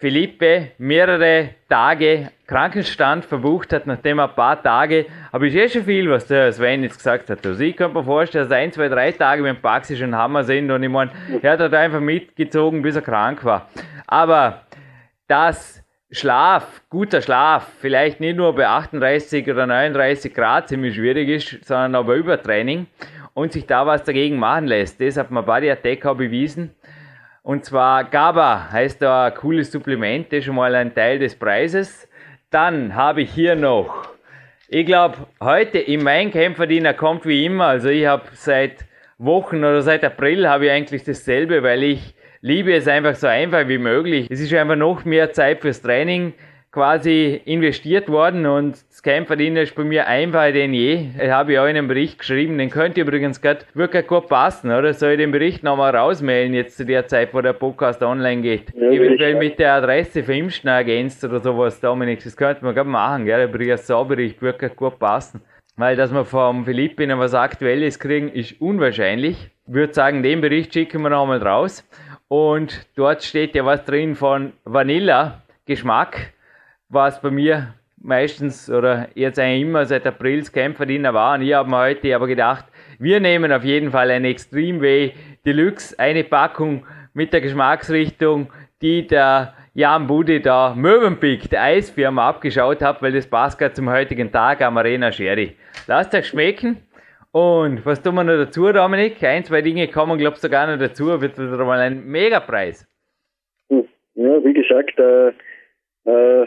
Philippe 0.01 0.71
mehrere 0.79 1.51
Tage 1.69 2.31
Krankenstand 2.47 3.27
verbucht 3.27 3.71
hat, 3.75 3.87
nachdem 3.87 4.19
er 4.19 4.31
ein 4.31 4.35
paar 4.35 4.63
Tage, 4.63 5.05
aber 5.31 5.47
ist 5.47 5.55
eh 5.55 5.69
schon 5.69 5.85
viel, 5.85 6.09
was 6.11 6.27
der 6.27 6.51
Sven 6.55 6.83
jetzt 6.83 6.97
gesagt 6.97 7.29
hat. 7.29 7.47
Also 7.47 7.63
ich 7.63 7.77
kann 7.77 7.93
mir 7.93 8.03
vorstellen, 8.03 8.49
dass 8.49 8.57
ein, 8.57 8.73
zwei, 8.73 8.89
drei 8.89 9.13
Tage 9.13 9.43
mit 9.43 9.57
dem 9.57 9.61
Baxi 9.61 9.99
schon 9.99 10.17
Hammer 10.17 10.43
sind 10.43 10.71
und 10.71 10.83
ich 10.83 10.89
meine, 10.89 11.11
er 11.43 11.53
hat 11.53 11.61
halt 11.61 11.75
einfach 11.75 12.01
mitgezogen, 12.01 12.81
bis 12.81 12.97
er 12.97 13.03
krank 13.03 13.45
war. 13.45 13.69
Aber 14.07 14.63
dass 15.29 15.85
Schlaf, 16.11 16.81
guter 16.89 17.21
Schlaf, 17.21 17.71
vielleicht 17.79 18.21
nicht 18.21 18.39
nur 18.39 18.55
bei 18.55 18.67
38 18.67 19.47
oder 19.51 19.67
39 19.67 20.33
Grad 20.33 20.69
ziemlich 20.69 20.95
schwierig 20.95 21.29
ist, 21.29 21.65
sondern 21.67 21.95
auch 21.95 22.07
bei 22.07 22.17
Übertraining 22.17 22.87
und 23.35 23.53
sich 23.53 23.67
da 23.67 23.87
was 23.87 24.03
dagegen 24.03 24.39
machen 24.39 24.67
lässt. 24.67 24.99
Das 24.99 25.19
hat 25.19 25.31
mir 25.31 25.43
Body 25.43 25.71
Attack 25.71 26.07
auch 26.07 26.17
bewiesen. 26.17 26.75
Und 27.43 27.65
zwar 27.65 28.05
GABA 28.05 28.71
heißt 28.71 29.01
da 29.01 29.27
ein 29.27 29.35
cooles 29.35 29.73
Supplement, 29.73 30.31
das 30.31 30.41
ist 30.41 30.45
schon 30.45 30.57
mal 30.57 30.75
ein 30.75 30.95
Teil 30.95 31.19
des 31.19 31.35
Preises. 31.35 32.09
Dann 32.51 32.95
habe 32.95 33.23
ich 33.23 33.31
hier 33.31 33.55
noch, 33.55 34.09
ich 34.69 34.85
glaube, 34.85 35.27
heute 35.41 35.79
in 35.79 36.03
mein 36.03 36.31
Kämpferdiener 36.31 36.93
kommt 36.93 37.25
wie 37.25 37.47
immer, 37.47 37.67
also 37.67 37.89
ich 37.89 38.07
habe 38.07 38.25
seit 38.35 38.85
Wochen 39.17 39.59
oder 39.59 39.83
seit 39.83 40.05
April 40.05 40.49
habe 40.49 40.67
ich 40.67 40.71
eigentlich 40.73 41.05
dasselbe, 41.05 41.63
weil 41.63 41.83
ich 41.83 42.15
liebe 42.43 42.75
es 42.75 42.89
einfach 42.89 43.15
so 43.15 43.27
einfach 43.27 43.69
wie 43.69 43.79
möglich. 43.79 44.27
Es 44.31 44.41
ist 44.41 44.53
einfach 44.55 44.77
noch 44.77 45.05
mehr 45.05 45.33
Zeit 45.33 45.61
fürs 45.61 45.83
Training 45.83 46.35
quasi 46.73 47.41
investiert 47.47 48.09
worden 48.09 48.47
und 48.47 48.77
das 48.89 49.03
Kämpferin 49.03 49.57
ist 49.57 49.75
bei 49.75 49.83
mir 49.83 50.07
einfacher 50.07 50.53
denn 50.53 50.73
je. 50.73 51.09
Ich 51.21 51.31
habe 51.31 51.53
ja 51.53 51.63
auch 51.63 51.67
in 51.67 51.77
einem 51.77 51.89
Bericht 51.89 52.21
geschrieben, 52.21 52.59
den 52.59 52.71
könnt 52.71 52.97
ihr 52.97 53.03
übrigens 53.03 53.41
gerade 53.41 53.65
wirklich 53.75 54.07
gut 54.07 54.29
passen, 54.29 54.71
oder? 54.71 54.95
Soll 54.95 55.13
ich 55.13 55.19
den 55.19 55.33
Bericht 55.33 55.65
nochmal 55.65 55.97
rausmailen 55.97 56.55
jetzt 56.55 56.77
zu 56.77 56.85
der 56.85 57.09
Zeit, 57.09 57.35
wo 57.35 57.41
der 57.41 57.55
Podcast 57.55 58.03
online 58.03 58.43
geht? 58.43 58.73
Ja, 58.75 58.91
Eventuell 58.91 59.35
mit 59.35 59.59
der 59.59 59.75
Adresse 59.75 60.23
für 60.23 60.35
Impfschner 60.35 60.73
ergänzt 60.73 61.25
oder 61.25 61.41
sowas, 61.41 61.81
Dominik, 61.81 62.23
das 62.23 62.37
könnte 62.37 62.65
man 62.65 62.75
gerade 62.75 62.89
machen, 62.89 63.25
gell? 63.25 63.39
Der 63.39 63.49
Bericht, 63.49 63.85
so 63.85 64.05
Bericht 64.05 64.41
wirklich 64.41 64.77
gut 64.77 64.99
passen. 65.01 65.41
Weil, 65.77 65.97
dass 65.97 66.13
wir 66.13 66.25
vom 66.25 66.65
Philippinen 66.67 67.19
was 67.19 67.35
Aktuelles 67.35 67.99
kriegen, 67.99 68.29
ist 68.29 68.61
unwahrscheinlich. 68.61 69.51
Ich 69.67 69.75
würde 69.75 69.95
sagen, 69.95 70.23
den 70.23 70.41
Bericht 70.41 70.73
schicken 70.75 71.03
wir 71.03 71.11
nochmal 71.11 71.43
raus. 71.43 71.85
Und 72.29 72.87
dort 72.97 73.25
steht 73.25 73.57
ja 73.57 73.65
was 73.65 73.85
drin 73.85 74.15
von 74.15 74.53
Vanilla-Geschmack 74.65 76.33
was 76.91 77.21
bei 77.23 77.31
mir 77.31 77.75
meistens 78.03 78.71
oder 78.71 79.09
jetzt 79.15 79.39
eigentlich 79.39 79.63
immer 79.63 79.85
seit 79.87 80.07
April 80.07 80.43
Kämpferdiener 80.43 81.15
war. 81.15 81.37
Und 81.37 81.43
ich 81.43 81.55
habe 81.55 81.71
mir 81.71 81.79
heute 81.79 82.15
aber 82.15 82.27
gedacht, 82.27 82.67
wir 82.99 83.21
nehmen 83.21 83.53
auf 83.53 83.65
jeden 83.65 83.91
Fall 83.91 84.11
ein 84.11 84.25
Extreme 84.25 84.81
Way 84.81 85.15
Deluxe, 85.47 85.99
eine 85.99 86.25
Packung 86.25 86.85
mit 87.15 87.33
der 87.33 87.41
Geschmacksrichtung, 87.41 88.51
die 88.83 89.07
der 89.07 89.55
Jan 89.75 90.07
Bude 90.07 90.41
da 90.41 90.75
Mövenpick, 90.75 91.49
der 91.49 91.63
Eisfirma, 91.63 92.29
abgeschaut 92.29 92.83
hat, 92.83 93.01
weil 93.03 93.13
das 93.13 93.27
passt 93.27 93.59
gerade 93.59 93.75
zum 93.75 93.89
heutigen 93.89 94.33
Tag 94.33 94.61
am 94.63 94.77
Arena 94.77 95.13
Sherry. 95.13 95.57
Lasst 95.87 96.15
euch 96.15 96.29
schmecken 96.29 96.79
Und 97.33 97.87
was 97.87 98.03
tun 98.03 98.17
wir 98.17 98.25
noch 98.25 98.37
dazu, 98.37 98.73
Dominik? 98.73 99.23
Ein, 99.23 99.45
zwei 99.45 99.63
Dinge 99.63 99.87
kommen, 99.89 100.19
glaubst 100.19 100.43
du, 100.43 100.49
sogar 100.49 100.67
noch 100.67 100.79
dazu. 100.79 101.21
Wird 101.21 101.39
wieder 101.39 101.65
mal 101.65 101.79
ein 101.79 102.05
Megapreis. 102.05 102.87
Ja, 103.69 104.45
wie 104.45 104.53
gesagt, 104.53 104.99
äh, 104.99 105.29
äh, 106.05 106.47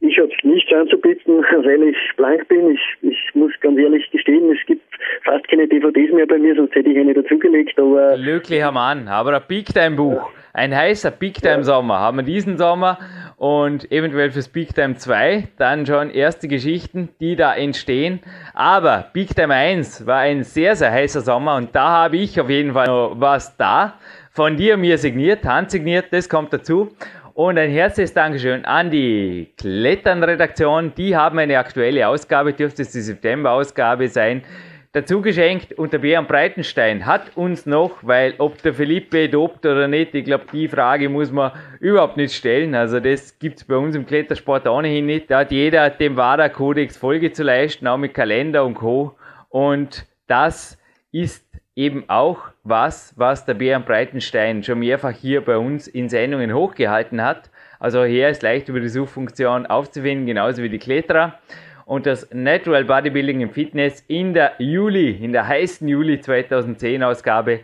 ich 0.00 0.18
habe 0.18 0.30
nichts 0.42 0.72
anzubieten, 0.72 1.42
weil 1.64 1.82
ich 1.82 1.96
blank 2.16 2.46
bin. 2.48 2.70
Ich, 2.70 2.80
ich 3.02 3.34
muss 3.34 3.52
ganz 3.60 3.78
ehrlich 3.78 4.08
gestehen, 4.10 4.50
es 4.50 4.64
gibt 4.66 4.82
fast 5.24 5.48
keine 5.48 5.66
DVDs 5.66 6.12
mehr 6.12 6.26
bei 6.26 6.38
mir, 6.38 6.54
sonst 6.54 6.74
hätte 6.74 6.90
ich 6.90 6.98
eine 6.98 7.14
dazugelegt. 7.14 7.78
Aber 7.78 8.16
Glücklicher 8.16 8.72
Mann, 8.72 9.08
aber 9.08 9.34
ein 9.34 9.42
Big 9.48 9.66
Time 9.66 9.96
Buch, 9.96 10.30
ein 10.52 10.74
heißer 10.74 11.10
Big 11.10 11.42
Time 11.42 11.64
Sommer 11.64 11.98
haben 11.98 12.18
wir 12.18 12.24
diesen 12.24 12.58
Sommer 12.58 12.98
und 13.36 13.90
eventuell 13.92 14.30
fürs 14.30 14.48
Big 14.48 14.74
Time 14.74 14.96
2 14.96 15.48
dann 15.56 15.86
schon 15.86 16.10
erste 16.10 16.48
Geschichten, 16.48 17.10
die 17.20 17.36
da 17.36 17.54
entstehen. 17.54 18.20
Aber 18.54 19.06
Big 19.12 19.34
Time 19.34 19.54
1 19.54 20.06
war 20.06 20.18
ein 20.18 20.44
sehr, 20.44 20.76
sehr 20.76 20.90
heißer 20.90 21.20
Sommer 21.20 21.56
und 21.56 21.74
da 21.74 21.88
habe 21.88 22.16
ich 22.16 22.40
auf 22.40 22.50
jeden 22.50 22.72
Fall 22.72 22.86
noch 22.86 23.14
was 23.18 23.56
da. 23.56 23.94
Von 24.38 24.56
dir 24.56 24.76
mir 24.76 24.98
signiert, 24.98 25.44
handsigniert, 25.44 26.12
das 26.12 26.28
kommt 26.28 26.52
dazu. 26.52 26.92
Und 27.38 27.56
ein 27.56 27.70
herzliches 27.70 28.14
Dankeschön 28.14 28.64
an 28.64 28.90
die 28.90 29.52
Klettern-Redaktion. 29.58 30.92
Die 30.96 31.14
haben 31.14 31.38
eine 31.38 31.56
aktuelle 31.56 32.08
Ausgabe, 32.08 32.52
dürfte 32.52 32.82
es 32.82 32.90
die 32.90 33.00
September-Ausgabe 33.00 34.08
sein, 34.08 34.42
dazu 34.90 35.22
geschenkt. 35.22 35.72
Und 35.72 35.92
der 35.92 36.00
Björn 36.00 36.26
Breitenstein 36.26 37.06
hat 37.06 37.36
uns 37.36 37.64
noch, 37.64 37.98
weil 38.02 38.34
ob 38.38 38.60
der 38.62 38.74
Philippe 38.74 39.28
dobt 39.28 39.64
oder 39.64 39.86
nicht, 39.86 40.16
ich 40.16 40.24
glaube, 40.24 40.46
die 40.52 40.66
Frage 40.66 41.08
muss 41.08 41.30
man 41.30 41.52
überhaupt 41.78 42.16
nicht 42.16 42.34
stellen. 42.34 42.74
Also 42.74 42.98
das 42.98 43.38
gibt 43.38 43.58
es 43.58 43.64
bei 43.64 43.76
uns 43.76 43.94
im 43.94 44.04
Klettersport 44.04 44.66
ohnehin 44.66 45.06
nicht. 45.06 45.30
Da 45.30 45.38
hat 45.38 45.52
jeder 45.52 45.90
dem 45.90 46.16
WADA-Kodex 46.16 46.96
Folge 46.96 47.30
zu 47.30 47.44
leisten, 47.44 47.86
auch 47.86 47.98
mit 47.98 48.14
Kalender 48.14 48.64
und 48.64 48.74
Co. 48.74 49.14
Und 49.48 50.06
das 50.26 50.76
ist 51.12 51.46
eben 51.76 52.02
auch 52.08 52.48
was, 52.68 53.14
was 53.16 53.44
der 53.44 53.54
Björn 53.54 53.84
Breitenstein 53.84 54.62
schon 54.62 54.80
mehrfach 54.80 55.12
hier 55.12 55.40
bei 55.40 55.56
uns 55.56 55.88
in 55.88 56.08
Sendungen 56.08 56.54
hochgehalten 56.54 57.24
hat. 57.24 57.50
Also 57.80 58.04
hier 58.04 58.28
ist 58.28 58.42
leicht 58.42 58.68
über 58.68 58.80
die 58.80 58.88
Suchfunktion 58.88 59.66
aufzufinden, 59.66 60.26
genauso 60.26 60.62
wie 60.62 60.68
die 60.68 60.78
Kletterer. 60.78 61.38
Und 61.86 62.06
das 62.06 62.32
Natural 62.34 62.84
Bodybuilding 62.84 63.42
and 63.42 63.52
Fitness 63.52 64.04
in 64.08 64.34
der 64.34 64.52
Juli, 64.58 65.12
in 65.12 65.32
der 65.32 65.48
heißen 65.48 65.88
Juli 65.88 66.20
2010 66.20 67.02
Ausgabe, 67.02 67.60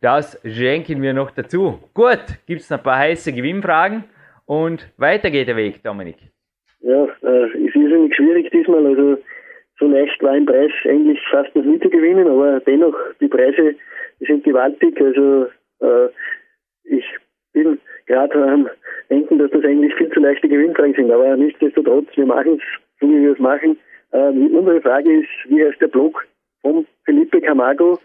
das 0.00 0.40
schenken 0.44 1.02
wir 1.02 1.12
noch 1.12 1.30
dazu. 1.30 1.78
Gut, 1.94 2.20
gibt 2.46 2.60
es 2.60 2.70
noch 2.70 2.78
ein 2.78 2.84
paar 2.84 2.98
heiße 2.98 3.32
Gewinnfragen 3.32 4.04
und 4.46 4.88
weiter 4.96 5.30
geht 5.30 5.48
der 5.48 5.56
Weg, 5.56 5.82
Dominik. 5.82 6.16
Ja, 6.80 7.04
äh, 7.04 7.44
es 7.44 7.54
ist 7.54 7.76
irrsinnig 7.76 8.14
schwierig 8.16 8.50
diesmal. 8.50 8.84
Also 8.86 9.18
so 9.78 9.86
leicht 9.86 10.22
war 10.22 10.32
ein 10.32 10.46
Preis 10.46 10.70
eigentlich 10.84 11.20
fast 11.30 11.54
noch 11.54 11.64
nie 11.64 11.78
zu 11.80 11.90
gewinnen, 11.90 12.26
aber 12.26 12.60
dennoch, 12.60 12.94
die 13.20 13.28
Preise 13.28 13.74
sind 14.20 14.44
gewaltig. 14.44 15.00
Also 15.00 15.46
äh, 15.80 16.08
ich 16.84 17.04
bin 17.52 17.78
gerade 18.06 18.42
am 18.44 18.68
denken, 19.10 19.38
dass 19.38 19.50
das 19.50 19.64
eigentlich 19.64 19.94
viel 19.94 20.10
zu 20.10 20.20
leichte 20.20 20.48
Gewinnfragen 20.48 20.94
sind, 20.94 21.10
aber 21.10 21.36
nichtsdestotrotz, 21.36 22.08
wir 22.14 22.26
machen 22.26 22.54
es 22.54 23.00
so, 23.00 23.08
wie 23.08 23.22
wir 23.22 23.32
es 23.32 23.38
machen. 23.38 23.78
Äh, 24.12 24.28
unsere 24.28 24.80
Frage 24.80 25.20
ist, 25.20 25.28
wie 25.48 25.64
heißt 25.64 25.80
der 25.80 25.88
Blog 25.88 26.26
von 26.62 26.86
Felipe 27.04 27.40
Camargo? 27.40 27.98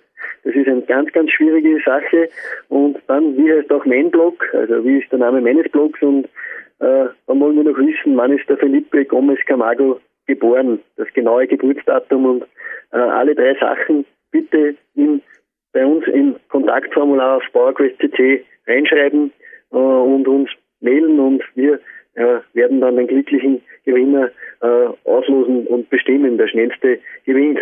Das 0.44 0.56
ist 0.56 0.68
eine 0.68 0.82
ganz, 0.84 1.12
ganz 1.14 1.32
schwierige 1.32 1.80
Sache. 1.86 2.30
Und 2.70 2.98
dann, 3.08 3.38
wie 3.38 3.52
heißt 3.52 3.72
auch 3.72 3.86
mein 3.86 4.12
Blog? 4.12 4.46
Also, 4.54 4.84
wie 4.86 5.00
ist 5.00 5.12
der 5.12 5.20
Name 5.20 5.42
meines 5.42 5.70
Blogs? 5.72 6.02
Und 6.02 6.26
äh, 6.80 7.08
dann 7.28 7.40
wollen 7.40 7.56
wir 7.56 7.64
noch 7.64 7.78
wissen, 7.78 8.18
wann 8.18 8.38
ist 8.38 8.48
der 8.50 8.58
Felipe 8.58 9.06
Gomez 9.06 9.40
Camargo 9.46 10.00
geboren, 10.26 10.80
das 10.98 11.08
genaue 11.14 11.48
Geburtsdatum 11.48 12.26
und 12.26 12.44
äh, 12.92 12.98
alle 12.98 13.36
drei 13.36 13.56
Sachen 13.56 14.06
bitte 14.32 14.76
in, 14.96 15.22
bei 15.74 15.86
uns 15.86 16.08
im 16.08 16.36
Kontaktformular 16.50 17.38
auf 17.38 17.44
PowerQuest.cc 17.52 18.46
reinschreiben 18.68 19.32
äh, 19.72 19.76
und 19.76 20.28
uns 20.28 20.50
mailen 20.80 21.20
und 21.20 21.44
wir 21.56 21.80
äh, 22.16 22.40
werden 22.54 22.80
dann 22.82 22.96
den 22.96 23.08
glücklichen 23.08 23.62
Gewinner 23.86 24.30
äh, 24.62 24.88
auslosen 25.04 25.68
und 25.68 25.90
bestimmen. 25.90 26.38
Der 26.38 26.48
schnellste 26.48 27.00
gewinnt. 27.26 27.60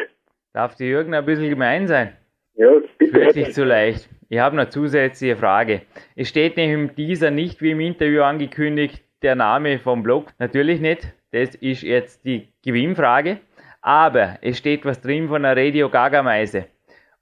Darf 0.53 0.75
die 0.75 0.85
Jürgen 0.85 1.13
ein 1.13 1.25
bisschen 1.25 1.49
gemein 1.49 1.87
sein? 1.87 2.13
Ja, 2.55 2.71
bitte. 2.97 3.13
Wird 3.13 3.35
nicht 3.35 3.53
so 3.53 3.63
leicht. 3.63 4.09
Ich 4.29 4.39
habe 4.39 4.55
noch 4.55 4.69
zusätzliche 4.69 5.35
Frage. 5.35 5.81
Es 6.15 6.29
steht 6.29 6.57
nämlich 6.57 6.89
in 6.89 6.95
dieser 6.95 7.31
nicht 7.31 7.61
wie 7.61 7.71
im 7.71 7.79
Interview 7.79 8.21
angekündigt 8.21 9.03
der 9.21 9.35
Name 9.35 9.79
vom 9.79 10.03
Blog. 10.03 10.27
Natürlich 10.39 10.81
nicht. 10.81 11.13
Das 11.31 11.55
ist 11.55 11.83
jetzt 11.83 12.25
die 12.25 12.49
Gewinnfrage. 12.63 13.39
Aber 13.81 14.37
es 14.41 14.57
steht 14.57 14.85
was 14.85 15.01
drin 15.01 15.27
von 15.27 15.45
einer 15.45 15.59
Radio 15.59 15.89
Gaga 15.89 16.21
Meise. 16.21 16.65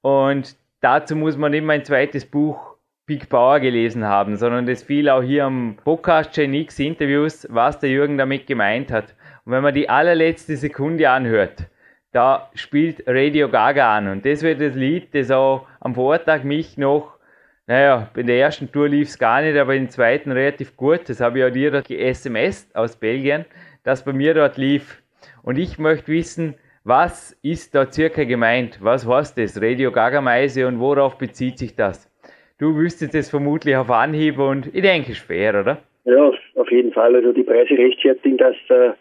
Und 0.01 0.55
dazu 0.81 1.15
muss 1.15 1.37
man 1.37 1.51
nicht 1.51 1.63
mein 1.63 1.83
zweites 1.85 2.25
Buch 2.25 2.75
Big 3.05 3.29
Power 3.29 3.59
gelesen 3.59 4.05
haben, 4.05 4.35
sondern 4.37 4.65
das 4.65 4.83
fiel 4.83 5.09
auch 5.09 5.23
hier 5.23 5.45
am 5.45 5.77
Podcast 5.83 6.33
Gen 6.33 6.53
X 6.53 6.77
Interviews, 6.79 7.47
was 7.49 7.79
der 7.79 7.89
Jürgen 7.89 8.17
damit 8.17 8.45
gemeint 8.45 8.91
hat. 8.91 9.15
Und 9.45 9.53
wenn 9.53 9.63
man 9.63 9.73
die 9.73 9.89
allerletzte 9.89 10.55
Sekunde 10.57 11.09
anhört, 11.09 11.67
da 12.11 12.49
spielt 12.53 13.03
Radio 13.07 13.49
Gaga 13.49 13.97
an. 13.97 14.07
Und 14.07 14.25
das 14.25 14.43
wird 14.43 14.61
das 14.61 14.75
Lied, 14.75 15.13
das 15.15 15.31
auch 15.31 15.67
am 15.79 15.95
Vortag 15.95 16.43
mich 16.43 16.77
noch, 16.77 17.17
naja, 17.65 18.09
in 18.15 18.27
der 18.27 18.39
ersten 18.39 18.71
Tour 18.71 18.89
lief 18.89 19.09
es 19.09 19.19
gar 19.19 19.41
nicht, 19.41 19.57
aber 19.57 19.75
im 19.75 19.89
zweiten 19.89 20.31
relativ 20.31 20.75
gut. 20.75 21.07
Das 21.07 21.19
habe 21.19 21.39
ich 21.39 21.45
auch 21.45 21.51
dir 21.51 21.83
SMS 21.99 22.67
aus 22.73 22.95
Belgien 22.95 23.45
das 23.83 24.03
bei 24.03 24.13
mir 24.13 24.33
dort 24.33 24.57
lief. 24.57 25.01
Und 25.41 25.57
ich 25.57 25.79
möchte 25.79 26.09
wissen, 26.09 26.55
was 26.89 27.37
ist 27.43 27.75
da 27.75 27.85
circa 27.85 28.23
gemeint? 28.23 28.79
Was 28.81 29.07
heißt 29.07 29.37
das? 29.37 29.61
Radio 29.61 29.91
Gaga 29.91 30.21
Meise 30.21 30.65
und 30.65 30.79
worauf 30.79 31.19
bezieht 31.19 31.59
sich 31.59 31.75
das? 31.75 32.09
Du 32.57 32.75
wüsstest 32.75 33.13
es 33.13 33.29
vermutlich 33.29 33.75
auf 33.75 33.91
Anhieb 33.91 34.39
und 34.39 34.73
ich 34.73 34.81
denke, 34.81 35.13
fair, 35.13 35.59
oder? 35.59 35.77
Ja, 36.05 36.31
auf 36.55 36.71
jeden 36.71 36.91
Fall. 36.91 37.15
Also 37.15 37.31
die 37.31 37.43
Preise 37.43 37.77
rechtfertigen 37.77 38.37
das 38.37 38.55
äh, 38.69 38.93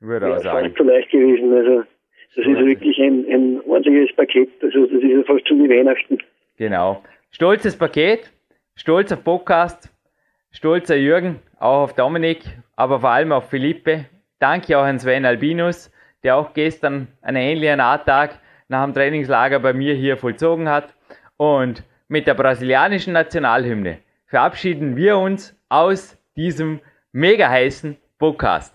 Würde 0.00 0.34
auch 0.34 0.38
sagen. 0.40 0.66
fast 0.66 0.76
so 0.76 0.84
leicht 0.84 1.10
gewesen. 1.10 1.52
Also 1.54 1.82
das 2.36 2.46
ist 2.46 2.58
wirklich 2.58 2.98
ein, 2.98 3.24
ein 3.32 3.60
ordentliches 3.66 4.14
Paket. 4.14 4.50
Also 4.62 4.84
das 4.84 5.02
ist 5.02 5.10
ja 5.10 5.22
fast 5.22 5.48
schon 5.48 5.64
wie 5.64 5.70
Weihnachten. 5.70 6.18
Genau. 6.58 7.02
Stolzes 7.30 7.74
Paket, 7.74 8.30
stolzer 8.76 9.16
Podcast, 9.16 9.88
stolzer 10.52 10.96
Jürgen, 10.96 11.36
auch 11.58 11.84
auf 11.84 11.94
Dominik, 11.94 12.40
aber 12.76 13.00
vor 13.00 13.10
allem 13.10 13.32
auf 13.32 13.48
Philippe 13.48 14.04
Danke 14.40 14.76
auch 14.78 14.84
an 14.84 14.98
Sven 14.98 15.24
Albinus, 15.24 15.90
der 16.22 16.36
auch 16.36 16.52
gestern 16.54 17.08
einen 17.22 17.42
ähnlichen 17.42 17.80
Art-Tag 17.80 18.38
nach 18.68 18.84
dem 18.84 18.94
Trainingslager 18.94 19.58
bei 19.58 19.72
mir 19.72 19.94
hier 19.94 20.16
vollzogen 20.16 20.68
hat. 20.68 20.94
Und 21.36 21.82
mit 22.08 22.26
der 22.26 22.34
brasilianischen 22.34 23.12
Nationalhymne 23.12 23.98
verabschieden 24.26 24.96
wir 24.96 25.18
uns 25.18 25.56
aus 25.68 26.16
diesem 26.36 26.80
mega 27.12 27.48
heißen 27.48 27.96
Podcast. 28.18 28.74